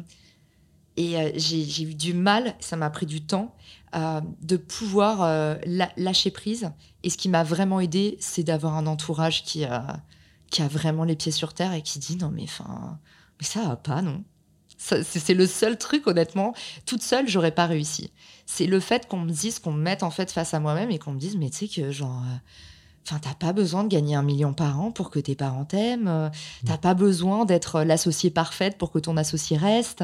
euh, 1.00 1.32
j'ai 1.36 1.84
eu 1.84 1.93
du 1.93 2.13
mal, 2.13 2.56
ça 2.60 2.76
m'a 2.76 2.89
pris 2.89 3.06
du 3.06 3.21
temps, 3.21 3.54
euh, 3.95 4.21
de 4.41 4.58
pouvoir 4.58 5.21
euh, 5.21 5.56
lâcher 5.95 6.32
prise. 6.32 6.71
Et 7.04 7.10
ce 7.10 7.17
qui 7.17 7.30
m'a 7.30 7.43
vraiment 7.43 7.80
aidé, 7.80 8.17
c'est 8.19 8.43
d'avoir 8.43 8.76
un 8.76 8.86
entourage 8.86 9.43
qui, 9.43 9.65
euh, 9.65 9.80
qui 10.50 10.62
a 10.62 10.67
vraiment 10.67 11.04
les 11.04 11.15
pieds 11.15 11.32
sur 11.32 11.54
terre 11.54 11.73
et 11.73 11.82
qui 11.82 12.00
dit, 12.00 12.17
non, 12.17 12.30
mais 12.30 12.43
enfin, 12.43 13.00
mais 13.39 13.45
ça 13.45 13.63
va 13.63 13.76
pas, 13.76 14.02
non 14.02 14.23
c'est, 14.80 15.34
le 15.34 15.47
seul 15.47 15.76
truc, 15.76 16.06
honnêtement. 16.06 16.54
Toute 16.86 17.02
seule, 17.02 17.28
j'aurais 17.28 17.52
pas 17.52 17.65
réussi. 17.65 18.12
C'est 18.45 18.67
le 18.67 18.80
fait 18.80 19.08
qu'on 19.08 19.19
me 19.19 19.32
dise, 19.32 19.58
qu'on 19.58 19.71
me 19.71 19.82
mette 19.82 20.04
en 20.04 20.12
fait 20.12 20.32
face 20.32 20.54
à 20.54 20.60
moi-même 20.60 20.91
et 20.91 21.00
qu'on 21.00 21.13
me 21.13 21.19
dise, 21.19 21.36
mais 21.36 21.50
tu 21.50 21.67
sais 21.67 21.82
que 21.82 21.91
genre, 21.91 22.23
enfin, 23.09 23.19
t'as 23.21 23.33
pas 23.35 23.53
besoin 23.53 23.83
de 23.85 23.89
gagner 23.89 24.15
un 24.15 24.21
million 24.21 24.53
par 24.53 24.79
an 24.81 24.91
pour 24.91 25.09
que 25.09 25.19
tes 25.19 25.35
parents 25.35 25.63
t'aiment. 25.65 26.07
euh, 26.07 26.29
T'as 26.65 26.77
pas 26.77 26.93
besoin 26.93 27.45
d'être 27.45 27.83
l'associé 27.83 28.29
parfaite 28.29 28.77
pour 28.77 28.91
que 28.91 28.99
ton 28.99 29.15
associé 29.15 29.55
reste. 29.55 30.03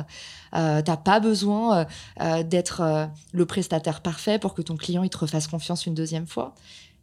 Euh, 0.56 0.82
t'as 0.82 0.98
pas 0.98 1.20
besoin 1.20 1.80
euh, 1.80 1.86
euh, 2.22 2.44
d'être 2.44 2.82
euh, 2.82 3.06
le 3.34 3.46
prestataire 3.46 4.02
parfait 4.02 4.40
pour 4.40 4.54
que 4.54 4.62
ton 4.62 4.78
client 4.78 5.04
il 5.04 5.10
te 5.10 5.18
refasse 5.18 5.48
confiance 5.48 5.86
une 5.86 5.94
deuxième 5.96 6.28
fois. 6.28 6.56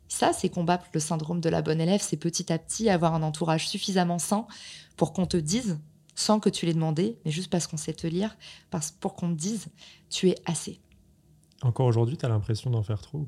Ça, 0.08 0.32
c'est 0.32 0.48
combattre 0.48 0.86
le 0.92 0.98
syndrome 1.00 1.40
de 1.40 1.48
la 1.48 1.62
bonne 1.62 1.80
élève. 1.80 2.00
C'est 2.02 2.16
petit 2.16 2.52
à 2.52 2.58
petit 2.58 2.88
avoir 2.90 3.14
un 3.14 3.22
entourage 3.22 3.68
suffisamment 3.68 4.18
sain 4.18 4.46
pour 4.96 5.12
qu'on 5.12 5.26
te 5.26 5.36
dise, 5.36 5.78
sans 6.16 6.40
que 6.40 6.48
tu 6.48 6.66
l'aies 6.66 6.74
demandé, 6.74 7.16
mais 7.24 7.30
juste 7.30 7.48
parce 7.48 7.68
qu'on 7.68 7.76
sait 7.76 7.92
te 7.92 8.08
lire, 8.08 8.36
parce, 8.70 8.90
pour 8.90 9.14
qu'on 9.14 9.28
te 9.28 9.38
dise, 9.38 9.68
tu 10.08 10.28
es 10.28 10.34
assez. 10.46 10.80
Encore 11.62 11.86
aujourd'hui, 11.86 12.16
tu 12.16 12.26
as 12.26 12.28
l'impression 12.28 12.70
d'en 12.70 12.82
faire 12.82 13.00
trop 13.00 13.24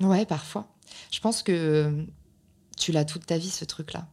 Ouais, 0.00 0.26
parfois. 0.26 0.68
Je 1.10 1.20
pense 1.20 1.42
que 1.42 1.52
euh, 1.52 2.04
tu 2.76 2.92
l'as 2.92 3.04
toute 3.04 3.26
ta 3.26 3.38
vie, 3.38 3.50
ce 3.50 3.64
truc-là. 3.64 4.06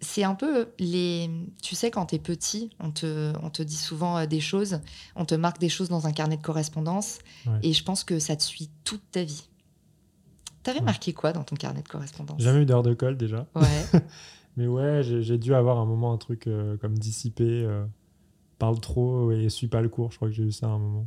C'est 0.00 0.24
un 0.24 0.34
peu 0.34 0.68
les. 0.78 1.30
Tu 1.62 1.74
sais, 1.76 1.90
quand 1.90 2.06
t'es 2.06 2.18
petit, 2.18 2.70
on 2.80 2.90
te, 2.90 3.32
on 3.42 3.50
te 3.50 3.62
dit 3.62 3.76
souvent 3.76 4.18
euh, 4.18 4.26
des 4.26 4.40
choses, 4.40 4.80
on 5.14 5.24
te 5.24 5.34
marque 5.34 5.58
des 5.60 5.68
choses 5.68 5.88
dans 5.88 6.06
un 6.06 6.12
carnet 6.12 6.36
de 6.36 6.42
correspondance, 6.42 7.18
Ouais. 7.46 7.58
et 7.62 7.72
je 7.72 7.84
pense 7.84 8.02
que 8.04 8.18
ça 8.18 8.34
te 8.36 8.42
suit 8.42 8.68
toute 8.84 9.02
ta 9.12 9.22
vie. 9.22 9.44
T'avais 10.64 10.78
Ouais. 10.80 10.84
marqué 10.86 11.12
quoi 11.12 11.32
dans 11.32 11.44
ton 11.44 11.56
carnet 11.56 11.82
de 11.82 11.88
correspondance? 11.88 12.40
Jamais 12.40 12.62
eu 12.62 12.66
d'heure 12.66 12.82
de 12.82 12.94
colle 12.94 13.16
déjà. 13.16 13.46
Ouais. 13.54 13.62
Mais 14.56 14.66
ouais, 14.66 15.02
j'ai 15.02 15.22
j'ai 15.22 15.38
dû 15.38 15.54
avoir 15.54 15.78
un 15.78 15.86
moment 15.86 16.12
un 16.12 16.18
truc 16.18 16.46
euh, 16.46 16.76
comme 16.76 16.98
dissipé, 16.98 17.44
euh, 17.64 17.84
parle 18.58 18.78
trop 18.80 19.32
et 19.32 19.48
suis 19.48 19.66
pas 19.68 19.80
le 19.80 19.88
cours. 19.88 20.10
Je 20.12 20.16
crois 20.16 20.28
que 20.28 20.34
j'ai 20.34 20.42
eu 20.44 20.52
ça 20.52 20.66
à 20.66 20.70
un 20.70 20.78
moment. 20.78 21.06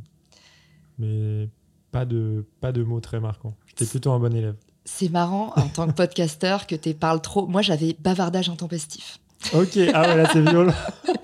Mais 0.98 1.48
pas 1.92 2.04
de, 2.04 2.44
pas 2.60 2.72
de 2.72 2.82
mots 2.82 3.00
très 3.00 3.20
marquants. 3.20 3.54
J'étais 3.66 3.86
plutôt 3.86 4.12
un 4.12 4.18
bon 4.18 4.34
élève. 4.34 4.56
C'est 4.84 5.08
marrant 5.08 5.52
en 5.56 5.68
tant 5.68 5.86
que 5.86 5.92
podcasteur 5.92 6.66
que 6.66 6.76
tu 6.76 6.94
parles 6.94 7.20
trop. 7.20 7.46
Moi, 7.46 7.62
j'avais 7.62 7.96
bavardage 7.98 8.48
intempestif. 8.48 9.18
Ok, 9.52 9.78
ah 9.94 10.02
ouais, 10.02 10.16
là 10.16 10.28
c'est 10.32 10.40
violent. 10.40 10.72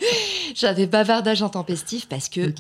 J'avais 0.55 0.87
bavardage 0.87 1.43
intempestif 1.43 2.09
parce 2.09 2.29
que. 2.29 2.53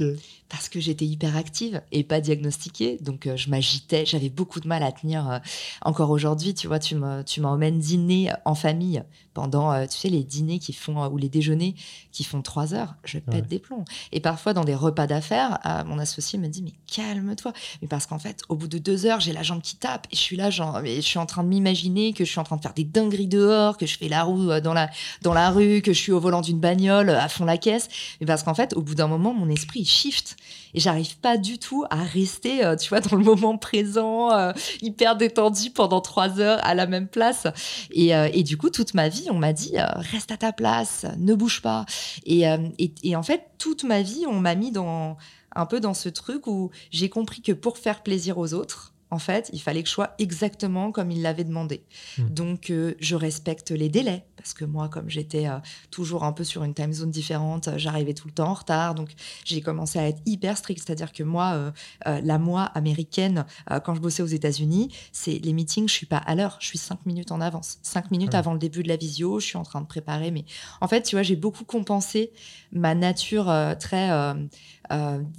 Parce 0.52 0.68
que 0.68 0.80
j'étais 0.80 1.06
hyper 1.06 1.34
active 1.34 1.80
et 1.92 2.04
pas 2.04 2.20
diagnostiquée. 2.20 2.98
Donc, 3.00 3.26
euh, 3.26 3.38
je 3.38 3.48
m'agitais. 3.48 4.04
J'avais 4.04 4.28
beaucoup 4.28 4.60
de 4.60 4.68
mal 4.68 4.82
à 4.82 4.92
tenir. 4.92 5.28
euh, 5.30 5.38
encore 5.82 6.10
aujourd'hui, 6.10 6.52
tu 6.52 6.66
vois, 6.68 6.78
tu 6.78 6.94
me- 6.94 7.22
tu 7.24 7.40
m'emmènes 7.40 7.78
dîner 7.78 8.30
en 8.44 8.54
famille 8.54 9.02
pendant, 9.32 9.72
euh, 9.72 9.86
tu 9.86 9.96
sais, 9.96 10.10
les 10.10 10.22
dîners 10.22 10.58
qui 10.58 10.74
font, 10.74 11.06
ou 11.08 11.16
les 11.16 11.30
déjeuners 11.30 11.74
qui 12.12 12.22
font 12.22 12.42
trois 12.42 12.74
heures. 12.74 12.94
Je 13.04 13.18
pète 13.18 13.34
Ouais. 13.34 13.40
des 13.48 13.58
plombs. 13.58 13.84
Et 14.12 14.20
parfois, 14.20 14.52
dans 14.52 14.64
des 14.64 14.74
repas 14.74 15.06
d'affaires, 15.06 15.58
mon 15.86 15.98
associé 15.98 16.38
me 16.38 16.48
dit, 16.48 16.62
mais 16.62 16.74
calme-toi. 16.86 17.54
Mais 17.80 17.88
parce 17.88 18.04
qu'en 18.04 18.18
fait, 18.18 18.42
au 18.50 18.54
bout 18.56 18.68
de 18.68 18.76
deux 18.76 19.06
heures, 19.06 19.20
j'ai 19.20 19.32
la 19.32 19.42
jambe 19.42 19.62
qui 19.62 19.76
tape 19.76 20.06
et 20.12 20.16
je 20.16 20.20
suis 20.20 20.36
là, 20.36 20.50
genre, 20.50 20.80
mais 20.82 20.96
je 20.96 21.00
suis 21.00 21.18
en 21.18 21.24
train 21.26 21.44
de 21.44 21.48
m'imaginer 21.48 22.12
que 22.12 22.26
je 22.26 22.30
suis 22.30 22.40
en 22.40 22.44
train 22.44 22.56
de 22.56 22.62
faire 22.62 22.74
des 22.74 22.84
dingueries 22.84 23.26
dehors, 23.26 23.78
que 23.78 23.86
je 23.86 23.96
fais 23.96 24.08
la 24.08 24.22
roue 24.22 24.60
dans 24.60 24.74
la, 24.74 24.90
dans 25.22 25.32
la 25.32 25.48
rue, 25.50 25.80
que 25.80 25.94
je 25.94 25.98
suis 25.98 26.12
au 26.12 26.20
volant 26.20 26.42
d'une 26.42 26.60
bagnole 26.60 27.08
à 27.08 27.28
fond 27.30 27.46
la 27.46 27.56
caisse. 27.56 27.88
Mais 28.20 28.26
parce 28.26 28.42
qu'en 28.42 28.54
fait, 28.54 28.74
au 28.76 28.82
bout 28.82 28.94
d'un 28.94 29.06
moment, 29.08 29.32
mon 29.32 29.48
esprit, 29.48 29.80
il 29.80 29.86
shift. 29.86 30.36
Et 30.74 30.80
j'arrive 30.80 31.18
pas 31.18 31.36
du 31.36 31.58
tout 31.58 31.84
à 31.90 32.02
rester, 32.02 32.64
euh, 32.64 32.76
tu 32.76 32.88
vois, 32.88 33.00
dans 33.00 33.16
le 33.16 33.24
moment 33.24 33.58
présent, 33.58 34.32
euh, 34.32 34.52
hyper 34.80 35.16
détendu 35.16 35.70
pendant 35.70 36.00
trois 36.00 36.40
heures 36.40 36.58
à 36.62 36.74
la 36.74 36.86
même 36.86 37.08
place. 37.08 37.46
Et, 37.90 38.14
euh, 38.14 38.28
et 38.32 38.42
du 38.42 38.56
coup, 38.56 38.70
toute 38.70 38.94
ma 38.94 39.08
vie, 39.08 39.26
on 39.30 39.38
m'a 39.38 39.52
dit, 39.52 39.74
reste 40.12 40.32
à 40.32 40.36
ta 40.36 40.52
place, 40.52 41.06
ne 41.18 41.34
bouge 41.34 41.62
pas. 41.62 41.84
Et, 42.24 42.42
et, 42.78 42.94
et 43.02 43.16
en 43.16 43.22
fait, 43.22 43.44
toute 43.58 43.84
ma 43.84 44.02
vie, 44.02 44.24
on 44.26 44.40
m'a 44.40 44.54
mis 44.54 44.72
dans, 44.72 45.16
un 45.54 45.66
peu 45.66 45.80
dans 45.80 45.94
ce 45.94 46.08
truc 46.08 46.46
où 46.46 46.70
j'ai 46.90 47.08
compris 47.08 47.42
que 47.42 47.52
pour 47.52 47.78
faire 47.78 48.02
plaisir 48.02 48.38
aux 48.38 48.54
autres, 48.54 48.91
en 49.12 49.18
fait, 49.18 49.50
il 49.52 49.60
fallait 49.60 49.82
que 49.82 49.90
je 49.90 49.92
sois 49.92 50.14
exactement 50.18 50.90
comme 50.90 51.10
il 51.10 51.20
l'avait 51.20 51.44
demandé. 51.44 51.84
Hmm. 52.16 52.28
Donc, 52.30 52.70
euh, 52.70 52.94
je 52.98 53.14
respecte 53.14 53.70
les 53.70 53.90
délais, 53.90 54.24
parce 54.38 54.54
que 54.54 54.64
moi, 54.64 54.88
comme 54.88 55.10
j'étais 55.10 55.46
euh, 55.48 55.58
toujours 55.90 56.24
un 56.24 56.32
peu 56.32 56.44
sur 56.44 56.64
une 56.64 56.72
time 56.72 56.94
zone 56.94 57.10
différente, 57.10 57.68
euh, 57.68 57.76
j'arrivais 57.76 58.14
tout 58.14 58.26
le 58.26 58.32
temps 58.32 58.48
en 58.48 58.54
retard. 58.54 58.94
Donc, 58.94 59.10
j'ai 59.44 59.60
commencé 59.60 59.98
à 59.98 60.08
être 60.08 60.22
hyper 60.24 60.56
strict. 60.56 60.82
C'est-à-dire 60.82 61.12
que 61.12 61.22
moi, 61.22 61.72
la 62.06 62.38
moi 62.38 62.62
américaine, 62.74 63.44
quand 63.84 63.94
je 63.94 64.00
bossais 64.00 64.22
aux 64.22 64.26
États-Unis, 64.26 64.88
c'est 65.12 65.38
les 65.44 65.52
meetings, 65.52 65.88
je 65.88 65.92
suis 65.92 66.06
pas 66.06 66.16
à 66.16 66.34
l'heure, 66.34 66.56
je 66.60 66.66
suis 66.68 66.78
cinq 66.78 67.04
minutes 67.04 67.32
en 67.32 67.40
avance. 67.42 67.78
Cinq 67.82 68.10
minutes 68.10 68.34
ah 68.34 68.38
avant 68.38 68.54
le 68.54 68.58
début 68.58 68.82
de 68.82 68.88
la 68.88 68.96
visio, 68.96 69.40
je 69.40 69.46
suis 69.46 69.58
en 69.58 69.62
train 69.62 69.82
de 69.82 69.86
préparer. 69.86 70.30
Mais 70.30 70.46
en 70.80 70.88
fait, 70.88 71.02
tu 71.02 71.16
vois, 71.16 71.22
j'ai 71.22 71.36
beaucoup 71.36 71.64
compensé 71.64 72.32
ma 72.72 72.94
nature 72.94 73.52
très 73.78 74.10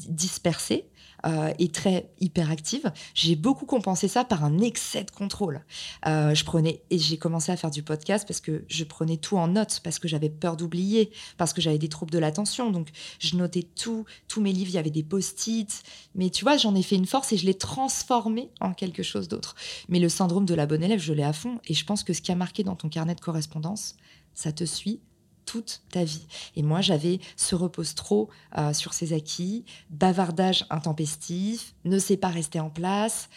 dispersée 0.08 0.86
euh, 1.26 1.54
et 1.60 1.70
très 1.70 2.10
hyperactive, 2.20 2.92
j'ai 3.14 3.36
beaucoup 3.36 3.66
compensé 3.66 4.08
ça 4.08 4.24
par 4.24 4.44
un 4.44 4.60
excès 4.60 5.04
de 5.04 5.12
contrôle. 5.12 5.64
Euh, 6.06 6.34
je 6.34 6.44
prenais 6.44 6.82
et 6.90 6.98
j'ai 6.98 7.18
commencé 7.18 7.52
à 7.52 7.58
faire 7.58 7.72
du 7.72 7.84
podcast 7.84 8.28
parce 8.28 8.42
que 8.42 8.66
je 8.68 8.84
prenais 8.84 9.18
tout 9.18 9.38
en 9.38 9.48
notes 9.48 9.80
parce 9.84 10.00
que 10.00 10.08
j'avais 10.08 10.30
peur 10.30 10.58
d'oublier, 10.58 11.12
parce 11.38 11.54
que 11.54 11.62
j'avais 11.62 11.78
des 11.78 11.90
troubles 11.90 12.12
de 12.12 12.20
l'attention. 12.20 12.72
Donc 12.72 12.90
je 13.20 13.36
notais 13.36 13.64
tout, 13.64 14.06
tous 14.28 14.42
mes 14.42 14.52
livres, 14.52 14.70
il 14.72 14.76
y 14.76 14.80
avait 14.80 14.90
des 14.90 15.04
post-it. 15.04 15.84
Mais 16.16 16.30
tu 16.30 16.44
vois, 16.44 16.58
j'en 16.58 16.76
ai 16.76 16.84
fait 16.84 16.96
une 16.96 17.08
force 17.08 17.32
et 17.32 17.38
je 17.38 17.46
l'ai 17.46 17.54
transformé 17.54 18.50
en 18.60 18.74
quelque 18.74 19.04
chose 19.04 19.28
d'autre. 19.28 19.56
Mais 19.90 20.00
le 20.00 20.10
syndrome 20.10 20.46
de 20.46 20.54
la 20.54 20.66
bonne 20.66 20.84
élève, 20.84 21.00
je 21.00 21.14
l'ai 21.14 21.24
à 21.24 21.34
fond 21.34 21.60
et 21.68 21.74
je 21.74 21.86
pense 21.86 22.04
que 22.04 22.14
ce 22.14 22.22
qui 22.22 22.32
a 22.32 22.36
marqué 22.36 22.64
dans 22.64 22.76
ton 22.76 22.90
carnet 22.90 23.16
de 23.16 23.22
correspondance, 23.22 23.96
ça 24.34 24.52
te 24.52 24.64
suit 24.64 25.00
toute 25.46 25.82
ta 25.90 26.04
vie. 26.04 26.26
Et 26.56 26.64
moi, 26.64 26.82
j'avais 26.82 27.20
ce 27.36 27.56
repose 27.56 27.96
trop 27.96 28.30
euh, 28.58 28.74
sur 28.74 28.94
ses 28.94 29.14
acquis, 29.14 29.66
bavardage 29.90 30.66
intempestif, 30.70 31.76
ne 31.86 32.00
sait 32.00 32.18
pas 32.18 32.30
rester 32.30 32.60
en 32.60 32.70
place. 32.70 33.30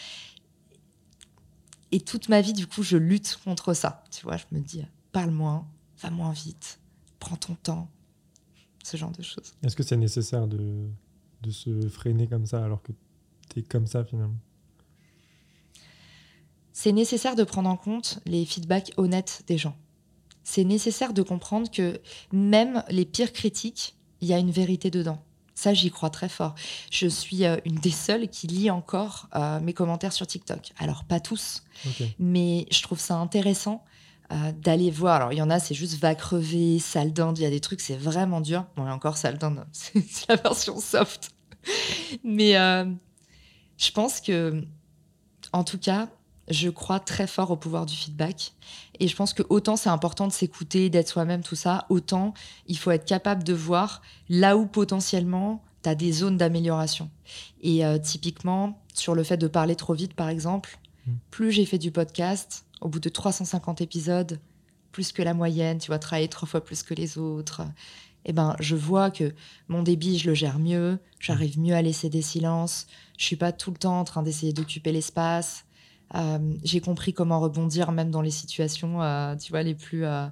Et 1.92 2.00
toute 2.00 2.28
ma 2.28 2.40
vie, 2.40 2.52
du 2.52 2.66
coup, 2.66 2.82
je 2.82 2.96
lutte 2.96 3.38
contre 3.44 3.74
ça. 3.74 4.04
Tu 4.10 4.22
vois, 4.24 4.36
je 4.36 4.44
me 4.52 4.60
dis, 4.60 4.82
parle 5.12 5.30
moins, 5.30 5.66
va 6.02 6.10
moins 6.10 6.32
vite, 6.32 6.80
prends 7.18 7.36
ton 7.36 7.54
temps, 7.54 7.88
ce 8.84 8.96
genre 8.96 9.12
de 9.12 9.22
choses. 9.22 9.54
Est-ce 9.62 9.76
que 9.76 9.82
c'est 9.82 9.96
nécessaire 9.96 10.46
de, 10.46 10.88
de 11.42 11.50
se 11.50 11.88
freiner 11.88 12.26
comme 12.26 12.46
ça 12.46 12.64
alors 12.64 12.82
que 12.82 12.92
tu 13.50 13.60
es 13.60 13.62
comme 13.62 13.86
ça 13.86 14.04
finalement? 14.04 14.38
C'est 16.72 16.92
nécessaire 16.92 17.36
de 17.36 17.44
prendre 17.44 17.70
en 17.70 17.76
compte 17.76 18.20
les 18.26 18.44
feedbacks 18.44 18.92
honnêtes 18.98 19.44
des 19.46 19.56
gens 19.56 19.76
c'est 20.46 20.62
nécessaire 20.62 21.12
de 21.12 21.22
comprendre 21.22 21.68
que 21.68 22.00
même 22.32 22.84
les 22.88 23.04
pires 23.04 23.32
critiques, 23.32 23.96
il 24.20 24.28
y 24.28 24.32
a 24.32 24.38
une 24.38 24.52
vérité 24.52 24.92
dedans. 24.92 25.20
Ça, 25.56 25.74
j'y 25.74 25.90
crois 25.90 26.08
très 26.08 26.28
fort. 26.28 26.54
Je 26.92 27.08
suis 27.08 27.44
euh, 27.44 27.56
une 27.64 27.74
des 27.74 27.90
seules 27.90 28.28
qui 28.28 28.46
lit 28.46 28.70
encore 28.70 29.28
euh, 29.34 29.58
mes 29.58 29.72
commentaires 29.72 30.12
sur 30.12 30.24
TikTok. 30.24 30.72
Alors, 30.78 31.02
pas 31.02 31.18
tous, 31.18 31.64
mais 32.20 32.66
je 32.70 32.80
trouve 32.82 33.00
ça 33.00 33.16
intéressant 33.16 33.84
euh, 34.32 34.52
d'aller 34.52 34.92
voir. 34.92 35.16
Alors, 35.16 35.32
il 35.32 35.36
y 35.38 35.42
en 35.42 35.50
a, 35.50 35.58
c'est 35.58 35.74
juste 35.74 35.98
va 35.98 36.14
crever, 36.14 36.78
sale 36.78 37.12
Il 37.34 37.42
y 37.42 37.46
a 37.46 37.50
des 37.50 37.60
trucs, 37.60 37.80
c'est 37.80 37.96
vraiment 37.96 38.40
dur. 38.40 38.66
Bon, 38.76 38.86
et 38.86 38.90
encore 38.90 39.16
sale 39.16 39.40
c'est 39.72 40.28
la 40.28 40.36
version 40.36 40.78
soft. 40.80 41.30
mais 42.22 42.52
je 42.52 43.90
pense 43.90 44.20
que, 44.20 44.62
en 45.52 45.64
tout 45.64 45.78
cas, 45.78 46.08
je 46.48 46.68
crois 46.68 47.00
très 47.00 47.26
fort 47.26 47.50
au 47.50 47.56
pouvoir 47.56 47.86
du 47.86 47.94
feedback. 47.94 48.52
Et 49.00 49.08
je 49.08 49.16
pense 49.16 49.32
que 49.32 49.42
autant 49.48 49.76
c'est 49.76 49.88
important 49.88 50.26
de 50.26 50.32
s'écouter, 50.32 50.90
d'être 50.90 51.08
soi-même, 51.08 51.42
tout 51.42 51.56
ça, 51.56 51.86
autant 51.88 52.34
il 52.66 52.78
faut 52.78 52.90
être 52.90 53.04
capable 53.04 53.44
de 53.44 53.52
voir 53.52 54.02
là 54.28 54.56
où 54.56 54.66
potentiellement 54.66 55.62
tu 55.82 55.88
as 55.88 55.94
des 55.94 56.12
zones 56.12 56.36
d'amélioration. 56.36 57.10
Et 57.60 57.84
euh, 57.84 57.98
typiquement, 57.98 58.82
sur 58.94 59.14
le 59.14 59.22
fait 59.22 59.36
de 59.36 59.48
parler 59.48 59.76
trop 59.76 59.94
vite, 59.94 60.14
par 60.14 60.28
exemple, 60.28 60.78
mm. 61.06 61.12
plus 61.30 61.52
j'ai 61.52 61.66
fait 61.66 61.78
du 61.78 61.90
podcast, 61.90 62.64
au 62.80 62.88
bout 62.88 63.00
de 63.00 63.08
350 63.08 63.80
épisodes, 63.80 64.40
plus 64.92 65.12
que 65.12 65.22
la 65.22 65.34
moyenne, 65.34 65.78
tu 65.78 65.88
vois, 65.88 65.98
travailler 65.98 66.28
trois 66.28 66.48
fois 66.48 66.64
plus 66.64 66.82
que 66.82 66.94
les 66.94 67.18
autres, 67.18 67.62
eh 68.24 68.32
ben, 68.32 68.56
je 68.58 68.74
vois 68.74 69.10
que 69.10 69.34
mon 69.68 69.82
débit, 69.82 70.18
je 70.18 70.28
le 70.28 70.34
gère 70.34 70.58
mieux, 70.58 70.98
j'arrive 71.20 71.60
mieux 71.60 71.74
à 71.74 71.82
laisser 71.82 72.08
des 72.08 72.22
silences, 72.22 72.86
je 73.18 73.24
suis 73.24 73.36
pas 73.36 73.52
tout 73.52 73.70
le 73.70 73.76
temps 73.76 74.00
en 74.00 74.04
train 74.04 74.22
d'essayer 74.22 74.52
d'occuper 74.52 74.92
l'espace. 74.92 75.65
Euh, 76.14 76.38
j'ai 76.62 76.80
compris 76.80 77.12
comment 77.12 77.40
rebondir 77.40 77.90
même 77.92 78.10
dans 78.10 78.22
les 78.22 78.30
situations, 78.30 79.02
euh, 79.02 79.34
tu 79.36 79.50
vois, 79.50 79.62
les 79.62 79.74
plus 79.74 80.04
euh, 80.04 80.28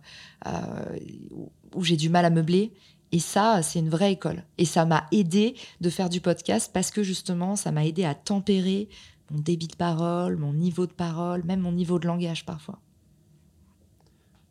où 1.75 1.83
j'ai 1.83 1.97
du 1.97 2.09
mal 2.09 2.25
à 2.25 2.31
meubler. 2.31 2.73
Et 3.13 3.19
ça, 3.19 3.63
c'est 3.63 3.79
une 3.79 3.91
vraie 3.91 4.13
école. 4.13 4.45
Et 4.59 4.65
ça 4.65 4.85
m'a 4.85 5.07
aidé 5.13 5.55
de 5.81 5.91
faire 5.91 6.09
du 6.09 6.21
podcast 6.21 6.71
parce 6.73 6.91
que 6.91 7.03
justement, 7.03 7.57
ça 7.57 7.71
m'a 7.71 7.85
aidé 7.85 8.05
à 8.05 8.15
tempérer 8.15 8.89
mon 9.31 9.39
débit 9.39 9.69
de 9.69 9.77
parole, 9.77 10.37
mon 10.37 10.53
niveau 10.53 10.87
de 10.87 10.93
parole, 10.93 11.45
même 11.45 11.61
mon 11.61 11.73
niveau 11.73 11.99
de 11.99 12.07
langage 12.07 12.45
parfois. 12.45 12.81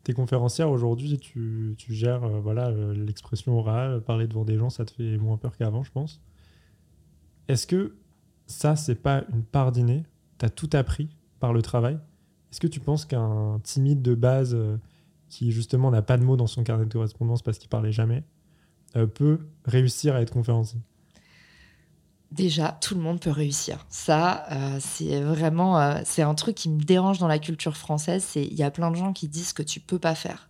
T'es 0.02 0.12
conférencière 0.12 0.70
aujourd'hui, 0.70 1.18
tu, 1.18 1.76
gères 1.88 2.28
voilà 2.40 2.70
l'expression 2.92 3.58
orale, 3.58 4.02
parler 4.02 4.26
devant 4.26 4.44
des 4.44 4.58
gens, 4.58 4.68
ça 4.68 4.84
te 4.84 4.90
fait 4.90 5.16
moins 5.16 5.38
peur 5.38 5.56
qu'avant, 5.56 5.82
je 5.82 5.92
pense. 5.92 6.20
Est-ce 7.48 7.66
que 7.66 7.96
ça, 8.46 8.76
c'est 8.76 8.96
pas 8.96 9.24
une 9.32 9.44
part 9.44 9.72
d'inné? 9.72 10.04
Tu 10.38 10.44
as 10.44 10.50
tout 10.50 10.70
appris 10.72 11.08
par 11.40 11.52
le 11.52 11.62
travail. 11.62 11.98
Est-ce 12.50 12.60
que 12.60 12.66
tu 12.66 12.80
penses 12.80 13.04
qu'un 13.04 13.60
timide 13.62 14.02
de 14.02 14.14
base 14.14 14.54
euh, 14.54 14.76
qui 15.28 15.52
justement 15.52 15.90
n'a 15.90 16.02
pas 16.02 16.16
de 16.16 16.24
mots 16.24 16.36
dans 16.36 16.46
son 16.46 16.62
carnet 16.62 16.86
de 16.86 16.92
correspondance 16.92 17.42
parce 17.42 17.58
qu'il 17.58 17.68
parlait 17.68 17.92
jamais 17.92 18.22
euh, 18.96 19.06
peut 19.06 19.40
réussir 19.64 20.14
à 20.14 20.20
être 20.20 20.32
conférencier? 20.32 20.80
Déjà, 22.30 22.78
tout 22.80 22.94
le 22.94 23.00
monde 23.00 23.20
peut 23.20 23.30
réussir. 23.30 23.84
Ça, 23.88 24.46
euh, 24.50 24.78
c'est 24.80 25.20
vraiment, 25.20 26.00
c'est 26.04 26.22
un 26.22 26.34
truc 26.34 26.56
qui 26.56 26.68
me 26.68 26.80
dérange 26.80 27.18
dans 27.18 27.28
la 27.28 27.38
culture 27.38 27.76
française. 27.76 28.24
C'est 28.24 28.44
il 28.44 28.54
y 28.54 28.62
a 28.62 28.70
plein 28.70 28.90
de 28.90 28.96
gens 28.96 29.12
qui 29.12 29.28
disent 29.28 29.52
que 29.52 29.62
tu 29.62 29.78
peux 29.78 29.98
pas 30.00 30.14
faire. 30.14 30.48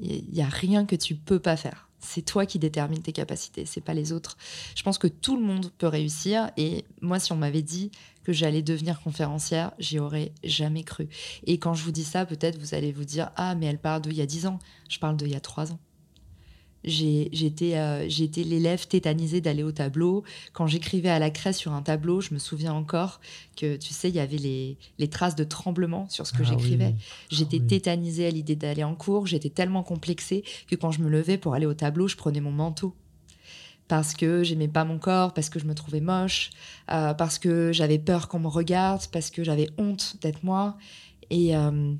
Il 0.00 0.34
y 0.34 0.42
a 0.42 0.48
rien 0.48 0.84
que 0.84 0.96
tu 0.96 1.14
peux 1.14 1.38
pas 1.38 1.56
faire. 1.56 1.85
C'est 2.06 2.22
toi 2.22 2.46
qui 2.46 2.58
détermines 2.58 3.02
tes 3.02 3.12
capacités, 3.12 3.66
c'est 3.66 3.80
pas 3.80 3.94
les 3.94 4.12
autres. 4.12 4.36
Je 4.74 4.82
pense 4.82 4.98
que 4.98 5.08
tout 5.08 5.36
le 5.36 5.42
monde 5.42 5.70
peut 5.76 5.88
réussir. 5.88 6.50
Et 6.56 6.84
moi, 7.00 7.18
si 7.18 7.32
on 7.32 7.36
m'avait 7.36 7.62
dit 7.62 7.90
que 8.24 8.32
j'allais 8.32 8.62
devenir 8.62 9.00
conférencière, 9.00 9.72
j'y 9.78 9.98
aurais 9.98 10.32
jamais 10.44 10.84
cru. 10.84 11.08
Et 11.44 11.58
quand 11.58 11.74
je 11.74 11.82
vous 11.82 11.92
dis 11.92 12.04
ça, 12.04 12.24
peut-être 12.26 12.58
vous 12.58 12.74
allez 12.74 12.92
vous 12.92 13.04
dire 13.04 13.30
Ah, 13.36 13.54
mais 13.54 13.66
elle 13.66 13.78
parle 13.78 14.02
d'il 14.02 14.14
y 14.14 14.22
a 14.22 14.26
10 14.26 14.46
ans. 14.46 14.58
Je 14.88 14.98
parle 14.98 15.16
d'il 15.16 15.28
y 15.28 15.36
a 15.36 15.40
3 15.40 15.72
ans. 15.72 15.78
Euh, 16.86 18.04
j'étais 18.08 18.42
l'élève 18.42 18.86
tétanisé 18.86 19.40
d'aller 19.40 19.62
au 19.62 19.72
tableau. 19.72 20.24
Quand 20.52 20.66
j'écrivais 20.66 21.08
à 21.08 21.18
la 21.18 21.30
craie 21.30 21.52
sur 21.52 21.72
un 21.72 21.82
tableau, 21.82 22.20
je 22.20 22.32
me 22.32 22.38
souviens 22.38 22.72
encore 22.72 23.20
que, 23.56 23.76
tu 23.76 23.92
sais, 23.92 24.08
il 24.08 24.14
y 24.14 24.20
avait 24.20 24.36
les, 24.36 25.08
traces 25.08 25.36
de 25.36 25.44
tremblement 25.44 26.08
sur 26.08 26.26
ce 26.26 26.32
que 26.32 26.42
ah 26.42 26.50
j'écrivais. 26.50 26.94
J'étais 27.30 27.60
ah 27.62 27.68
tétanisée 27.68 28.26
à 28.26 28.30
l'idée 28.30 28.56
d'aller 28.56 28.84
en 28.84 28.94
cours. 28.94 29.26
J'étais 29.26 29.50
tellement 29.50 29.82
complexée 29.82 30.44
que 30.68 30.76
quand 30.76 30.90
je 30.90 31.00
me 31.00 31.08
levais 31.08 31.38
pour 31.38 31.54
aller 31.54 31.66
au 31.66 31.74
tableau, 31.74 32.08
je 32.08 32.16
prenais 32.16 32.40
mon 32.40 32.52
manteau 32.52 32.94
parce 33.88 34.14
que 34.14 34.42
j'aimais 34.42 34.66
pas 34.66 34.84
mon 34.84 34.98
corps, 34.98 35.32
parce 35.32 35.48
que 35.48 35.60
je 35.60 35.64
me 35.64 35.72
trouvais 35.72 36.00
moche, 36.00 36.50
euh, 36.90 37.14
parce 37.14 37.38
que 37.38 37.70
j'avais 37.72 38.00
peur 38.00 38.26
qu'on 38.26 38.40
me 38.40 38.48
regarde, 38.48 39.02
parce 39.12 39.30
que 39.30 39.44
j'avais 39.44 39.68
honte 39.78 40.16
d'être 40.20 40.42
moi. 40.42 40.76
Et, 41.30 41.56
euh, 41.56 41.94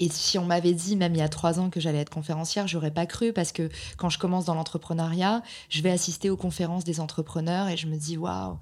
et 0.00 0.08
si 0.08 0.38
on 0.38 0.44
m'avait 0.44 0.74
dit, 0.74 0.94
même 0.96 1.14
il 1.14 1.18
y 1.18 1.22
a 1.22 1.28
trois 1.28 1.58
ans, 1.58 1.70
que 1.70 1.80
j'allais 1.80 1.98
être 1.98 2.10
conférencière, 2.10 2.68
j'aurais 2.68 2.92
pas 2.92 3.06
cru 3.06 3.32
parce 3.32 3.50
que 3.50 3.68
quand 3.96 4.08
je 4.08 4.18
commence 4.18 4.44
dans 4.44 4.54
l'entrepreneuriat, 4.54 5.42
je 5.68 5.82
vais 5.82 5.90
assister 5.90 6.30
aux 6.30 6.36
conférences 6.36 6.84
des 6.84 7.00
entrepreneurs 7.00 7.68
et 7.68 7.76
je 7.76 7.88
me 7.88 7.96
dis, 7.96 8.16
waouh, 8.16 8.58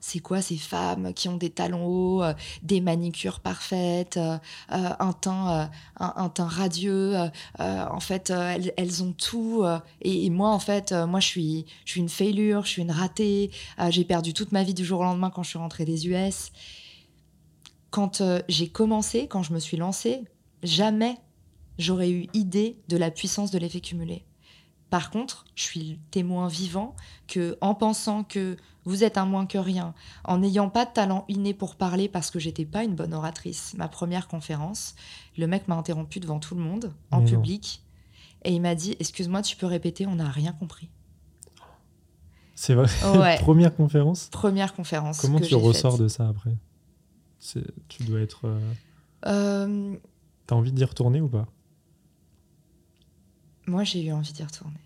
c'est 0.00 0.18
quoi 0.18 0.42
ces 0.42 0.58
femmes 0.58 1.14
qui 1.14 1.28
ont 1.28 1.36
des 1.36 1.50
talons 1.50 1.86
hauts, 1.86 2.22
euh, 2.22 2.34
des 2.62 2.80
manicures 2.80 3.40
parfaites, 3.40 4.18
euh, 4.18 4.36
euh, 4.72 4.90
un 4.98 5.12
teint, 5.12 5.70
un, 5.98 6.28
teint 6.28 6.46
radieux. 6.46 7.16
en 7.58 8.00
fait, 8.00 8.30
elles, 8.76 9.02
ont 9.02 9.12
tout. 9.12 9.64
Et, 10.02 10.28
moi, 10.30 10.50
en 10.50 10.58
fait, 10.58 10.92
moi, 10.92 11.20
je 11.20 11.26
suis, 11.26 11.66
je 11.84 11.92
suis 11.92 12.00
une 12.00 12.08
failure, 12.08 12.64
je 12.64 12.70
suis 12.70 12.82
une 12.82 12.90
ratée. 12.90 13.50
j'ai 13.88 14.04
perdu 14.04 14.34
toute 14.34 14.52
ma 14.52 14.62
vie 14.62 14.74
du 14.74 14.84
jour 14.84 15.00
au 15.00 15.04
lendemain 15.04 15.30
quand 15.30 15.42
je 15.42 15.50
suis 15.50 15.58
rentrée 15.58 15.84
des 15.84 16.06
US. 16.08 16.52
Quand 17.90 18.22
j'ai 18.48 18.68
commencé, 18.68 19.28
quand 19.28 19.42
je 19.42 19.52
me 19.52 19.58
suis 19.60 19.76
lancée, 19.76 20.24
jamais 20.64 21.18
j'aurais 21.78 22.10
eu 22.10 22.28
idée 22.34 22.78
de 22.88 22.96
la 22.96 23.10
puissance 23.10 23.50
de 23.50 23.58
l'effet 23.58 23.80
cumulé. 23.80 24.24
Par 24.90 25.10
contre, 25.10 25.44
je 25.54 25.62
suis 25.64 25.98
témoin 26.10 26.46
vivant 26.46 26.94
que, 27.26 27.58
en 27.60 27.74
pensant 27.74 28.22
que 28.22 28.56
vous 28.84 29.02
êtes 29.02 29.18
un 29.18 29.26
moins 29.26 29.46
que 29.46 29.58
rien, 29.58 29.94
en 30.24 30.38
n'ayant 30.38 30.68
pas 30.68 30.84
de 30.84 30.92
talent 30.92 31.24
inné 31.28 31.54
pour 31.54 31.74
parler 31.74 32.08
parce 32.08 32.30
que 32.30 32.38
j'étais 32.38 32.64
pas 32.64 32.84
une 32.84 32.94
bonne 32.94 33.14
oratrice, 33.14 33.74
ma 33.76 33.88
première 33.88 34.28
conférence, 34.28 34.94
le 35.36 35.46
mec 35.46 35.68
m'a 35.68 35.74
interrompu 35.74 36.20
devant 36.20 36.38
tout 36.38 36.54
le 36.54 36.60
monde, 36.60 36.92
en 37.10 37.24
public, 37.24 37.82
et 38.44 38.52
il 38.52 38.60
m'a 38.60 38.74
dit 38.74 38.94
Excuse-moi, 39.00 39.42
tu 39.42 39.56
peux 39.56 39.66
répéter, 39.66 40.06
on 40.06 40.16
n'a 40.16 40.30
rien 40.30 40.52
compris. 40.52 40.90
C'est 42.54 42.74
vrai. 42.74 42.86
première 43.40 43.74
conférence? 43.74 44.28
Première 44.30 44.74
conférence. 44.74 45.20
Comment 45.20 45.40
tu 45.40 45.54
ressors 45.56 45.98
de 45.98 46.08
ça 46.08 46.28
après? 46.28 46.54
Tu 47.40 48.04
dois 48.04 48.20
être. 48.20 48.46
Euh, 48.46 48.60
euh 49.26 49.96
T'as 50.46 50.54
envie 50.56 50.72
d'y 50.72 50.84
retourner 50.84 51.20
ou 51.20 51.28
pas? 51.28 51.46
Moi, 53.66 53.84
j'ai 53.84 54.04
eu 54.04 54.12
envie 54.12 54.32
d'y 54.32 54.42
retourner. 54.42 54.80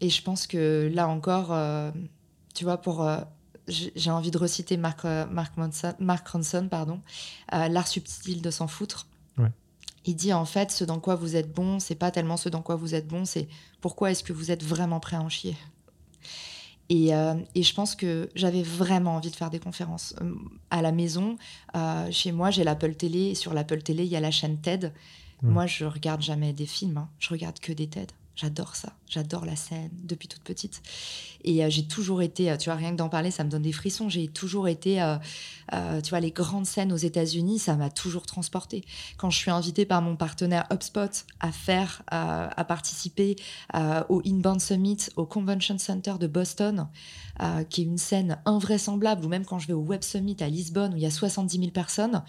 Et 0.00 0.10
je 0.10 0.22
pense 0.22 0.46
que 0.46 0.90
là 0.92 1.08
encore, 1.08 1.52
euh, 1.52 1.90
tu 2.54 2.64
vois, 2.64 2.78
pour. 2.78 3.02
euh, 3.02 3.20
j'ai 3.66 4.10
envie 4.10 4.30
de 4.30 4.36
reciter 4.36 4.76
Mark, 4.76 5.04
euh, 5.06 5.24
Mark, 5.26 5.56
Manson, 5.56 5.94
Mark 5.98 6.28
Ronson, 6.28 6.68
pardon, 6.68 7.00
euh, 7.54 7.68
L'art 7.68 7.88
subtil 7.88 8.42
de 8.42 8.50
s'en 8.50 8.66
foutre. 8.66 9.06
Ouais. 9.38 9.50
Il 10.04 10.16
dit 10.16 10.34
en 10.34 10.44
fait, 10.44 10.70
ce 10.70 10.84
dans 10.84 11.00
quoi 11.00 11.14
vous 11.14 11.34
êtes 11.34 11.50
bon, 11.54 11.80
c'est 11.80 11.94
pas 11.94 12.10
tellement 12.10 12.36
ce 12.36 12.50
dans 12.50 12.60
quoi 12.60 12.76
vous 12.76 12.94
êtes 12.94 13.08
bon, 13.08 13.24
c'est 13.24 13.48
pourquoi 13.80 14.10
est-ce 14.10 14.22
que 14.22 14.34
vous 14.34 14.50
êtes 14.50 14.62
vraiment 14.62 15.00
prêt 15.00 15.16
à 15.16 15.22
en 15.22 15.30
chier? 15.30 15.56
Et, 16.90 17.14
euh, 17.14 17.34
et 17.54 17.62
je 17.62 17.74
pense 17.74 17.94
que 17.94 18.28
j'avais 18.34 18.62
vraiment 18.62 19.16
envie 19.16 19.30
de 19.30 19.36
faire 19.36 19.50
des 19.50 19.58
conférences. 19.60 20.14
Euh, 20.20 20.34
À 20.70 20.82
la 20.82 20.92
maison, 20.92 21.36
euh, 21.74 22.08
chez 22.10 22.30
moi, 22.32 22.50
j'ai 22.50 22.62
l'Apple 22.64 22.94
Télé. 22.94 23.30
Et 23.30 23.34
sur 23.34 23.54
l'Apple 23.54 23.82
Télé, 23.82 24.04
il 24.04 24.10
y 24.10 24.16
a 24.16 24.20
la 24.20 24.30
chaîne 24.30 24.58
TED. 24.58 24.92
Moi, 25.42 25.66
je 25.66 25.84
regarde 25.84 26.22
jamais 26.22 26.52
des 26.52 26.66
films. 26.66 26.96
hein. 26.98 27.08
Je 27.18 27.28
regarde 27.30 27.58
que 27.58 27.72
des 27.72 27.86
TED. 27.86 28.10
J'adore 28.36 28.74
ça. 28.74 28.92
J'adore 29.08 29.44
la 29.44 29.54
scène 29.54 29.90
depuis 30.02 30.26
toute 30.26 30.42
petite. 30.42 30.82
Et 31.44 31.64
euh, 31.64 31.70
j'ai 31.70 31.86
toujours 31.86 32.20
été, 32.20 32.50
euh, 32.50 32.56
tu 32.56 32.68
vois, 32.68 32.74
rien 32.74 32.90
que 32.90 32.96
d'en 32.96 33.08
parler, 33.08 33.30
ça 33.30 33.44
me 33.44 33.48
donne 33.48 33.62
des 33.62 33.72
frissons. 33.72 34.08
J'ai 34.08 34.26
toujours 34.26 34.66
été, 34.66 35.00
euh, 35.00 36.00
tu 36.00 36.10
vois, 36.10 36.18
les 36.18 36.32
grandes 36.32 36.66
scènes 36.66 36.92
aux 36.92 36.96
États-Unis, 36.96 37.60
ça 37.60 37.76
m'a 37.76 37.90
toujours 37.90 38.26
transportée. 38.26 38.84
Quand 39.18 39.30
je 39.30 39.38
suis 39.38 39.52
invitée 39.52 39.84
par 39.84 40.02
mon 40.02 40.16
partenaire 40.16 40.66
HubSpot 40.72 41.24
à 41.38 41.52
faire, 41.52 42.02
à 42.08 42.64
participer 42.64 43.36
au 44.08 44.22
Inbound 44.26 44.60
Summit, 44.60 44.98
au 45.16 45.26
Convention 45.26 45.78
Center 45.78 46.14
de 46.18 46.26
Boston, 46.26 46.88
qui 47.70 47.82
est 47.82 47.84
une 47.84 47.98
scène 47.98 48.38
invraisemblable, 48.44 49.24
ou 49.24 49.28
même 49.28 49.44
quand 49.44 49.58
je 49.58 49.66
vais 49.66 49.72
au 49.72 49.80
Web 49.80 50.02
Summit 50.02 50.36
à 50.40 50.48
Lisbonne 50.48 50.94
où 50.94 50.96
il 50.96 51.02
y 51.02 51.06
a 51.06 51.10
70 51.10 51.58
000 51.58 51.70
personnes, 51.70 52.22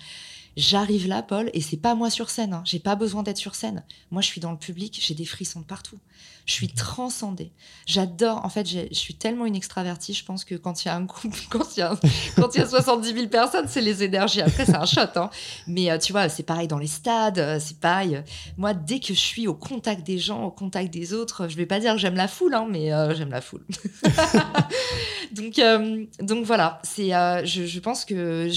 j'arrive 0.58 1.08
là, 1.08 1.22
Paul, 1.22 1.50
et 1.54 1.62
c'est 1.62 1.78
pas 1.78 1.96
moi 1.96 2.10
sur 2.10 2.30
scène. 2.30 2.54
Hein. 2.54 2.64
J'ai 2.66 2.80
pas 2.80 2.96
besoin 2.96 3.24
d'être 3.24 3.38
sur 3.38 3.56
scène. 3.56 3.84
Moi, 4.12 4.22
je 4.22 4.28
suis 4.28 4.42
dans 4.42 4.52
le 4.52 4.58
public, 4.58 5.00
j'ai 5.02 5.14
des 5.14 5.26
frissons 5.26 5.62
de 5.62 5.66
partout. 5.66 6.00
Je 6.46 6.54
suis 6.54 6.68
transcendée. 6.68 7.52
J'adore. 7.88 8.46
En 8.46 8.50
fait, 8.50 8.68
je 8.70 8.94
suis 8.94 9.16
tellement 9.16 9.46
une 9.46 9.56
extravertie. 9.56 10.14
Je 10.14 10.24
pense 10.24 10.46
que 10.46 10.56
quand 10.56 10.84
il 10.84 10.88
y 10.88 10.92
a 10.92 10.96
un 10.96 11.02
groupe, 11.02 11.36
quand 11.50 11.76
il 11.76 11.80
y 11.80 11.84
a, 11.84 11.96
quand 12.36 12.54
il 12.56 12.60
y 12.60 12.64
a 12.64 12.68
70 12.68 13.14
000 13.14 13.28
personnes, 13.28 13.68
c'est 13.68 13.82
les 13.82 14.04
énergies. 14.04 14.42
Après, 14.42 14.66
c'est 14.66 14.76
un 14.76 14.86
shot. 14.86 15.02
Hein. 15.16 15.30
Mais 15.68 15.90
euh, 15.90 15.98
tu 15.98 16.12
vois, 16.12 16.30
c'est 16.30 16.44
pareil 16.44 16.68
dans 16.68 16.78
les 16.78 16.88
stades. 16.88 17.40
euh, 17.40 17.60
C'est 17.60 17.80
pareil. 17.80 18.22
Moi, 18.58 18.74
dès 18.74 19.00
que 19.00 19.08
je 19.08 19.20
suis 19.20 19.48
au 19.48 19.54
contact 19.56 20.06
des 20.06 20.20
gens, 20.20 20.44
au 20.44 20.52
contact 20.52 20.94
des 20.94 21.14
autres, 21.14 21.48
je 21.48 21.56
vais 21.56 21.66
pas 21.66 21.80
dire 21.80 21.94
que 21.94 22.00
j'aime 22.00 22.16
la 22.16 22.28
foule, 22.28 22.54
hein, 22.54 22.68
mais 22.70 22.94
euh, 22.94 23.16
j'aime 23.16 23.32
la 23.32 23.42
foule. 23.42 23.66
donc, 25.32 25.60
euh, 25.60 26.06
donc 26.22 26.46
voilà. 26.46 26.80
C'est, 26.84 27.14
euh, 27.14 27.44
je, 27.46 27.66
je 27.66 27.80
pense 27.80 28.06
que 28.06 28.50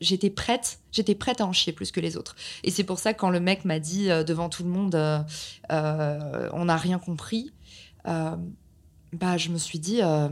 j'étais 0.00 0.30
prête. 0.30 0.78
J'étais 0.92 1.14
prête 1.14 1.40
à 1.40 1.46
en 1.46 1.52
chier 1.54 1.72
plus 1.72 1.90
que 1.90 2.00
les 2.00 2.18
autres. 2.18 2.36
Et 2.64 2.70
c'est 2.70 2.84
pour 2.84 2.98
ça 2.98 3.14
que 3.14 3.20
quand 3.20 3.30
le 3.30 3.40
mec 3.40 3.64
m'a 3.64 3.78
dit 3.78 4.10
euh, 4.10 4.24
devant 4.24 4.50
tout 4.50 4.62
le 4.62 4.68
monde, 4.68 4.94
euh, 4.94 5.20
euh, 5.70 6.50
on 6.52 6.66
n'a 6.66 6.76
rien 6.76 6.98
compris, 6.98 7.31
euh, 8.06 8.36
bah 9.12 9.36
je 9.36 9.50
me 9.50 9.58
suis 9.58 9.78
dit 9.78 10.00
euh, 10.02 10.28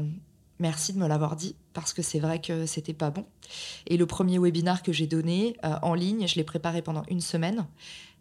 merci 0.58 0.92
de 0.92 0.98
me 0.98 1.06
l'avoir 1.06 1.36
dit 1.36 1.56
parce 1.72 1.92
que 1.92 2.02
c'est 2.02 2.18
vrai 2.18 2.40
que 2.40 2.66
c'était 2.66 2.94
pas 2.94 3.10
bon. 3.10 3.26
Et 3.86 3.96
le 3.96 4.06
premier 4.06 4.38
webinar 4.38 4.82
que 4.82 4.92
j'ai 4.92 5.06
donné 5.06 5.56
euh, 5.64 5.76
en 5.82 5.94
ligne, 5.94 6.26
je 6.26 6.36
l'ai 6.36 6.44
préparé 6.44 6.82
pendant 6.82 7.02
une 7.08 7.20
semaine. 7.20 7.66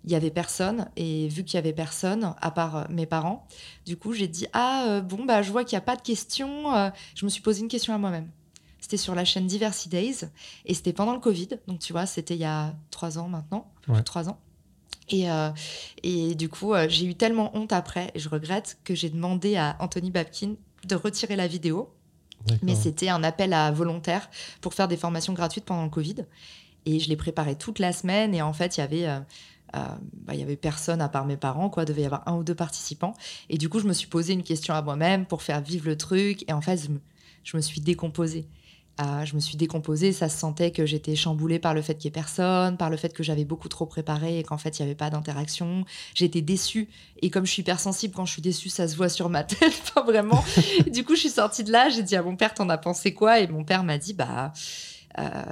Il 0.06 0.12
y 0.12 0.16
avait 0.16 0.32
personne 0.32 0.90
et 0.96 1.28
vu 1.28 1.44
qu'il 1.44 1.56
y 1.56 1.58
avait 1.58 1.74
personne 1.74 2.34
à 2.42 2.52
part 2.52 2.90
mes 2.90 3.06
parents, 3.06 3.46
du 3.86 3.98
coup 3.98 4.14
j'ai 4.14 4.30
dit 4.30 4.48
ah 4.54 5.02
bon 5.02 5.26
bah 5.26 5.42
je 5.42 5.52
vois 5.52 5.66
qu'il 5.66 5.74
y 5.74 5.78
a 5.78 5.82
pas 5.82 5.98
de 5.98 6.02
questions. 6.02 6.92
je 7.16 7.26
me 7.26 7.30
suis 7.30 7.42
posé 7.42 7.60
une 7.62 7.68
question 7.68 7.94
à 7.94 7.98
moi-même. 7.98 8.30
C'était 8.80 8.96
sur 8.96 9.14
la 9.14 9.26
chaîne 9.26 9.46
Diversity 9.46 9.90
Days 9.90 10.30
et 10.66 10.74
c'était 10.74 10.94
pendant 10.94 11.14
le 11.14 11.20
Covid, 11.20 11.50
donc 11.68 11.80
tu 11.80 11.92
vois 11.92 12.06
c'était 12.06 12.36
il 12.36 12.40
y 12.40 12.46
a 12.46 12.74
trois 12.92 13.20
ans 13.20 13.28
maintenant, 13.28 13.70
un 13.76 13.82
peu 13.82 13.92
plus 13.92 14.00
de 14.00 14.06
trois 14.06 14.30
ans. 14.30 14.40
Et, 15.10 15.30
euh, 15.30 15.50
et 16.04 16.36
du 16.36 16.50
coup, 16.50 16.74
euh, 16.74 16.88
j'ai 16.88 17.06
eu 17.06 17.16
tellement 17.16 17.56
honte 17.56 17.74
après, 17.74 18.12
et 18.14 18.20
je 18.20 18.30
regrette, 18.30 18.78
que 18.84 18.96
j'ai 18.96 19.10
demandé 19.10 19.56
à 19.56 19.76
Anthony 19.80 20.12
Babkin 20.12 20.56
de 20.88 20.96
retirer 20.96 21.36
la 21.36 21.48
vidéo. 21.48 21.90
Mais 22.64 22.76
c'était 22.76 23.10
un 23.10 23.24
appel 23.24 23.54
à 23.54 23.72
volontaires 23.72 24.30
pour 24.62 24.74
faire 24.74 24.88
des 24.88 24.98
formations 24.98 25.34
gratuites 25.34 25.66
pendant 25.66 25.84
le 25.84 25.90
Covid. 25.90 26.26
Et 26.86 27.00
je 27.00 27.10
l'ai 27.10 27.18
préparé 27.18 27.56
toute 27.56 27.80
la 27.80 27.92
semaine. 27.92 28.34
Et 28.34 28.42
en 28.42 28.54
fait, 28.54 28.78
il 28.78 28.80
y 28.80 28.84
avait, 28.84 29.08
euh, 29.08 29.20
euh, 29.76 29.86
bah, 30.14 30.34
il 30.34 30.40
y 30.40 30.44
avait 30.44 30.56
personne 30.56 31.02
à 31.02 31.10
part 31.10 31.26
mes 31.26 31.38
parents. 31.38 31.70
Quoi, 31.70 31.84
il 31.84 31.88
devait 31.88 32.04
y 32.04 32.06
avoir 32.06 32.28
un 32.28 32.36
ou 32.36 32.44
deux 32.44 32.56
participants. 32.56 33.14
Et 33.50 33.58
du 33.58 33.70
coup, 33.70 33.80
je 33.80 33.88
me 33.88 33.94
suis 33.94 34.08
posé 34.08 34.34
une 34.34 34.44
question 34.44 34.74
à 34.74 34.82
moi-même 34.82 35.26
pour 35.26 35.42
faire 35.42 35.62
vivre 35.62 35.86
le 35.86 35.98
truc. 35.98 36.50
Et 36.50 36.54
en 36.54 36.62
fait, 36.62 36.78
je 36.78 36.90
me, 36.90 37.00
je 37.44 37.58
me 37.58 37.62
suis 37.62 37.82
décomposée. 37.82 38.48
Je 39.00 39.36
me 39.36 39.40
suis 39.40 39.56
décomposée, 39.56 40.12
ça 40.12 40.28
se 40.28 40.38
sentait 40.38 40.72
que 40.72 40.86
j'étais 40.86 41.16
chamboulée 41.16 41.60
par 41.60 41.74
le 41.74 41.82
fait 41.82 41.96
qu'il 41.96 42.10
n'y 42.10 42.14
ait 42.14 42.20
personne, 42.20 42.76
par 42.78 42.90
le 42.90 42.98
fait 42.98 43.14
que 43.14 43.24
j'avais 43.24 43.46
beaucoup 43.46 43.70
trop 43.70 43.86
préparé 43.86 44.40
et 44.40 44.44
qu'en 44.44 44.58
fait 44.58 44.78
il 44.78 44.82
n'y 44.82 44.88
avait 44.88 44.96
pas 44.96 45.10
d'interaction. 45.10 45.86
J'étais 46.16 46.42
déçue 46.42 46.90
et 47.22 47.30
comme 47.30 47.46
je 47.46 47.52
suis 47.52 47.62
hypersensible, 47.62 48.14
quand 48.16 48.26
je 48.26 48.34
suis 48.34 48.42
déçue, 48.42 48.70
ça 48.70 48.88
se 48.88 48.96
voit 48.96 49.10
sur 49.10 49.30
ma 49.30 49.44
tête, 49.46 49.74
enfin 49.84 50.04
vraiment. 50.04 50.44
du 50.88 51.04
coup, 51.04 51.16
je 51.16 51.22
suis 51.22 51.30
sortie 51.30 51.64
de 51.64 51.72
là, 51.72 51.90
j'ai 51.90 52.04
dit 52.04 52.16
à 52.16 52.24
mon 52.24 52.36
père, 52.36 52.54
t'en 52.54 52.70
as 52.70 52.78
pensé 52.78 53.14
quoi? 53.14 53.40
Et 53.40 53.48
mon 53.48 53.64
père 53.64 53.84
m'a 53.84 53.98
dit, 53.98 54.14
bah, 54.14 54.54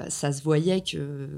ça 0.09 0.32
se 0.32 0.41
voyait 0.41 0.82
que 0.82 1.30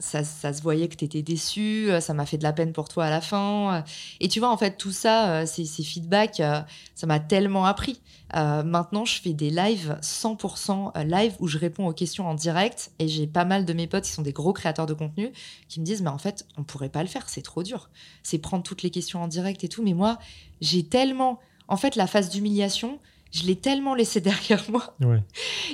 ça, 0.00 0.24
ça 0.24 0.52
se 0.52 0.62
voyait 0.62 0.88
que 0.88 0.96
t'étais 0.96 1.22
déçu, 1.22 1.90
euh, 1.90 2.00
ça 2.00 2.14
m'a 2.14 2.26
fait 2.26 2.38
de 2.38 2.42
la 2.42 2.52
peine 2.52 2.72
pour 2.72 2.88
toi 2.88 3.06
à 3.06 3.10
la 3.10 3.20
fin. 3.20 3.84
Et 4.20 4.28
tu 4.28 4.40
vois, 4.40 4.50
en 4.50 4.56
fait, 4.56 4.76
tout 4.76 4.92
ça, 4.92 5.30
euh, 5.30 5.46
ces, 5.46 5.64
ces 5.64 5.82
feedbacks, 5.82 6.40
euh, 6.40 6.60
ça 6.94 7.06
m'a 7.06 7.20
tellement 7.20 7.64
appris. 7.64 8.00
Euh, 8.36 8.62
maintenant, 8.62 9.04
je 9.04 9.20
fais 9.20 9.32
des 9.32 9.50
lives 9.50 9.98
100% 10.02 11.04
live 11.04 11.34
où 11.40 11.48
je 11.48 11.58
réponds 11.58 11.86
aux 11.86 11.92
questions 11.92 12.28
en 12.28 12.34
direct 12.34 12.90
et 12.98 13.08
j'ai 13.08 13.26
pas 13.26 13.44
mal 13.44 13.64
de 13.64 13.72
mes 13.72 13.86
potes 13.86 14.04
qui 14.04 14.12
sont 14.12 14.22
des 14.22 14.32
gros 14.32 14.52
créateurs 14.52 14.86
de 14.86 14.92
contenu 14.92 15.32
qui 15.68 15.80
me 15.80 15.84
disent 15.86 16.02
mais 16.02 16.10
en 16.10 16.18
fait 16.18 16.46
on 16.58 16.62
pourrait 16.62 16.90
pas 16.90 17.02
le 17.02 17.08
faire, 17.08 17.26
c'est 17.28 17.40
trop 17.40 17.62
dur. 17.62 17.88
C'est 18.22 18.38
prendre 18.38 18.62
toutes 18.62 18.82
les 18.82 18.90
questions 18.90 19.22
en 19.22 19.28
direct 19.28 19.64
et 19.64 19.68
tout. 19.68 19.82
Mais 19.82 19.94
moi 19.94 20.18
j'ai 20.60 20.84
tellement, 20.84 21.40
en 21.68 21.78
fait 21.78 21.96
la 21.96 22.06
phase 22.06 22.28
d'humiliation, 22.28 22.98
je 23.32 23.42
l'ai 23.44 23.56
tellement 23.56 23.94
laissé 23.94 24.20
derrière 24.22 24.64
moi 24.70 24.96
Ouais. 25.02 25.22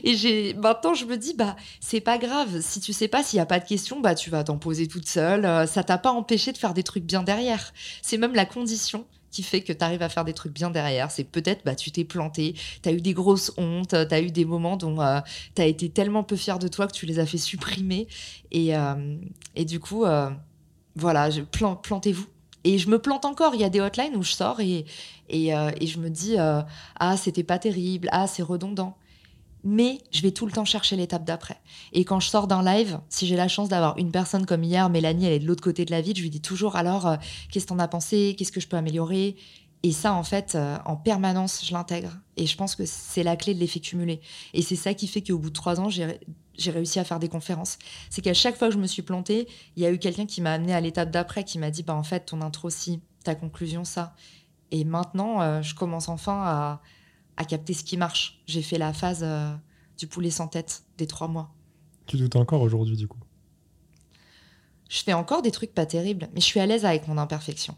et 0.02 0.16
j'ai 0.16 0.54
maintenant 0.54 0.94
je 0.94 1.04
me 1.04 1.16
dis 1.16 1.34
bah 1.34 1.56
c'est 1.80 2.00
pas 2.00 2.18
grave 2.18 2.60
si 2.60 2.80
tu 2.80 2.92
sais 2.92 3.08
pas 3.08 3.22
s'il 3.22 3.36
y 3.36 3.40
a 3.40 3.46
pas 3.46 3.60
de 3.60 3.64
questions 3.66 4.00
bah 4.00 4.14
tu 4.14 4.30
vas 4.30 4.42
t'en 4.44 4.58
poser 4.58 4.88
toute 4.88 5.08
seule. 5.08 5.44
Euh, 5.44 5.66
ça 5.66 5.84
t'a 5.84 5.98
pas 5.98 6.10
empêché 6.12 6.52
de 6.52 6.58
faire 6.58 6.74
des 6.74 6.82
trucs 6.82 7.04
bien 7.04 7.22
derrière. 7.22 7.72
C'est 8.02 8.18
même 8.18 8.34
la 8.34 8.44
condition 8.46 9.06
qui 9.30 9.42
fait 9.42 9.62
que 9.62 9.72
tu 9.72 9.84
arrives 9.84 10.02
à 10.02 10.08
faire 10.08 10.24
des 10.24 10.32
trucs 10.32 10.52
bien 10.52 10.70
derrière. 10.70 11.10
C'est 11.10 11.24
peut-être, 11.24 11.64
bah, 11.64 11.74
tu 11.74 11.90
t'es 11.90 12.04
planté, 12.04 12.54
tu 12.84 12.88
as 12.88 12.92
eu 12.92 13.00
des 13.00 13.14
grosses 13.14 13.52
hontes, 13.56 13.88
tu 14.08 14.14
as 14.14 14.20
eu 14.20 14.30
des 14.30 14.44
moments 14.44 14.76
dont 14.76 15.00
euh, 15.00 15.18
tu 15.56 15.62
as 15.62 15.66
été 15.66 15.88
tellement 15.88 16.22
peu 16.22 16.36
fier 16.36 16.60
de 16.60 16.68
toi 16.68 16.86
que 16.86 16.92
tu 16.92 17.04
les 17.04 17.18
as 17.18 17.26
fait 17.26 17.36
supprimer. 17.38 18.06
Et, 18.52 18.76
euh, 18.76 19.16
et 19.56 19.64
du 19.64 19.80
coup, 19.80 20.04
voilà, 20.94 21.30
je- 21.30 21.40
plan- 21.40 21.74
plantez-vous. 21.74 22.26
Et 22.64 22.78
je 22.78 22.88
me 22.88 22.98
plante 22.98 23.24
encore. 23.24 23.54
Il 23.54 23.60
y 23.60 23.64
a 23.64 23.68
des 23.68 23.80
hotlines 23.80 24.16
où 24.16 24.22
je 24.22 24.32
sors 24.32 24.60
et, 24.60 24.86
euh, 25.32 25.70
je 25.80 25.98
me 25.98 26.08
dis 26.08 26.36
euh, 26.38 26.62
Ah, 26.98 27.16
c'était 27.16 27.44
pas 27.44 27.58
terrible, 27.58 28.08
ah, 28.10 28.26
c'est 28.26 28.42
redondant. 28.42 28.96
Mais 29.66 29.98
je 30.10 30.20
vais 30.20 30.30
tout 30.30 30.44
le 30.44 30.52
temps 30.52 30.66
chercher 30.66 30.94
l'étape 30.96 31.24
d'après. 31.24 31.58
Et 31.92 32.04
quand 32.04 32.20
je 32.20 32.28
sors 32.28 32.46
d'un 32.46 32.62
live, 32.62 33.00
si 33.08 33.26
j'ai 33.26 33.36
la 33.36 33.48
chance 33.48 33.70
d'avoir 33.70 33.96
une 33.96 34.10
personne 34.10 34.44
comme 34.44 34.62
hier, 34.62 34.90
Mélanie, 34.90 35.24
elle 35.24 35.32
est 35.32 35.38
de 35.38 35.46
l'autre 35.46 35.62
côté 35.62 35.86
de 35.86 35.90
la 35.90 36.02
ville, 36.02 36.14
je 36.14 36.20
lui 36.20 36.28
dis 36.28 36.42
toujours 36.42 36.76
alors, 36.76 37.06
euh, 37.06 37.16
qu'est-ce 37.50 37.64
que 37.64 37.70
t'en 37.70 37.78
as 37.78 37.88
pensé? 37.88 38.34
Qu'est-ce 38.36 38.52
que 38.52 38.60
je 38.60 38.68
peux 38.68 38.76
améliorer? 38.76 39.36
Et 39.82 39.92
ça, 39.92 40.14
en 40.14 40.22
fait, 40.22 40.56
en 40.86 40.96
permanence, 40.96 41.62
je 41.66 41.74
l'intègre. 41.74 42.12
Et 42.38 42.46
je 42.46 42.56
pense 42.56 42.74
que 42.74 42.84
c'est 42.86 43.22
la 43.22 43.36
clé 43.36 43.52
de 43.52 43.60
l'effet 43.60 43.80
cumulé. 43.80 44.22
Et 44.54 44.62
c'est 44.62 44.76
ça 44.76 44.94
qui 44.94 45.06
fait 45.06 45.20
qu'au 45.20 45.36
bout 45.36 45.50
de 45.50 45.54
trois 45.54 45.78
ans, 45.78 45.90
j'ai 45.90 46.20
j'ai 46.56 46.70
réussi 46.70 46.98
à 46.98 47.04
faire 47.04 47.18
des 47.18 47.28
conférences. 47.28 47.78
C'est 48.10 48.22
qu'à 48.22 48.34
chaque 48.34 48.56
fois 48.56 48.68
que 48.68 48.74
je 48.74 48.78
me 48.78 48.86
suis 48.86 49.02
plantée, 49.02 49.48
il 49.76 49.82
y 49.82 49.86
a 49.86 49.90
eu 49.90 49.98
quelqu'un 49.98 50.26
qui 50.26 50.40
m'a 50.40 50.52
amené 50.52 50.74
à 50.74 50.80
l'étape 50.80 51.10
d'après, 51.10 51.44
qui 51.44 51.58
m'a 51.58 51.70
dit, 51.70 51.82
bah 51.82 51.94
en 51.94 52.02
fait, 52.02 52.26
ton 52.26 52.40
intro 52.40 52.70
ci, 52.70 53.00
ta 53.24 53.34
conclusion 53.34 53.84
ça. 53.84 54.14
Et 54.70 54.84
maintenant, 54.84 55.40
euh, 55.40 55.62
je 55.62 55.74
commence 55.74 56.08
enfin 56.08 56.42
à, 56.42 56.82
à 57.36 57.44
capter 57.44 57.74
ce 57.74 57.84
qui 57.84 57.96
marche. 57.96 58.42
J'ai 58.46 58.62
fait 58.62 58.78
la 58.78 58.92
phase 58.92 59.20
euh, 59.22 59.54
du 59.98 60.06
poulet 60.06 60.30
sans 60.30 60.48
tête 60.48 60.82
des 60.98 61.06
trois 61.06 61.28
mois. 61.28 61.52
Tu 62.06 62.16
doutes 62.16 62.36
encore 62.36 62.62
aujourd'hui, 62.62 62.96
du 62.96 63.08
coup? 63.08 63.18
Je 64.88 65.02
fais 65.02 65.12
encore 65.14 65.42
des 65.42 65.50
trucs 65.50 65.72
pas 65.74 65.86
terribles, 65.86 66.28
mais 66.34 66.40
je 66.40 66.46
suis 66.46 66.60
à 66.60 66.66
l'aise 66.66 66.84
avec 66.84 67.08
mon 67.08 67.18
imperfection. 67.18 67.76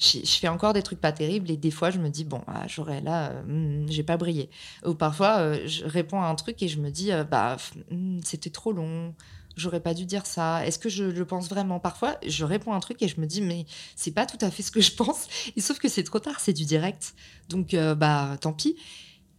Je, 0.00 0.18
fais 0.24 0.48
encore 0.48 0.72
des 0.72 0.82
trucs 0.82 1.00
pas 1.00 1.12
terribles 1.12 1.50
et 1.50 1.58
des 1.58 1.70
fois 1.70 1.90
je 1.90 1.98
me 1.98 2.08
dis 2.08 2.24
bon 2.24 2.40
ah, 2.46 2.64
j'aurais 2.66 3.02
là 3.02 3.32
euh, 3.32 3.42
hmm, 3.82 3.86
j'ai 3.90 4.02
pas 4.02 4.16
brillé. 4.16 4.48
Ou 4.86 4.94
parfois 4.94 5.40
euh, 5.40 5.66
je 5.66 5.84
réponds 5.84 6.22
à 6.22 6.26
un 6.26 6.34
truc 6.36 6.62
et 6.62 6.68
je 6.68 6.80
me 6.80 6.90
dis 6.90 7.12
euh, 7.12 7.22
bah 7.22 7.58
hmm, 7.90 8.20
c'était 8.24 8.48
trop 8.48 8.72
long 8.72 9.14
j'aurais 9.56 9.80
pas 9.80 9.92
dû 9.92 10.06
dire 10.06 10.24
ça. 10.24 10.66
Est-ce 10.66 10.78
que 10.78 10.88
je 10.88 11.04
le 11.04 11.24
pense 11.26 11.50
vraiment? 11.50 11.80
Parfois 11.80 12.16
je 12.26 12.46
réponds 12.46 12.72
à 12.72 12.76
un 12.76 12.80
truc 12.80 13.02
et 13.02 13.08
je 13.08 13.20
me 13.20 13.26
dis 13.26 13.42
mais 13.42 13.66
c'est 13.94 14.12
pas 14.12 14.24
tout 14.24 14.38
à 14.40 14.50
fait 14.50 14.62
ce 14.62 14.70
que 14.70 14.80
je 14.80 14.92
pense. 14.92 15.28
Sauf 15.58 15.78
que 15.78 15.88
c'est 15.88 16.04
trop 16.04 16.18
tard 16.18 16.40
c'est 16.40 16.54
du 16.54 16.64
direct. 16.64 17.14
Donc 17.50 17.76
bah 17.98 18.38
tant 18.40 18.54
pis. 18.54 18.76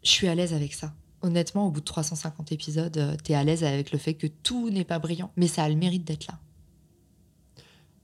Je 0.03 0.09
suis 0.09 0.27
à 0.27 0.35
l'aise 0.35 0.53
avec 0.53 0.75
ça. 0.75 0.93
Honnêtement 1.23 1.65
au 1.65 1.71
bout 1.71 1.79
de 1.79 1.85
350 1.85 2.51
épisodes 2.51 2.97
euh, 2.97 3.15
t'es 3.23 3.33
à 3.33 3.43
l'aise 3.43 3.63
avec 3.63 3.91
le 3.91 3.97
fait 3.97 4.13
que 4.13 4.27
tout 4.27 4.69
n'est 4.69 4.85
pas 4.85 4.99
brillant 4.99 5.31
mais 5.37 5.47
ça 5.47 5.63
a 5.63 5.69
le 5.69 5.75
mérite 5.75 6.03
d'être 6.03 6.27
là. 6.27 6.37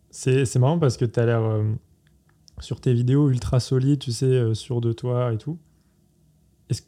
C'est 0.10 0.56
marrant 0.56 0.80
parce 0.80 0.98
que 0.98 1.06
tu 1.06 1.20
as 1.20 1.26
l'air 1.28 1.42
sur 2.60 2.82
tes 2.82 2.94
vidéos 2.94 3.30
ultra 3.30 3.60
solide, 3.60 4.00
tu 4.00 4.12
sais, 4.12 4.26
euh, 4.26 4.54
sûr 4.54 4.82
de 4.82 4.94
toi 4.94 5.34
et 5.34 5.38
tout. 5.38 5.58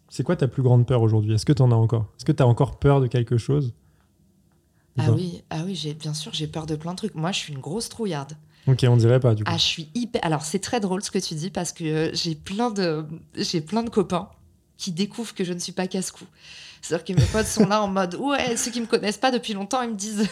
C'est 0.10 0.24
quoi 0.24 0.36
ta 0.36 0.48
plus 0.48 0.62
grande 0.62 0.86
peur 0.86 1.02
aujourd'hui? 1.02 1.34
Est-ce 1.34 1.46
que 1.46 1.54
tu 1.54 1.62
en 1.62 1.72
as 1.72 1.76
encore? 1.76 2.08
Est-ce 2.18 2.26
que 2.26 2.34
tu 2.34 2.44
as 2.44 2.48
encore 2.48 2.80
peur 2.80 3.00
de 3.00 3.08
quelque 3.08 3.38
chose? 3.38 3.74
Ah 4.98 5.12
oui, 5.12 5.42
ah 5.50 5.62
oui, 5.66 5.76
j'ai 5.76 5.94
bien 5.94 6.14
sûr, 6.14 6.34
j'ai 6.34 6.48
peur 6.48 6.66
de 6.66 6.76
plein 6.76 6.92
de 6.92 6.98
trucs. 6.98 7.16
Moi, 7.16 7.32
je 7.32 7.38
suis 7.38 7.54
une 7.54 7.60
grosse 7.60 7.88
trouillarde. 7.88 8.34
Ok, 8.68 8.86
on 8.88 8.98
dirait 8.98 9.22
pas 9.22 9.36
du 9.36 9.46
coup. 9.46 9.52
Ah, 9.52 9.58
je 9.58 9.64
suis 9.64 9.90
hyper. 9.96 10.24
Alors, 10.26 10.44
c'est 10.44 10.60
très 10.60 10.82
drôle 10.82 11.02
ce 11.02 11.12
que 11.12 11.20
tu 11.20 11.34
dis 11.36 11.50
parce 11.50 11.72
que 11.72 11.84
euh, 11.84 12.10
j'ai 12.14 12.36
plein 12.36 12.72
de, 12.72 13.06
j'ai 13.36 13.62
plein 13.62 13.84
de 13.84 13.90
copains 13.90 14.30
qui 14.78 14.92
découvrent 14.92 15.34
que 15.34 15.46
je 15.46 15.54
ne 15.54 15.60
suis 15.60 15.72
pas 15.72 15.88
casse-cou. 15.88 16.26
C'est-à-dire 16.82 17.06
que 17.06 17.14
mes 17.14 17.28
potes 17.28 17.46
sont 17.46 17.68
là 17.68 17.82
en 17.82 17.88
mode 17.88 18.16
ouais, 18.16 18.58
ceux 18.58 18.72
qui 18.72 18.82
me 18.82 18.86
connaissent 18.86 19.18
pas 19.18 19.32
depuis 19.32 19.54
longtemps, 19.54 19.82
ils 19.82 19.92
me 19.92 19.96
disent 19.96 20.28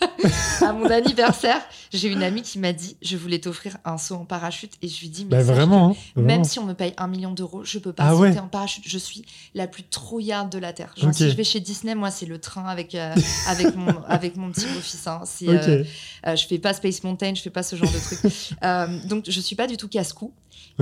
à 0.62 0.72
mon 0.72 0.86
anniversaire, 0.90 1.60
j'ai 1.92 2.08
une 2.08 2.22
amie 2.22 2.42
qui 2.42 2.58
m'a 2.58 2.72
dit 2.72 2.96
je 3.02 3.16
voulais 3.16 3.38
t'offrir 3.38 3.76
un 3.84 3.98
saut 3.98 4.14
en 4.16 4.24
parachute 4.24 4.72
et 4.82 4.88
je 4.88 5.00
lui 5.00 5.08
dis 5.08 5.24
mais 5.24 5.30
Bah, 5.38 5.44
sache 5.44 5.54
vraiment, 5.56 5.94
que 5.94 5.98
hein, 5.98 6.02
même 6.16 6.26
vraiment. 6.26 6.44
si 6.44 6.58
on 6.58 6.64
me 6.64 6.74
paye 6.74 6.92
un 6.96 7.06
million 7.08 7.32
d'euros, 7.32 7.64
je 7.64 7.78
peux 7.78 7.92
pas 7.92 8.04
Ah 8.06 8.10
sauter 8.12 8.22
ouais. 8.30 8.38
en 8.38 8.48
parachute. 8.48 8.84
Je 8.86 8.98
suis 8.98 9.24
la 9.54 9.66
plus 9.66 9.82
trouillarde 9.84 10.50
de 10.50 10.58
la 10.58 10.72
terre. 10.72 10.92
Genre 10.96 11.12
si 11.14 11.30
je 11.30 11.36
vais 11.36 11.44
chez 11.44 11.60
Disney, 11.60 11.94
moi 11.94 12.10
c'est 12.10 12.26
le 12.26 12.38
train 12.38 12.64
avec 12.66 12.94
euh, 12.94 13.14
avec 13.48 13.74
mon 13.76 14.02
avec 14.06 14.36
mon 14.36 14.50
petit 14.50 14.66
beau-fils. 14.66 15.06
hein. 15.06 15.22
Euh, 15.42 15.84
euh, 16.26 16.36
je 16.36 16.46
fais 16.46 16.58
pas 16.58 16.74
Space 16.74 17.02
Mountain, 17.04 17.34
je 17.34 17.42
fais 17.42 17.50
pas 17.50 17.62
ce 17.62 17.76
genre 17.76 17.90
de 17.90 17.98
truc. 17.98 19.08
Donc 19.08 19.24
je 19.28 19.40
suis 19.40 19.56
pas 19.56 19.66
du 19.66 19.76
tout 19.76 19.88
casse-cou. 19.88 20.32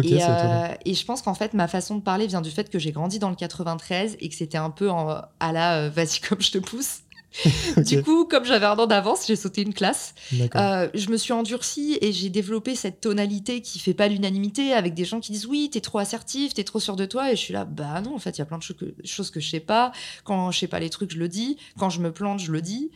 Et, 0.02 0.22
euh, 0.22 0.68
je 0.86 1.04
pense 1.06 1.22
qu'en 1.22 1.32
fait, 1.32 1.54
ma 1.54 1.68
façon 1.68 1.94
de 1.96 2.02
parler 2.02 2.26
vient 2.26 2.42
du 2.42 2.50
fait 2.50 2.68
que 2.68 2.78
j'ai 2.78 2.92
grandi 2.92 3.18
dans 3.18 3.30
le 3.30 3.34
93 3.34 4.18
et 4.20 4.28
que 4.28 4.34
c'était 4.34 4.58
un 4.58 4.68
peu 4.68 4.90
en, 4.90 5.22
à 5.40 5.52
la 5.52 5.76
euh, 5.84 5.90
vas-y 5.90 6.20
comme 6.20 6.42
je 6.42 6.50
te 6.50 6.58
pousse. 6.58 6.98
Du 7.84 8.02
coup, 8.02 8.24
comme 8.24 8.44
j'avais 8.44 8.66
un 8.66 8.76
an 8.78 8.86
d'avance, 8.86 9.26
j'ai 9.26 9.36
sauté 9.36 9.62
une 9.62 9.74
classe. 9.74 10.14
Euh, 10.54 10.88
je 10.94 11.10
me 11.10 11.16
suis 11.16 11.32
endurcie 11.32 11.98
et 12.00 12.12
j'ai 12.12 12.30
développé 12.30 12.74
cette 12.74 13.00
tonalité 13.00 13.60
qui 13.60 13.78
fait 13.78 13.94
pas 13.94 14.08
l'unanimité 14.08 14.72
avec 14.72 14.94
des 14.94 15.04
gens 15.04 15.20
qui 15.20 15.32
disent 15.32 15.46
oui, 15.46 15.68
t'es 15.70 15.80
trop 15.80 15.98
assertif, 15.98 16.54
t'es 16.54 16.64
trop 16.64 16.80
sûr 16.80 16.96
de 16.96 17.04
toi. 17.04 17.32
Et 17.32 17.36
je 17.36 17.40
suis 17.40 17.52
là, 17.52 17.64
bah 17.64 18.00
non, 18.00 18.14
en 18.14 18.18
fait, 18.18 18.36
il 18.36 18.40
y 18.40 18.42
a 18.42 18.46
plein 18.46 18.58
de 18.58 18.62
choses 18.62 18.76
que, 18.76 18.94
choses 19.04 19.30
que 19.30 19.40
je 19.40 19.48
sais 19.48 19.60
pas. 19.60 19.92
Quand 20.24 20.50
je 20.50 20.58
sais 20.58 20.68
pas 20.68 20.80
les 20.80 20.90
trucs, 20.90 21.12
je 21.12 21.18
le 21.18 21.28
dis. 21.28 21.58
Quand 21.78 21.90
je 21.90 22.00
me 22.00 22.12
plante, 22.12 22.40
je 22.40 22.52
le 22.52 22.62
dis. 22.62 22.90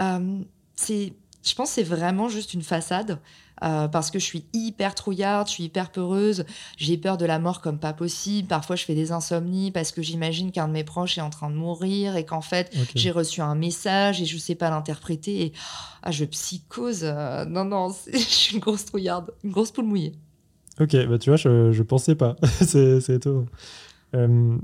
Euh, 0.00 0.38
c'est, 0.74 1.12
je 1.44 1.54
pense 1.54 1.68
que 1.70 1.74
c'est 1.76 1.82
vraiment 1.82 2.28
juste 2.28 2.54
une 2.54 2.62
façade. 2.62 3.18
Euh, 3.62 3.88
parce 3.88 4.10
que 4.10 4.18
je 4.18 4.24
suis 4.24 4.44
hyper 4.52 4.94
trouillarde, 4.94 5.46
je 5.46 5.52
suis 5.52 5.64
hyper 5.64 5.90
peureuse, 5.90 6.44
j'ai 6.76 6.96
peur 6.96 7.16
de 7.16 7.24
la 7.24 7.38
mort 7.38 7.60
comme 7.60 7.78
pas 7.78 7.92
possible. 7.92 8.48
Parfois, 8.48 8.76
je 8.76 8.84
fais 8.84 8.94
des 8.94 9.12
insomnies 9.12 9.70
parce 9.70 9.92
que 9.92 10.02
j'imagine 10.02 10.50
qu'un 10.52 10.68
de 10.68 10.72
mes 10.72 10.84
proches 10.84 11.18
est 11.18 11.22
en 11.22 11.30
train 11.30 11.50
de 11.50 11.54
mourir 11.56 12.16
et 12.16 12.24
qu'en 12.24 12.40
fait, 12.40 12.74
j'ai 12.94 13.10
reçu 13.10 13.40
un 13.40 13.54
message 13.54 14.20
et 14.20 14.24
je 14.24 14.38
sais 14.38 14.54
pas 14.54 14.70
l'interpréter. 14.70 15.42
Et 15.42 15.52
ah, 16.02 16.10
je 16.10 16.24
psychose. 16.24 17.00
euh, 17.04 17.44
non, 17.44 17.64
non, 17.64 17.94
je 18.12 18.18
suis 18.18 18.54
une 18.54 18.60
grosse 18.60 18.84
trouillarde, 18.84 19.32
une 19.44 19.50
grosse 19.52 19.70
poule 19.70 19.84
mouillée. 19.86 20.12
Ok, 20.80 20.96
bah 21.06 21.18
tu 21.18 21.30
vois, 21.30 21.36
je, 21.36 21.70
je 21.70 21.82
pensais 21.82 22.14
pas. 22.14 22.36
c'est 22.60 23.00
c'est 23.00 23.14
étonnant. 23.16 23.46
Euh, 24.14 24.56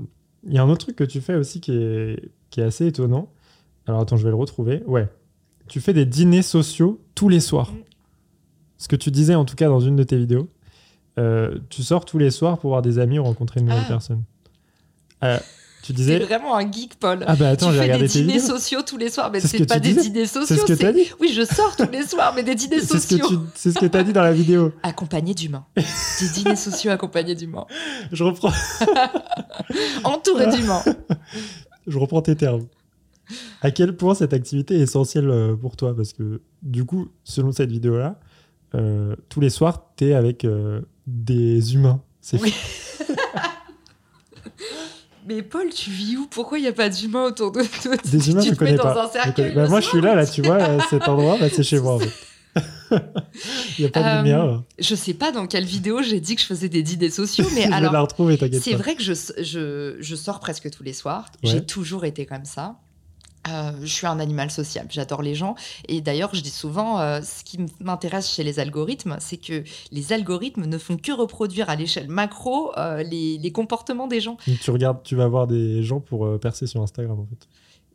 Il 0.47 0.53
y 0.53 0.57
a 0.57 0.63
un 0.63 0.69
autre 0.69 0.85
truc 0.85 0.95
que 0.95 1.03
tu 1.03 1.21
fais 1.21 1.35
aussi 1.35 1.61
qui 1.61 1.71
est, 1.71 2.31
qui 2.49 2.61
est 2.61 2.63
assez 2.63 2.87
étonnant. 2.87 3.31
Alors 3.87 4.01
attends, 4.01 4.17
je 4.17 4.23
vais 4.23 4.29
le 4.29 4.35
retrouver. 4.35 4.83
Ouais. 4.87 5.07
Tu 5.67 5.79
fais 5.81 5.93
des 5.93 6.05
dîners 6.05 6.41
sociaux 6.41 6.99
tous 7.15 7.29
les 7.29 7.39
soirs. 7.39 7.71
Mm. 7.71 7.77
Ce 8.79 8.87
que 8.87 8.95
tu 8.95 9.11
disais 9.11 9.35
en 9.35 9.45
tout 9.45 9.55
cas 9.55 9.67
dans 9.67 9.79
une 9.81 9.95
de 9.95 10.03
tes 10.03 10.17
vidéos. 10.17 10.49
Euh, 11.19 11.59
tu 11.69 11.83
sors 11.83 12.05
tous 12.05 12.17
les 12.17 12.31
soirs 12.31 12.57
pour 12.59 12.69
voir 12.71 12.81
des 12.81 12.97
amis 12.97 13.19
ou 13.19 13.23
rencontrer 13.23 13.59
une 13.59 13.67
nouvelle 13.67 13.83
Ah. 13.85 13.89
personne. 13.89 14.23
Euh, 15.23 15.37
tu 15.81 15.87
C'est 15.87 15.93
disais. 15.93 16.19
vraiment 16.19 16.55
un 16.55 16.69
geek, 16.71 16.95
Paul. 16.97 17.23
Ah 17.27 17.35
bah 17.35 17.49
attends, 17.49 17.67
tu 17.69 17.73
j'ai 17.75 17.81
regardé 17.81 18.03
des 18.07 18.09
tes 18.13 18.19
dîners 18.21 18.33
vidéos. 18.39 18.57
sociaux 18.57 18.81
tous 18.85 18.95
les 18.97 19.09
soirs, 19.09 19.29
mais 19.31 19.39
C'est 19.41 19.47
ce 19.49 19.57
c'est 19.57 19.65
pas 19.65 19.79
tu 19.81 19.93
des 19.93 20.01
dîners 20.01 20.25
C'est 20.25 20.39
sociaux. 20.45 20.57
ce 20.65 20.73
que 20.73 20.77
t'as 20.79 20.93
dit. 20.93 21.09
Oui, 21.19 21.33
je 21.33 21.43
sors 21.43 21.75
tous 21.75 21.89
les 21.91 22.03
soirs, 22.05 22.31
mais 22.35 22.43
des 22.43 22.55
dîners 22.55 22.79
C'est 22.79 22.99
ce 22.99 23.07
que 23.07 23.17
sociaux. 23.21 23.27
tu, 23.27 23.35
c'est 23.55 23.71
ce 23.71 23.79
que 23.79 23.85
t'as 23.85 24.03
dit 24.03 24.13
dans 24.13 24.23
la 24.23 24.31
vidéo. 24.31 24.71
Accompagnés 24.83 25.33
d'humains. 25.33 25.65
des 25.75 26.29
dîners 26.33 26.55
sociaux 26.55 26.91
accompagnés 26.91 27.35
d'humains. 27.35 27.65
Je 28.13 28.23
reprends, 28.23 28.51
Entourés 30.05 30.47
d'humains. 30.55 30.83
je 31.87 31.97
reprends 31.97 32.21
tes 32.21 32.35
termes. 32.35 32.65
À 33.61 33.71
quel 33.71 33.95
point 33.95 34.15
cette 34.15 34.33
activité 34.33 34.75
est 34.75 34.81
essentielle 34.81 35.29
euh, 35.29 35.55
pour 35.55 35.75
toi? 35.75 35.95
Parce 35.95 36.13
que 36.13 36.41
du 36.63 36.85
coup, 36.85 37.09
selon 37.23 37.51
cette 37.51 37.71
vidéo-là, 37.71 38.19
euh, 38.75 39.15
tous 39.29 39.39
les 39.41 39.49
soirs, 39.49 39.91
t'es 39.95 40.13
avec 40.13 40.45
euh, 40.45 40.81
des 41.07 41.73
humains. 41.75 42.01
C'est 42.21 42.41
Oui. 42.41 42.53
Mais 45.27 45.43
Paul, 45.43 45.69
tu 45.69 45.89
vis 45.91 46.17
où? 46.17 46.27
Pourquoi 46.27 46.57
il 46.57 46.61
n'y 46.61 46.67
a 46.67 46.73
pas 46.73 46.89
d'humains 46.89 47.25
autour 47.25 47.51
de 47.51 47.61
toi? 47.61 47.95
Des 48.05 48.29
humains, 48.31 48.41
tu 48.41 48.49
je 48.49 48.55
connais 48.55 48.73
dans 48.75 48.83
pas. 48.83 49.03
un 49.03 49.07
Je 49.07 49.11
cercueil 49.13 49.33
connais- 49.35 49.51
bah, 49.51 49.67
moi, 49.67 49.79
je 49.79 49.87
suis 49.87 50.01
là, 50.01 50.15
là, 50.15 50.25
tu 50.25 50.41
vois, 50.41 50.55
euh, 50.57 50.79
cet 50.89 51.07
endroit, 51.07 51.37
bah, 51.39 51.49
c'est 51.49 51.61
chez 51.63 51.79
moi, 51.79 51.95
en 51.95 51.99
fait. 51.99 52.09
Il 53.77 53.81
n'y 53.81 53.85
a 53.85 53.89
pas 53.89 54.01
de 54.01 54.05
Euh, 54.07 54.17
lumière. 54.23 54.63
Je 54.79 54.95
sais 54.95 55.13
pas 55.13 55.31
dans 55.31 55.45
quelle 55.45 55.65
vidéo 55.65 56.01
j'ai 56.01 56.19
dit 56.19 56.35
que 56.35 56.41
je 56.41 56.47
faisais 56.47 56.67
des 56.69 56.81
dîners 56.81 57.11
sociaux, 57.11 57.45
mais 57.53 57.61
je 57.65 57.67
vais 57.67 57.73
alors 57.73 57.93
la 57.93 58.01
retrouver, 58.01 58.37
t'inquiète 58.39 58.63
C'est 58.63 58.73
vrai 58.73 58.95
que 58.95 59.03
je, 59.03 59.13
je, 59.13 59.97
je 59.99 60.15
sors 60.15 60.39
presque 60.39 60.69
tous 60.71 60.81
les 60.83 60.93
soirs. 60.93 61.25
Ouais. 61.43 61.51
J'ai 61.51 61.63
toujours 61.65 62.05
été 62.05 62.25
comme 62.25 62.45
ça. 62.45 62.77
Euh, 63.47 63.71
je 63.81 63.93
suis 63.93 64.07
un 64.07 64.19
animal 64.19 64.51
sociable, 64.51 64.89
j'adore 64.91 65.21
les 65.21 65.35
gens. 65.35 65.55
Et 65.87 66.01
d'ailleurs, 66.01 66.33
je 66.33 66.41
dis 66.41 66.49
souvent, 66.49 66.99
euh, 66.99 67.21
ce 67.21 67.43
qui 67.43 67.59
m'intéresse 67.79 68.29
chez 68.29 68.43
les 68.43 68.59
algorithmes, 68.59 69.17
c'est 69.19 69.37
que 69.37 69.63
les 69.91 70.13
algorithmes 70.13 70.65
ne 70.65 70.77
font 70.77 70.97
que 70.97 71.11
reproduire 71.11 71.69
à 71.69 71.75
l'échelle 71.75 72.09
macro 72.09 72.77
euh, 72.77 73.03
les, 73.03 73.51
comportements 73.51 74.07
des 74.07 74.21
gens. 74.21 74.37
Tu 74.61 74.71
regardes, 74.71 75.01
tu 75.03 75.15
vas 75.15 75.27
voir 75.27 75.47
des 75.47 75.81
gens 75.83 75.99
pour 75.99 76.39
percer 76.39 76.67
sur 76.67 76.81
Instagram, 76.81 77.19
en 77.19 77.25
fait. 77.25 77.47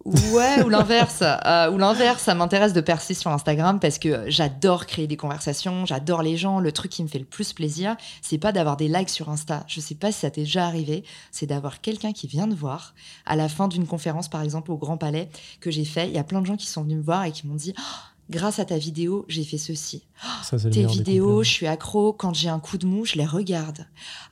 Ouais, 0.05 0.63
ou 0.63 0.69
l'inverse. 0.69 1.23
euh, 1.23 1.71
ou 1.71 1.79
l'inverse, 1.79 2.23
ça 2.23 2.35
m'intéresse 2.35 2.75
de 2.75 2.83
percer 2.83 3.15
sur 3.15 3.31
Instagram 3.31 3.81
parce 3.81 3.99
que 3.99 4.25
j'adore 4.29 4.85
créer 4.85 5.07
des 5.07 5.17
conversations, 5.17 5.87
j'adore 5.87 6.23
les 6.23 6.37
gens. 6.37 6.61
Le 6.61 6.73
truc 6.73 6.91
qui 6.91 7.03
me 7.03 7.09
fait 7.09 7.19
le 7.19 7.25
plus 7.25 7.55
plaisir, 7.55 7.97
c'est 8.21 8.37
pas 8.37 8.53
d'avoir 8.53 8.77
des 8.77 8.89
likes 8.89 9.09
sur 9.09 9.31
Insta. 9.31 9.65
Je 9.67 9.81
sais 9.81 9.95
pas 9.95 10.13
si 10.13 10.21
ça 10.21 10.31
t'est 10.31 10.43
déjà 10.43 10.67
arrivé, 10.67 11.05
c'est 11.31 11.47
d'avoir 11.47 11.81
quelqu'un 11.81 12.13
qui 12.13 12.27
vient 12.27 12.47
te 12.47 12.55
voir 12.55 12.95
à 13.25 13.35
la 13.35 13.49
fin 13.49 13.67
d'une 13.67 13.87
conférence, 13.87 14.29
par 14.29 14.43
exemple 14.43 14.73
au 14.73 14.77
Grand 14.77 14.99
Palais 14.99 15.31
que 15.61 15.71
j'ai 15.71 15.87
fait. 15.87 16.07
Il 16.09 16.15
y 16.15 16.19
a 16.19 16.25
plein 16.25 16.43
de 16.43 16.47
gens 16.47 16.57
qui 16.57 16.67
sont 16.67 16.83
venus 16.83 16.99
me 16.99 17.03
voir 17.03 17.25
et 17.25 17.33
qui 17.33 17.47
m'ont 17.47 17.55
dit. 17.55 17.73
Oh, 17.79 17.83
Grâce 18.31 18.59
à 18.59 18.65
ta 18.65 18.79
vidéo, 18.79 19.27
j'ai 19.29 19.45
fait 19.45 19.59
ceci. 19.59 20.07
Ça, 20.43 20.59
Tes 20.59 20.87
vidéos, 20.87 21.43
je 21.43 21.51
suis 21.51 21.67
accro. 21.67 22.13
Quand 22.13 22.33
j'ai 22.33 22.49
un 22.49 22.59
coup 22.59 22.79
de 22.79 22.87
mou, 22.87 23.05
je 23.05 23.17
les 23.17 23.27
regarde. 23.27 23.87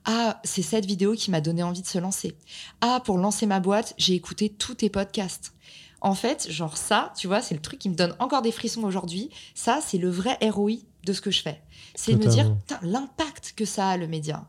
Ah, 0.06 0.40
c'est 0.44 0.62
cette 0.62 0.86
vidéo 0.86 1.12
qui 1.12 1.30
m'a 1.30 1.42
donné 1.42 1.62
envie 1.62 1.82
de 1.82 1.86
se 1.86 1.98
lancer. 1.98 2.36
Ah, 2.80 3.02
pour 3.04 3.18
lancer 3.18 3.44
ma 3.44 3.60
boîte, 3.60 3.94
j'ai 3.98 4.14
écouté 4.14 4.48
tous 4.48 4.76
tes 4.76 4.88
podcasts. 4.88 5.52
En 6.00 6.14
fait, 6.14 6.50
genre 6.50 6.76
ça, 6.76 7.12
tu 7.16 7.26
vois, 7.26 7.42
c'est 7.42 7.54
le 7.54 7.60
truc 7.60 7.78
qui 7.78 7.90
me 7.90 7.94
donne 7.94 8.16
encore 8.18 8.42
des 8.42 8.50
frissons 8.50 8.82
aujourd'hui. 8.82 9.30
Ça, 9.54 9.80
c'est 9.86 9.98
le 9.98 10.10
vrai 10.10 10.38
ROI 10.40 10.78
de 11.04 11.12
ce 11.12 11.20
que 11.20 11.30
je 11.30 11.42
fais. 11.42 11.62
C'est 11.94 12.14
de 12.14 12.24
me 12.24 12.30
dire, 12.30 12.56
l'impact 12.80 13.52
que 13.56 13.64
ça 13.64 13.90
a, 13.90 13.96
le 13.96 14.08
média. 14.08 14.48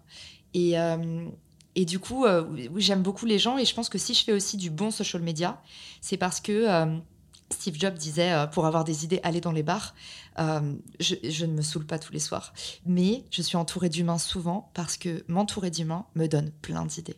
Et, 0.53 0.79
euh, 0.79 1.27
et 1.75 1.85
du 1.85 1.99
coup, 1.99 2.25
euh, 2.25 2.43
j'aime 2.77 3.01
beaucoup 3.01 3.25
les 3.25 3.39
gens 3.39 3.57
et 3.57 3.65
je 3.65 3.73
pense 3.73 3.89
que 3.89 3.97
si 3.97 4.13
je 4.13 4.23
fais 4.23 4.33
aussi 4.33 4.57
du 4.57 4.69
bon 4.69 4.91
social 4.91 5.21
media, 5.21 5.61
c'est 6.01 6.17
parce 6.17 6.39
que 6.39 6.51
euh, 6.51 6.97
Steve 7.53 7.79
Jobs 7.79 7.93
disait, 7.93 8.33
euh, 8.33 8.47
pour 8.47 8.65
avoir 8.65 8.83
des 8.83 9.05
idées, 9.05 9.19
allez 9.23 9.41
dans 9.41 9.51
les 9.51 9.63
bars. 9.63 9.95
Euh, 10.39 10.73
je, 10.99 11.15
je 11.23 11.45
ne 11.45 11.53
me 11.53 11.61
saoule 11.61 11.85
pas 11.85 11.99
tous 11.99 12.13
les 12.13 12.19
soirs. 12.19 12.53
Mais 12.85 13.25
je 13.31 13.41
suis 13.41 13.57
entourée 13.57 13.89
d'humains 13.89 14.17
souvent 14.17 14.71
parce 14.73 14.97
que 14.97 15.23
m'entourer 15.27 15.71
d'humains 15.71 16.05
me 16.15 16.27
donne 16.27 16.51
plein 16.61 16.85
d'idées. 16.85 17.17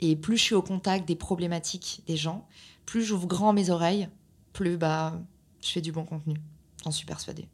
Et 0.00 0.16
plus 0.16 0.36
je 0.38 0.42
suis 0.42 0.54
au 0.54 0.62
contact 0.62 1.06
des 1.06 1.16
problématiques 1.16 2.02
des 2.06 2.16
gens, 2.16 2.48
plus 2.86 3.04
j'ouvre 3.04 3.26
grand 3.26 3.52
mes 3.52 3.70
oreilles, 3.70 4.08
plus 4.52 4.76
bah, 4.76 5.20
je 5.62 5.68
fais 5.68 5.80
du 5.80 5.92
bon 5.92 6.04
contenu. 6.04 6.34
J'en 6.84 6.90
suis 6.90 7.06
persuadée. 7.06 7.46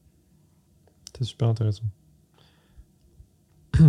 C'est 1.18 1.24
super 1.24 1.49
intéressant. 1.49 1.84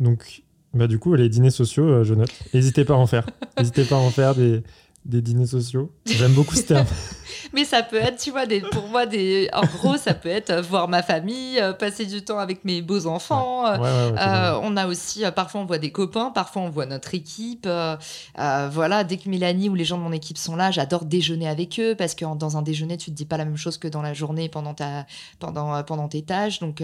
Donc, 0.00 0.42
bah, 0.72 0.88
du 0.88 0.98
coup, 0.98 1.14
les 1.14 1.28
dîners 1.28 1.50
sociaux, 1.50 1.84
euh, 1.84 2.04
je 2.04 2.14
note. 2.14 2.32
N'hésitez 2.52 2.84
pas 2.84 2.94
à 2.94 2.96
en 2.96 3.06
faire. 3.06 3.26
N'hésitez 3.58 3.84
pas 3.84 3.96
à 3.96 4.00
en 4.00 4.10
faire 4.10 4.34
des, 4.34 4.62
des 5.04 5.20
dîners 5.20 5.46
sociaux. 5.46 5.92
J'aime 6.06 6.32
beaucoup 6.32 6.54
ce 6.54 6.62
terme. 6.62 6.86
Mais 7.52 7.64
ça 7.64 7.82
peut 7.82 7.96
être, 7.98 8.18
tu 8.20 8.30
vois, 8.30 8.46
des, 8.46 8.60
pour 8.60 8.88
moi, 8.88 9.04
des, 9.06 9.48
en 9.52 9.62
gros, 9.66 9.96
ça 9.98 10.14
peut 10.14 10.28
être 10.30 10.50
euh, 10.50 10.62
voir 10.62 10.88
ma 10.88 11.02
famille, 11.02 11.60
euh, 11.60 11.72
passer 11.74 12.06
du 12.06 12.24
temps 12.24 12.38
avec 12.38 12.64
mes 12.64 12.80
beaux 12.82 13.06
enfants. 13.06 13.64
Ouais, 13.72 13.78
ouais, 13.78 13.82
ouais, 14.12 14.18
Euh, 14.18 14.58
on 14.62 14.76
a 14.76 14.86
aussi, 14.86 15.22
parfois 15.36 15.60
on 15.60 15.66
voit 15.66 15.78
des 15.78 15.92
copains, 15.92 16.30
parfois 16.30 16.62
on 16.62 16.70
voit 16.70 16.86
notre 16.86 17.14
équipe. 17.14 17.66
euh, 17.66 17.96
euh, 18.38 18.68
voilà, 18.72 19.04
dès 19.04 19.18
que 19.18 19.28
Mélanie 19.28 19.68
ou 19.68 19.74
les 19.74 19.84
gens 19.84 19.98
de 19.98 20.02
mon 20.02 20.12
équipe 20.12 20.38
sont 20.38 20.56
là, 20.56 20.70
j'adore 20.70 21.04
déjeuner 21.04 21.48
avec 21.48 21.78
eux 21.78 21.94
parce 21.94 22.14
que 22.14 22.24
dans 22.36 22.56
un 22.56 22.62
déjeuner, 22.62 22.96
tu 22.96 23.10
te 23.10 23.16
dis 23.16 23.26
pas 23.26 23.36
la 23.36 23.44
même 23.44 23.56
chose 23.58 23.76
que 23.78 23.88
dans 23.88 24.02
la 24.02 24.14
journée 24.14 24.48
pendant, 24.48 24.72
ta, 24.74 25.06
pendant, 25.38 25.82
pendant 25.84 26.08
tes 26.08 26.22
tâches. 26.22 26.60
Donc, 26.60 26.82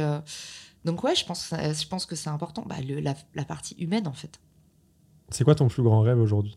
donc 0.84 1.02
ouais, 1.04 1.14
je 1.14 1.24
pense, 1.24 1.50
je 1.52 1.86
pense 1.88 2.04
que 2.06 2.16
c'est 2.16 2.30
important. 2.30 2.64
Bah, 2.66 2.76
le- 2.86 3.00
la, 3.00 3.14
la 3.34 3.44
partie 3.44 3.74
humaine, 3.76 4.06
en 4.06 4.12
fait. 4.12 4.38
C'est 5.30 5.44
quoi 5.44 5.54
ton 5.54 5.68
plus 5.68 5.82
grand 5.82 6.00
rêve 6.02 6.18
aujourd'hui? 6.20 6.56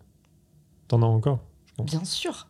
T'en 0.90 1.02
as 1.02 1.06
encore? 1.06 1.40
Bien 1.80 2.04
sûr. 2.06 2.48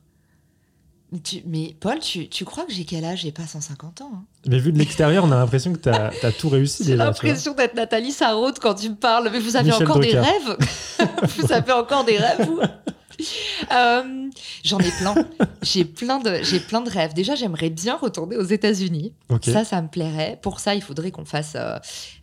Mais, 1.12 1.20
tu- 1.20 1.44
mais 1.46 1.76
Paul, 1.80 2.00
tu, 2.00 2.28
tu 2.28 2.44
crois 2.44 2.66
que 2.66 2.74
j'ai 2.74 2.86
quel 2.86 3.06
âge 3.06 3.22
J'ai 3.22 3.32
pas 3.32 3.46
150 3.46 4.02
ans. 4.02 4.12
hein? 4.16 4.24
Mais 4.48 4.58
vu 4.58 4.72
de 4.74 4.80
l'extérieur, 4.80 5.24
on 5.26 5.32
a 5.32 5.36
l'impression 5.36 5.72
que 5.72 5.78
t'as 5.78 6.12
as 6.24 6.32
tout 6.32 6.50
réussi 6.50 6.84
J'ai 6.84 6.92
tu 6.94 6.98
l'impression 6.98 7.54
d'être 7.54 7.76
Nathalie 7.76 8.12
Sarraute 8.12 8.58
quand 8.60 8.74
tu 8.74 8.90
me 8.90 8.96
parles. 8.96 9.30
Mais 9.32 9.40
vous 9.40 9.56
avez 9.56 9.70
Michel 9.70 9.84
encore 9.84 10.00
des 10.00 10.18
rêves? 10.20 10.58
Vous 11.38 11.52
avez 11.52 11.72
encore 11.72 12.04
des 12.04 12.18
rêves, 12.18 12.46
vous? 12.48 12.60
Euh, 13.72 14.30
J'en 14.64 14.80
ai 14.80 14.92
plein. 14.92 15.16
J'ai 15.62 15.86
plein, 15.86 16.20
de, 16.20 16.40
j'ai 16.44 16.60
plein 16.60 16.82
de 16.82 16.90
rêves. 16.90 17.14
Déjà, 17.14 17.36
j'aimerais 17.36 17.70
bien 17.70 17.96
retourner 17.96 18.36
aux 18.36 18.44
États-Unis. 18.44 19.14
Ça, 19.54 19.64
ça 19.64 19.82
me 19.82 19.88
plairait. 19.88 20.38
Pour 20.42 20.60
ça, 20.60 20.76
il 20.76 20.82
faudrait 20.82 21.12
qu'on 21.12 21.24
fasse, 21.26 21.54
euh, 21.56 21.78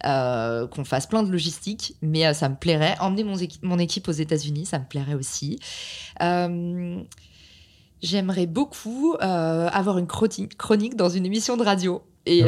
euh, 0.05 0.67
qu'on 0.67 0.85
fasse 0.85 1.07
plein 1.07 1.23
de 1.23 1.31
logistique. 1.31 1.95
Mais 2.03 2.35
ça 2.35 2.49
me 2.51 2.57
plairait. 2.57 2.97
Emmener 3.01 3.25
mon, 3.25 3.37
équi- 3.37 3.59
mon 3.63 3.79
équipe 3.79 4.09
aux 4.09 4.13
États-Unis, 4.13 4.67
ça 4.67 4.79
me 4.79 4.85
plairait 4.85 5.15
aussi. 5.15 5.59
J'aimerais 8.03 8.47
beaucoup 8.47 9.17
avoir 9.21 9.99
une 9.99 10.07
chronique 10.07 10.97
dans 10.97 11.09
une 11.09 11.27
émission 11.27 11.57
de 11.57 11.63
radio. 11.65 12.03
Et, 12.31 12.43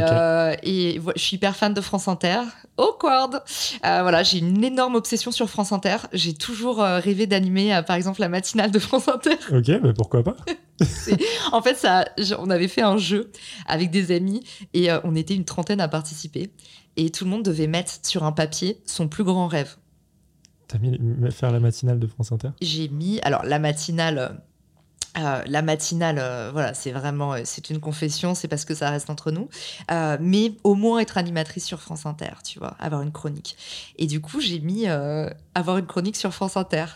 et 0.63 1.01
je 1.17 1.21
suis 1.21 1.37
hyper 1.37 1.57
fan 1.57 1.75
de 1.75 1.81
France 1.81 2.09
Inter. 2.09 2.41
Awkward. 2.77 3.43
voilà, 3.83 4.23
j'ai 4.23 4.39
une 4.39 4.63
énorme 4.63 4.95
obsession 4.95 5.31
sur 5.31 5.51
France 5.51 5.73
Inter. 5.73 5.97
J'ai 6.13 6.35
toujours 6.35 6.79
rêvé 6.79 7.27
d'animer, 7.27 7.81
par 7.87 7.97
exemple, 7.97 8.21
la 8.21 8.29
matinale 8.29 8.71
de 8.71 8.79
France 8.79 9.09
Inter. 9.09 9.37
Ok, 9.53 9.69
mais 9.83 9.93
pourquoi 9.93 10.23
pas? 10.23 10.37
En 11.53 11.63
fait, 11.63 11.77
ça, 11.77 12.05
on 12.39 12.51
avait 12.51 12.69
fait 12.69 12.83
un 12.83 12.97
jeu 12.97 13.31
avec 13.67 13.91
des 13.91 14.15
amis 14.15 14.43
et 14.73 14.89
on 15.05 15.15
était 15.15 15.35
une 15.35 15.45
trentaine 15.45 15.81
à 15.81 15.89
participer. 15.89 16.51
Et 16.97 17.11
tout 17.11 17.25
le 17.25 17.31
monde 17.31 17.45
devait 17.45 17.67
mettre 17.67 17.93
sur 18.03 18.25
un 18.25 18.33
papier 18.33 18.81
son 18.87 19.09
plus 19.09 19.25
grand 19.25 19.47
rêve. 19.49 19.77
T'as 20.69 20.79
mis 20.79 20.99
faire 21.31 21.51
la 21.51 21.61
matinale 21.61 21.99
de 21.99 22.07
France 22.07 22.33
Inter? 22.33 22.49
J'ai 22.61 22.89
mis, 22.89 23.21
alors 23.23 23.45
la 23.45 23.59
matinale, 23.59 24.43
euh, 25.19 25.43
la 25.47 25.61
matinale, 25.61 26.19
euh, 26.19 26.51
voilà, 26.53 26.73
c'est 26.73 26.91
vraiment, 26.91 27.35
euh, 27.35 27.43
c'est 27.45 27.69
une 27.69 27.81
confession, 27.81 28.35
c'est 28.35 28.49
parce 28.49 28.65
que 28.65 28.75
ça 28.75 28.89
reste 28.91 29.11
entre 29.11 29.31
nous, 29.31 29.49
mais 30.21 30.55
au 30.65 30.75
moins 30.75 31.01
être 31.01 31.19
animatrice 31.19 31.65
sur 31.67 31.81
France 31.81 32.07
Inter, 32.07 32.33
tu 32.45 32.59
vois, 32.59 32.77
avoir 32.79 33.03
une 33.03 33.13
chronique. 33.13 33.57
Et 33.99 34.07
du 34.07 34.21
coup, 34.21 34.41
j'ai 34.41 34.61
mis 34.61 34.87
avoir 34.87 35.79
une 35.79 35.87
chronique 35.87 36.17
sur 36.17 36.33
France 36.33 36.57
Inter. 36.57 36.87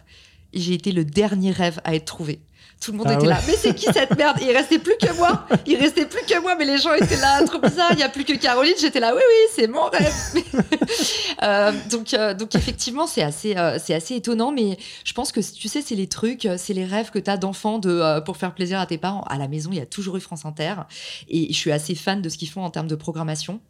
J'ai 0.54 0.74
été 0.74 0.92
le 0.92 1.04
dernier 1.04 1.50
rêve 1.50 1.80
à 1.84 1.94
être 1.94 2.06
trouvé. 2.06 2.40
Tout 2.80 2.92
le 2.92 2.98
monde 2.98 3.06
ah 3.10 3.14
était 3.14 3.26
là. 3.26 3.40
Mais 3.46 3.54
c'est 3.54 3.74
qui 3.74 3.86
cette 3.86 4.16
merde? 4.16 4.36
Il 4.42 4.50
restait 4.50 4.78
plus 4.78 4.96
que 5.00 5.12
moi. 5.16 5.46
Il 5.66 5.76
restait 5.76 6.06
plus 6.06 6.24
que 6.26 6.40
moi, 6.40 6.54
mais 6.56 6.66
les 6.66 6.78
gens 6.78 6.92
étaient 6.94 7.16
là, 7.16 7.42
trop 7.44 7.58
bizarre. 7.58 7.90
Il 7.92 7.98
y 7.98 8.02
a 8.02 8.08
plus 8.08 8.24
que 8.24 8.34
Caroline. 8.34 8.74
J'étais 8.78 9.00
là. 9.00 9.14
Oui, 9.14 9.22
oui, 9.26 9.52
c'est 9.54 9.66
mon 9.66 9.84
rêve. 9.84 10.14
euh, 11.42 11.72
donc, 11.90 12.12
euh, 12.12 12.34
donc 12.34 12.54
effectivement, 12.54 13.06
c'est 13.06 13.22
assez, 13.22 13.56
euh, 13.56 13.78
c'est 13.82 13.94
assez 13.94 14.14
étonnant, 14.14 14.52
mais 14.52 14.76
je 15.04 15.12
pense 15.14 15.32
que 15.32 15.40
tu 15.40 15.68
sais, 15.68 15.80
c'est 15.80 15.94
les 15.94 16.06
trucs, 16.06 16.46
c'est 16.58 16.74
les 16.74 16.84
rêves 16.84 17.10
que 17.10 17.18
tu 17.18 17.30
as 17.30 17.36
d'enfant 17.36 17.78
de 17.78 18.20
pour 18.20 18.36
faire 18.36 18.54
plaisir 18.54 18.78
à 18.78 18.86
tes 18.86 18.98
parents. 18.98 19.22
À 19.22 19.38
la 19.38 19.48
maison, 19.48 19.70
il 19.72 19.78
y 19.78 19.82
a 19.82 19.86
toujours 19.86 20.16
eu 20.16 20.20
France 20.20 20.44
Inter, 20.44 20.74
et 21.28 21.52
je 21.52 21.56
suis 21.56 21.72
assez 21.72 21.94
fan 21.94 22.20
de 22.20 22.28
ce 22.28 22.36
qu'ils 22.36 22.50
font 22.50 22.62
en 22.62 22.70
termes 22.70 22.88
de 22.88 22.94
programmation. 22.94 23.60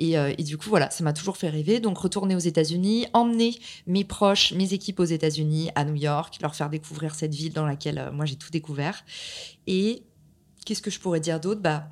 Euh, 0.00 0.34
et, 0.36 0.42
du 0.42 0.58
coup, 0.58 0.68
voilà, 0.68 0.90
ça 0.90 1.04
m'a 1.04 1.12
toujours 1.12 1.36
fait 1.36 1.48
rêver. 1.48 1.80
Donc, 1.80 1.98
retourner 1.98 2.34
aux 2.34 2.40
États-Unis, 2.40 3.06
emmener 3.12 3.58
mes 3.86 4.04
proches, 4.04 4.52
mes 4.52 4.72
équipes 4.72 5.00
aux 5.00 5.04
États-Unis, 5.04 5.70
à 5.74 5.84
New 5.84 5.94
York, 5.94 6.38
leur 6.40 6.54
faire 6.54 6.70
découvrir 6.70 7.14
cette 7.14 7.34
ville 7.34 7.52
dans 7.52 7.66
laquelle 7.66 7.98
euh, 7.98 8.12
moi 8.12 8.24
j'ai 8.24 8.36
tout 8.36 8.50
découvert. 8.50 9.04
Et 9.66 10.02
qu'est-ce 10.64 10.82
que 10.82 10.90
je 10.90 10.98
pourrais 10.98 11.20
dire 11.20 11.40
d'autre? 11.40 11.60
Bah, 11.60 11.88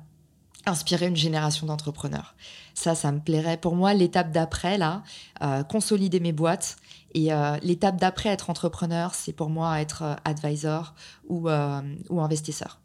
inspirer 0.65 1.07
une 1.07 1.15
génération 1.15 1.65
d'entrepreneurs. 1.65 2.35
Ça, 2.75 2.93
ça 2.93 3.11
me 3.11 3.19
plairait. 3.19 3.57
Pour 3.57 3.75
moi, 3.75 3.93
l'étape 3.93 4.31
d'après, 4.31 4.77
là, 4.77 5.03
euh, 5.41 5.63
consolider 5.63 6.19
mes 6.19 6.33
boîtes. 6.33 6.77
Et 7.13 7.29
l'étape 7.61 7.99
d'après, 7.99 8.29
être 8.29 8.49
entrepreneur, 8.49 9.13
c'est 9.13 9.33
pour 9.33 9.49
moi 9.49 9.81
être 9.81 10.15
advisor 10.23 10.93
ou, 11.27 11.49
ou 11.49 12.21
investisseur. 12.21 12.79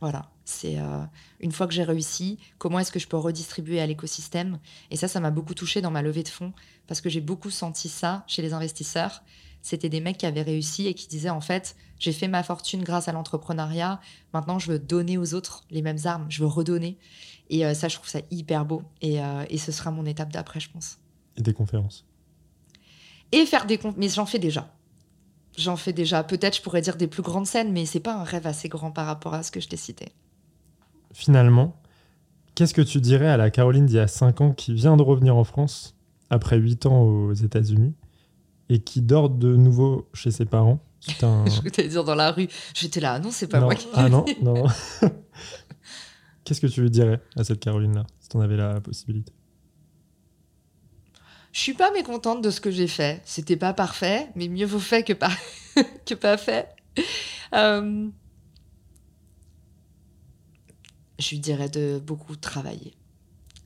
Voilà, 0.00 0.30
c'est 0.44 0.78
euh, 0.78 1.04
une 1.40 1.52
fois 1.52 1.66
que 1.66 1.72
j'ai 1.72 1.84
réussi, 1.84 2.38
comment 2.58 2.78
est-ce 2.78 2.92
que 2.92 2.98
je 2.98 3.06
peux 3.06 3.16
redistribuer 3.16 3.80
à 3.80 3.86
l'écosystème? 3.86 4.58
Et 4.90 4.96
ça, 4.96 5.08
ça 5.08 5.20
m'a 5.20 5.30
beaucoup 5.30 5.54
touché 5.54 5.80
dans 5.80 5.90
ma 5.90 6.02
levée 6.02 6.22
de 6.22 6.28
fonds 6.28 6.52
parce 6.86 7.00
que 7.00 7.08
j'ai 7.08 7.20
beaucoup 7.20 7.50
senti 7.50 7.88
ça 7.88 8.24
chez 8.26 8.42
les 8.42 8.52
investisseurs. 8.52 9.22
C'était 9.62 9.88
des 9.88 10.00
mecs 10.00 10.18
qui 10.18 10.26
avaient 10.26 10.42
réussi 10.42 10.86
et 10.86 10.94
qui 10.94 11.06
disaient 11.06 11.30
en 11.30 11.40
fait, 11.40 11.76
j'ai 11.98 12.12
fait 12.12 12.28
ma 12.28 12.42
fortune 12.42 12.82
grâce 12.82 13.08
à 13.08 13.12
l'entrepreneuriat, 13.12 14.00
maintenant 14.32 14.58
je 14.58 14.72
veux 14.72 14.78
donner 14.78 15.18
aux 15.18 15.34
autres 15.34 15.64
les 15.70 15.82
mêmes 15.82 15.98
armes, 16.04 16.26
je 16.30 16.40
veux 16.40 16.48
redonner. 16.48 16.98
Et 17.50 17.66
euh, 17.66 17.74
ça, 17.74 17.88
je 17.88 17.96
trouve 17.96 18.08
ça 18.08 18.20
hyper 18.30 18.64
beau. 18.64 18.82
Et, 19.02 19.20
euh, 19.20 19.44
et 19.50 19.58
ce 19.58 19.72
sera 19.72 19.90
mon 19.90 20.06
étape 20.06 20.32
d'après, 20.32 20.60
je 20.60 20.70
pense. 20.70 20.98
Et 21.36 21.42
des 21.42 21.52
conférences 21.52 22.06
Et 23.32 23.44
faire 23.44 23.66
des 23.66 23.76
comptes, 23.76 23.96
mais 23.98 24.08
j'en 24.08 24.26
fais 24.26 24.38
déjà. 24.38 24.72
J'en 25.56 25.76
fais 25.76 25.92
déjà. 25.92 26.22
Peut-être 26.22 26.56
je 26.56 26.62
pourrais 26.62 26.80
dire 26.80 26.96
des 26.96 27.06
plus 27.06 27.22
grandes 27.22 27.46
scènes, 27.46 27.72
mais 27.72 27.86
c'est 27.86 28.00
pas 28.00 28.14
un 28.14 28.24
rêve 28.24 28.46
assez 28.46 28.68
grand 28.68 28.90
par 28.90 29.06
rapport 29.06 29.34
à 29.34 29.42
ce 29.42 29.50
que 29.50 29.60
je 29.60 29.68
t'ai 29.68 29.76
cité. 29.76 30.12
Finalement, 31.12 31.76
qu'est-ce 32.54 32.74
que 32.74 32.82
tu 32.82 33.00
dirais 33.00 33.28
à 33.28 33.36
la 33.36 33.50
Caroline 33.50 33.86
d'il 33.86 33.96
y 33.96 34.00
a 34.00 34.06
5 34.06 34.40
ans 34.40 34.52
qui 34.52 34.72
vient 34.72 34.96
de 34.96 35.02
revenir 35.02 35.36
en 35.36 35.44
France 35.44 35.96
après 36.30 36.56
8 36.56 36.86
ans 36.86 37.02
aux 37.02 37.32
États-Unis 37.32 37.94
et 38.68 38.78
qui 38.80 39.02
dort 39.02 39.28
de 39.28 39.56
nouveau 39.56 40.08
chez 40.14 40.30
ses 40.30 40.44
parents? 40.44 40.78
Je 41.20 41.56
voulais 41.56 41.88
dire 41.88 42.04
dans 42.04 42.14
la 42.14 42.30
rue. 42.30 42.48
J'étais 42.74 43.00
là, 43.00 43.18
non, 43.18 43.30
c'est 43.30 43.48
pas 43.48 43.60
moi 43.60 43.74
qui. 43.74 43.88
Ah 43.94 44.08
non, 44.08 44.24
non. 44.42 44.66
Qu'est-ce 46.44 46.60
que 46.60 46.66
tu 46.66 46.82
lui 46.82 46.90
dirais 46.90 47.20
à 47.36 47.44
cette 47.44 47.60
Caroline-là, 47.60 48.06
si 48.20 48.28
tu 48.28 48.36
en 48.36 48.40
avais 48.40 48.56
la 48.56 48.80
possibilité? 48.80 49.32
Je 51.52 51.60
suis 51.60 51.74
pas 51.74 51.90
mécontente 51.90 52.42
de 52.42 52.50
ce 52.50 52.60
que 52.60 52.70
j'ai 52.70 52.86
fait. 52.86 53.20
C'était 53.24 53.56
pas 53.56 53.72
parfait, 53.72 54.28
mais 54.36 54.48
mieux 54.48 54.66
vaut 54.66 54.78
fait 54.78 55.02
que 55.02 55.12
pas, 55.12 55.32
que 56.06 56.14
pas 56.14 56.36
fait. 56.36 56.68
Euh, 57.54 58.08
je 61.18 61.30
lui 61.30 61.38
dirais 61.40 61.68
de 61.68 62.00
beaucoup 62.04 62.36
travailler. 62.36 62.94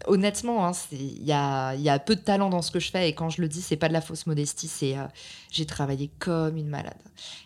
Honnêtement, 0.07 0.67
hein, 0.67 0.73
il 0.93 1.25
y, 1.25 1.33
a, 1.33 1.75
y, 1.77 1.89
a, 1.89 1.99
peu 1.99 2.15
de 2.15 2.21
talent 2.21 2.51
dans 2.51 2.61
ce 2.61 2.71
que 2.71 2.79
je 2.79 2.91
fais 2.91 3.09
et 3.09 3.15
quand 3.15 3.31
je 3.31 3.41
le 3.41 3.49
dis, 3.49 3.63
c'est 3.63 3.77
pas 3.77 3.89
de 3.89 3.95
la 3.95 4.03
fausse 4.03 4.27
modestie, 4.27 4.69
c'est 4.69 4.99
euh, 4.99 5.07
j'ai 5.51 5.65
travaillé 5.65 6.11
comme 6.19 6.59
une 6.59 6.69
malade. 6.69 6.99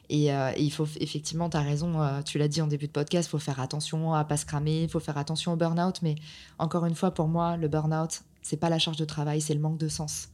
Et, 0.09 0.35
euh, 0.35 0.51
il 0.59 0.73
faut 0.73 0.89
effectivement, 0.99 1.49
tu 1.51 1.57
as 1.57 1.61
raison, 1.61 2.23
tu 2.25 2.39
l'as 2.39 2.49
dit 2.49 2.61
en 2.61 2.67
début 2.67 2.89
de 2.89 2.93
podcast, 2.93 3.29
il 3.29 3.31
faut 3.31 3.39
faire 3.39 3.61
attention 3.61 4.13
à 4.13 4.25
pas 4.25 4.37
se 4.37 4.45
cramer, 4.45 4.83
il 4.83 4.89
faut 4.89 4.99
faire 4.99 5.19
attention 5.19 5.53
au 5.53 5.57
burn-out, 5.57 6.01
mais 6.03 6.17
encore 6.59 6.85
une 6.85 6.97
fois, 6.97 7.13
pour 7.13 7.29
moi, 7.29 7.57
le 7.57 7.69
burn-out, 7.69 8.23
c'est 8.49 8.57
pas 8.57 8.71
la 8.71 8.79
charge 8.79 8.97
de 8.97 9.05
travail, 9.05 9.41
c'est 9.41 9.55
le 9.55 9.61
manque 9.61 9.79
de 9.79 9.89
sens. 9.89 10.29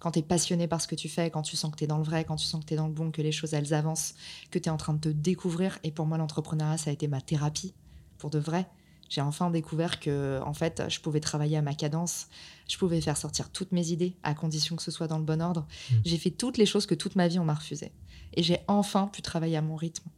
Quand 0.00 0.12
tu 0.12 0.20
es 0.20 0.22
passionné 0.22 0.66
par 0.68 0.80
ce 0.80 0.88
que 0.88 0.94
tu 0.94 1.08
fais, 1.08 1.30
quand 1.30 1.42
tu 1.42 1.56
sens 1.56 1.70
que 1.70 1.76
tu 1.76 1.84
es 1.84 1.86
dans 1.86 1.98
le 1.98 2.04
vrai, 2.04 2.24
quand 2.24 2.36
tu 2.36 2.46
sens 2.46 2.62
que 2.62 2.68
tu 2.68 2.74
es 2.74 2.76
dans 2.76 2.86
le 2.86 2.94
bon, 2.94 3.10
que 3.10 3.20
les 3.20 3.32
choses 3.32 3.52
elles 3.52 3.74
avancent, 3.74 4.14
que 4.50 4.58
tu 4.58 4.68
es 4.68 4.70
en 4.70 4.76
train 4.76 4.94
de 4.94 5.00
te 5.00 5.08
découvrir. 5.08 5.78
Et 5.82 5.90
pour 5.90 6.06
moi, 6.06 6.16
l'entrepreneuriat, 6.16 6.78
ça 6.78 6.90
a 6.90 6.92
été 6.92 7.08
ma 7.08 7.20
thérapie, 7.20 7.74
pour 8.16 8.30
de 8.30 8.38
vrai. 8.38 8.66
J'ai 9.10 9.20
enfin 9.20 9.50
découvert 9.50 10.00
que, 10.00 10.40
en 10.44 10.54
fait, 10.54 10.82
je 10.88 11.00
pouvais 11.00 11.20
travailler 11.20 11.56
à 11.56 11.62
ma 11.62 11.74
cadence, 11.74 12.28
je 12.68 12.78
pouvais 12.78 13.00
faire 13.00 13.16
sortir 13.16 13.50
toutes 13.50 13.72
mes 13.72 13.90
idées, 13.90 14.16
à 14.22 14.34
condition 14.34 14.76
que 14.76 14.82
ce 14.82 14.90
soit 14.90 15.08
dans 15.08 15.18
le 15.18 15.24
bon 15.24 15.42
ordre. 15.42 15.66
Mmh. 15.90 15.94
J'ai 16.04 16.18
fait 16.18 16.30
toutes 16.30 16.58
les 16.58 16.66
choses 16.66 16.86
que 16.86 16.94
toute 16.94 17.16
ma 17.16 17.28
vie 17.28 17.38
on 17.38 17.44
m'a 17.44 17.54
refusé. 17.54 17.92
Et 18.34 18.42
j'ai 18.42 18.60
enfin 18.66 19.08
pu 19.08 19.20
travailler 19.20 19.56
à 19.56 19.62
mon 19.62 19.76
rythme 19.76 20.08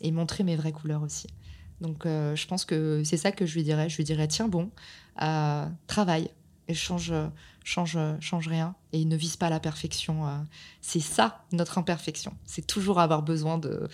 et 0.00 0.12
montrer 0.12 0.44
mes 0.44 0.56
vraies 0.56 0.72
couleurs 0.72 1.02
aussi. 1.02 1.28
Donc, 1.80 2.06
euh, 2.06 2.34
je 2.36 2.46
pense 2.46 2.64
que 2.64 3.02
c'est 3.04 3.16
ça 3.16 3.32
que 3.32 3.46
je 3.46 3.54
lui 3.54 3.62
dirais. 3.62 3.88
Je 3.88 3.96
lui 3.96 4.04
dirais, 4.04 4.28
tiens 4.28 4.48
bon, 4.48 4.70
euh, 5.22 5.66
travaille, 5.86 6.30
et 6.68 6.74
change, 6.74 7.12
change, 7.62 7.98
change 8.20 8.48
rien 8.48 8.74
et 8.92 9.04
ne 9.04 9.16
vise 9.16 9.36
pas 9.36 9.50
la 9.50 9.60
perfection. 9.60 10.26
Euh. 10.26 10.38
C'est 10.80 11.00
ça 11.00 11.44
notre 11.52 11.78
imperfection. 11.78 12.34
C'est 12.44 12.66
toujours 12.66 13.00
avoir 13.00 13.22
besoin 13.22 13.58
de 13.58 13.88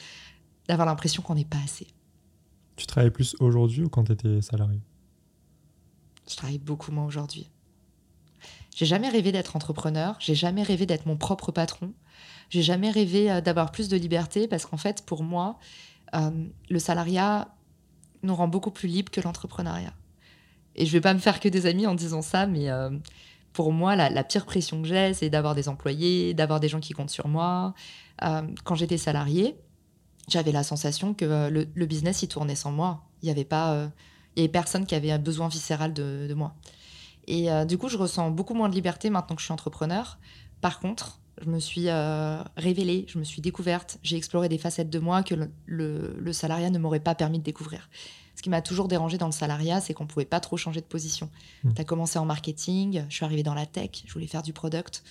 d'avoir 0.68 0.86
l'impression 0.86 1.22
qu'on 1.22 1.34
n'est 1.34 1.44
pas 1.44 1.58
assez. 1.64 1.88
Tu 2.76 2.86
travailles 2.86 3.10
plus 3.10 3.34
aujourd'hui 3.40 3.82
ou 3.82 3.88
quand 3.88 4.04
tu 4.04 4.12
étais 4.12 4.40
salarié? 4.40 4.80
Je 6.28 6.36
travaille 6.36 6.58
beaucoup 6.58 6.92
moins 6.92 7.04
aujourd'hui. 7.04 7.50
J'ai 8.74 8.86
jamais 8.86 9.08
rêvé 9.08 9.32
d'être 9.32 9.56
entrepreneur, 9.56 10.16
j'ai 10.20 10.36
jamais 10.36 10.62
rêvé 10.62 10.86
d'être 10.86 11.06
mon 11.06 11.16
propre 11.16 11.50
patron, 11.50 11.92
j'ai 12.50 12.62
jamais 12.62 12.90
rêvé 12.90 13.30
euh, 13.30 13.40
d'avoir 13.40 13.72
plus 13.72 13.88
de 13.88 13.96
liberté 13.96 14.46
parce 14.46 14.64
qu'en 14.64 14.76
fait, 14.76 15.04
pour 15.04 15.24
moi, 15.24 15.58
euh, 16.14 16.30
le 16.68 16.78
salariat 16.78 17.52
nous 18.22 18.34
rend 18.34 18.48
beaucoup 18.48 18.70
plus 18.70 18.88
libres 18.88 19.10
que 19.10 19.20
l'entrepreneuriat. 19.20 19.92
Et 20.76 20.86
je 20.86 20.92
vais 20.92 21.00
pas 21.00 21.14
me 21.14 21.18
faire 21.18 21.40
que 21.40 21.48
des 21.48 21.66
amis 21.66 21.86
en 21.86 21.94
disant 21.94 22.22
ça, 22.22 22.46
mais 22.46 22.70
euh, 22.70 22.90
pour 23.52 23.72
moi, 23.72 23.96
la, 23.96 24.24
pire 24.24 24.46
pression 24.46 24.82
que 24.82 24.88
j'ai, 24.88 25.14
c'est 25.14 25.30
d'avoir 25.30 25.54
des 25.54 25.68
employés, 25.68 26.34
d'avoir 26.34 26.60
des 26.60 26.68
gens 26.68 26.80
qui 26.80 26.92
comptent 26.92 27.10
sur 27.10 27.28
moi. 27.28 27.74
Euh, 28.22 28.42
quand 28.64 28.74
j'étais 28.74 28.98
salariée, 28.98 29.56
j'avais 30.28 30.52
la 30.52 30.62
sensation 30.62 31.14
que 31.14 31.24
euh, 31.24 31.50
le, 31.50 31.86
business, 31.86 32.22
il 32.22 32.28
tournait 32.28 32.54
sans 32.54 32.72
moi. 32.72 33.04
Il 33.22 33.28
y 33.28 33.30
avait 33.30 33.44
pas, 33.44 33.90
il 34.36 34.44
y 34.44 34.48
personne 34.48 34.86
qui 34.86 34.94
avait 34.94 35.10
un 35.10 35.18
besoin 35.18 35.48
viscéral 35.48 35.92
de, 35.92 36.32
moi. 36.34 36.54
Et 37.26 37.48
du 37.66 37.76
coup, 37.76 37.88
je 37.88 37.98
ressens 37.98 38.30
beaucoup 38.30 38.54
moins 38.54 38.70
de 38.70 38.74
liberté 38.74 39.10
maintenant 39.10 39.36
que 39.36 39.42
je 39.42 39.44
suis 39.44 39.52
entrepreneur. 39.52 40.18
Par 40.62 40.80
contre, 40.80 41.20
je 41.42 41.50
me 41.50 41.58
suis 41.58 41.88
révélée, 42.56 43.04
je 43.08 43.18
me 43.18 43.24
suis 43.24 43.42
découverte, 43.42 43.98
j'ai 44.02 44.16
exploré 44.16 44.48
des 44.48 44.56
facettes 44.56 44.88
de 44.88 44.98
moi 44.98 45.22
que 45.22 45.34
le 45.66 46.32
salariat 46.32 46.70
ne 46.70 46.78
m'aurait 46.78 47.00
pas 47.00 47.14
permis 47.14 47.38
de 47.38 47.44
découvrir. 47.44 47.90
Ce 48.40 48.42
qui 48.42 48.48
m'a 48.48 48.62
toujours 48.62 48.88
dérangé 48.88 49.18
dans 49.18 49.26
le 49.26 49.32
salariat, 49.32 49.82
c'est 49.82 49.92
qu'on 49.92 50.06
pouvait 50.06 50.24
pas 50.24 50.40
trop 50.40 50.56
changer 50.56 50.80
de 50.80 50.86
position. 50.86 51.28
Hmm. 51.62 51.74
Tu 51.74 51.82
as 51.82 51.84
commencé 51.84 52.18
en 52.18 52.24
marketing, 52.24 53.04
je 53.10 53.14
suis 53.14 53.26
arrivée 53.26 53.42
dans 53.42 53.52
la 53.52 53.66
tech, 53.66 53.90
je 54.06 54.10
voulais 54.14 54.26
faire 54.26 54.40
du 54.40 54.54
product. 54.54 55.02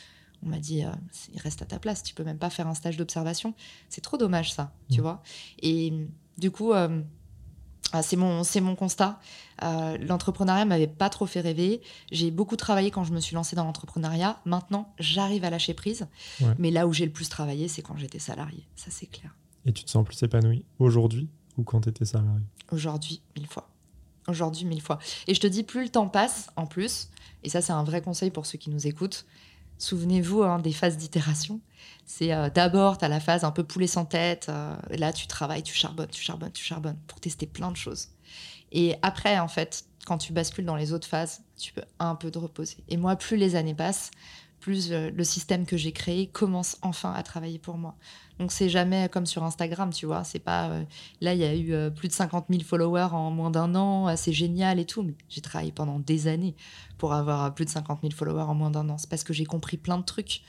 On 0.41 0.49
m'a 0.49 0.57
dit, 0.57 0.83
euh, 0.83 0.89
reste 1.35 1.61
à 1.61 1.65
ta 1.65 1.77
place, 1.77 2.01
tu 2.01 2.15
peux 2.15 2.23
même 2.23 2.39
pas 2.39 2.49
faire 2.49 2.67
un 2.67 2.73
stage 2.73 2.97
d'observation. 2.97 3.53
C'est 3.87 4.01
trop 4.01 4.17
dommage 4.17 4.51
ça, 4.51 4.73
tu 4.89 4.97
hmm. 4.97 5.03
vois. 5.03 5.21
Et 5.61 5.93
du 6.39 6.49
coup, 6.49 6.73
euh, 6.73 7.03
ah, 7.93 8.01
c'est 8.01 8.15
mon, 8.15 8.41
mon 8.61 8.75
constat. 8.75 9.19
Euh, 9.61 9.99
l'entrepreneuriat 9.99 10.65
m'avait 10.65 10.87
pas 10.87 11.11
trop 11.11 11.27
fait 11.27 11.41
rêver. 11.41 11.81
J'ai 12.11 12.31
beaucoup 12.31 12.55
travaillé 12.55 12.89
quand 12.89 13.03
je 13.03 13.13
me 13.13 13.19
suis 13.19 13.35
lancée 13.35 13.55
dans 13.55 13.63
l'entrepreneuriat. 13.63 14.41
Maintenant, 14.45 14.91
j'arrive 14.97 15.45
à 15.45 15.51
lâcher 15.51 15.75
prise. 15.75 16.07
Mais 16.57 16.71
là 16.71 16.87
où 16.87 16.93
j'ai 16.93 17.05
le 17.05 17.11
plus 17.11 17.29
travaillé, 17.29 17.67
c'est 17.67 17.83
quand 17.83 17.95
j'étais 17.95 18.17
salariée. 18.17 18.65
Ça, 18.75 18.87
c'est 18.89 19.05
clair. 19.05 19.35
Et 19.67 19.71
tu 19.71 19.83
te 19.83 19.91
sens 19.91 20.03
plus 20.03 20.23
épanouie 20.23 20.65
aujourd'hui 20.79 21.29
ou 21.59 21.63
quand 21.63 21.81
tu 21.81 21.89
étais 21.89 22.05
salarié 22.05 22.45
Aujourd'hui, 22.71 23.21
mille 23.35 23.47
fois. 23.47 23.69
Aujourd'hui, 24.27 24.65
mille 24.65 24.81
fois. 24.81 24.99
Et 25.27 25.33
je 25.33 25.39
te 25.39 25.47
dis, 25.47 25.63
plus 25.63 25.83
le 25.83 25.89
temps 25.89 26.07
passe, 26.07 26.49
en 26.55 26.65
plus, 26.65 27.09
et 27.43 27.49
ça 27.49 27.61
c'est 27.61 27.73
un 27.73 27.83
vrai 27.83 28.01
conseil 28.01 28.31
pour 28.31 28.45
ceux 28.45 28.57
qui 28.57 28.69
nous 28.69 28.87
écoutent, 28.87 29.25
souvenez-vous 29.77 30.43
hein, 30.43 30.59
des 30.59 30.73
phases 30.73 30.97
d'itération. 30.97 31.59
C'est 32.05 32.33
euh, 32.33 32.49
d'abord, 32.49 32.97
tu 32.97 33.05
as 33.05 33.07
la 33.07 33.19
phase 33.19 33.43
un 33.43 33.51
peu 33.51 33.63
poulet 33.63 33.87
sans 33.87 34.05
tête, 34.05 34.47
euh, 34.49 34.75
là 34.89 35.13
tu 35.13 35.27
travailles, 35.27 35.63
tu 35.63 35.73
charbonnes, 35.73 36.09
tu 36.09 36.21
charbonnes, 36.21 36.51
tu 36.51 36.63
charbonnes 36.63 36.97
pour 37.07 37.19
tester 37.19 37.47
plein 37.47 37.71
de 37.71 37.77
choses. 37.77 38.09
Et 38.71 38.95
après, 39.01 39.39
en 39.39 39.47
fait, 39.47 39.85
quand 40.05 40.17
tu 40.17 40.33
bascules 40.33 40.65
dans 40.65 40.75
les 40.75 40.93
autres 40.93 41.07
phases, 41.07 41.41
tu 41.57 41.73
peux 41.73 41.83
un 41.99 42.15
peu 42.15 42.31
te 42.31 42.37
reposer. 42.37 42.77
Et 42.87 42.97
moi, 42.97 43.15
plus 43.15 43.37
les 43.37 43.55
années 43.55 43.75
passent, 43.75 44.11
plus 44.59 44.91
euh, 44.91 45.09
le 45.11 45.23
système 45.23 45.65
que 45.65 45.77
j'ai 45.77 45.91
créé 45.91 46.27
commence 46.27 46.77
enfin 46.81 47.13
à 47.13 47.23
travailler 47.23 47.59
pour 47.59 47.77
moi. 47.77 47.95
Donc 48.39 48.51
c'est 48.51 48.69
jamais 48.69 49.09
comme 49.09 49.25
sur 49.25 49.43
Instagram, 49.43 49.91
tu 49.91 50.05
vois. 50.05 50.23
C'est 50.23 50.39
pas 50.39 50.69
euh, 50.69 50.83
là 51.21 51.33
il 51.33 51.39
y 51.39 51.43
a 51.43 51.55
eu 51.55 51.73
euh, 51.73 51.89
plus 51.89 52.07
de 52.07 52.13
50 52.13 52.45
000 52.49 52.63
followers 52.63 53.09
en 53.11 53.31
moins 53.31 53.51
d'un 53.51 53.75
an, 53.75 54.15
c'est 54.15 54.33
génial 54.33 54.79
et 54.79 54.85
tout. 54.85 55.03
Mais 55.03 55.15
j'ai 55.29 55.41
travaillé 55.41 55.71
pendant 55.71 55.99
des 55.99 56.27
années 56.27 56.55
pour 56.97 57.13
avoir 57.13 57.53
plus 57.53 57.65
de 57.65 57.69
50 57.69 58.01
000 58.01 58.13
followers 58.13 58.43
en 58.43 58.55
moins 58.55 58.71
d'un 58.71 58.89
an. 58.89 58.97
C'est 58.97 59.09
parce 59.09 59.23
que 59.23 59.33
j'ai 59.33 59.45
compris 59.45 59.77
plein 59.77 59.97
de 59.97 60.05
trucs 60.05 60.41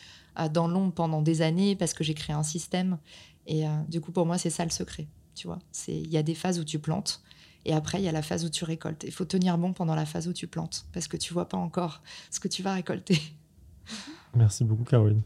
dans 0.53 0.69
l'ombre 0.69 0.93
pendant 0.95 1.23
des 1.23 1.43
années, 1.43 1.75
parce 1.75 1.93
que 1.93 2.05
j'ai 2.05 2.15
créé 2.15 2.35
un 2.35 2.45
système. 2.45 2.99
Et 3.47 3.65
du 3.89 4.01
coup 4.01 4.13
pour 4.13 4.27
moi 4.27 4.39
c'est 4.39 4.51
ça 4.51 4.65
le 4.65 4.71
secret, 4.71 5.09
tu 5.35 5.49
vois. 5.49 5.59
C'est 5.73 5.97
il 5.97 6.11
y 6.11 6.17
a 6.17 6.23
des 6.23 6.35
phases 6.35 6.59
où 6.59 6.65
tu 6.65 6.79
plantes 6.79 7.23
et 7.65 7.75
après, 7.75 8.01
il 8.01 8.05
y 8.05 8.09
a 8.09 8.13
la 8.13 8.23
phase 8.23 8.45
où 8.45 8.49
tu 8.49 8.65
récoltes. 8.65 9.05
Il 9.05 9.13
faut 9.13 9.25
tenir 9.25 9.59
bon 9.59 9.73
pendant 9.73 9.95
la 9.95 10.07
phase 10.07 10.29
où 10.29 10.33
tu 10.33 10.47
plantes, 10.47 10.87
parce 10.93 11.09
que 11.09 11.17
tu 11.17 11.33
vois 11.33 11.49
pas 11.49 11.59
encore 11.59 12.03
ce 12.31 12.41
que 12.41 12.49
tu 12.49 12.63
vas 12.63 12.73
récolter. 12.73 13.21
Merci 14.35 14.65
beaucoup, 14.65 14.85
Caroline. 14.85 15.23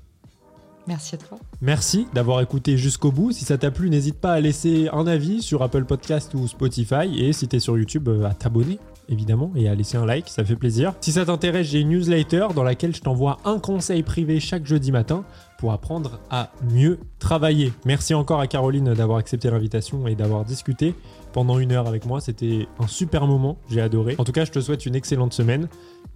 Merci 0.86 1.14
à 1.14 1.18
toi. 1.18 1.38
Merci 1.62 2.06
d'avoir 2.12 2.40
écouté 2.42 2.76
jusqu'au 2.76 3.10
bout. 3.10 3.32
Si 3.32 3.44
ça 3.44 3.56
t'a 3.56 3.70
plu, 3.70 3.88
n'hésite 3.88 4.20
pas 4.20 4.32
à 4.32 4.40
laisser 4.40 4.88
un 4.92 5.06
avis 5.06 5.40
sur 5.40 5.62
Apple 5.62 5.84
Podcast 5.84 6.34
ou 6.34 6.46
Spotify. 6.46 7.18
Et 7.18 7.32
si 7.32 7.48
t'es 7.48 7.58
sur 7.58 7.78
YouTube, 7.78 8.08
euh, 8.08 8.24
à 8.24 8.34
t'abonner 8.34 8.78
évidemment, 9.08 9.52
et 9.54 9.68
à 9.68 9.74
laisser 9.74 9.96
un 9.96 10.06
like, 10.06 10.28
ça 10.28 10.44
fait 10.44 10.56
plaisir. 10.56 10.94
Si 11.00 11.12
ça 11.12 11.24
t'intéresse, 11.24 11.66
j'ai 11.66 11.80
une 11.80 11.90
newsletter 11.90 12.48
dans 12.54 12.62
laquelle 12.62 12.94
je 12.94 13.00
t'envoie 13.00 13.38
un 13.44 13.58
conseil 13.58 14.02
privé 14.02 14.40
chaque 14.40 14.66
jeudi 14.66 14.92
matin 14.92 15.24
pour 15.58 15.72
apprendre 15.72 16.20
à 16.30 16.50
mieux 16.70 16.98
travailler. 17.18 17.72
Merci 17.84 18.14
encore 18.14 18.40
à 18.40 18.46
Caroline 18.46 18.94
d'avoir 18.94 19.18
accepté 19.18 19.50
l'invitation 19.50 20.06
et 20.06 20.14
d'avoir 20.14 20.44
discuté 20.44 20.94
pendant 21.32 21.58
une 21.58 21.72
heure 21.72 21.86
avec 21.86 22.06
moi. 22.06 22.20
C'était 22.20 22.68
un 22.78 22.86
super 22.86 23.26
moment, 23.26 23.58
j'ai 23.70 23.80
adoré. 23.80 24.14
En 24.18 24.24
tout 24.24 24.32
cas, 24.32 24.44
je 24.44 24.52
te 24.52 24.60
souhaite 24.60 24.86
une 24.86 24.94
excellente 24.94 25.32
semaine 25.32 25.68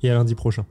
et 0.03 0.11
à 0.11 0.15
lundi 0.15 0.35
prochain. 0.35 0.65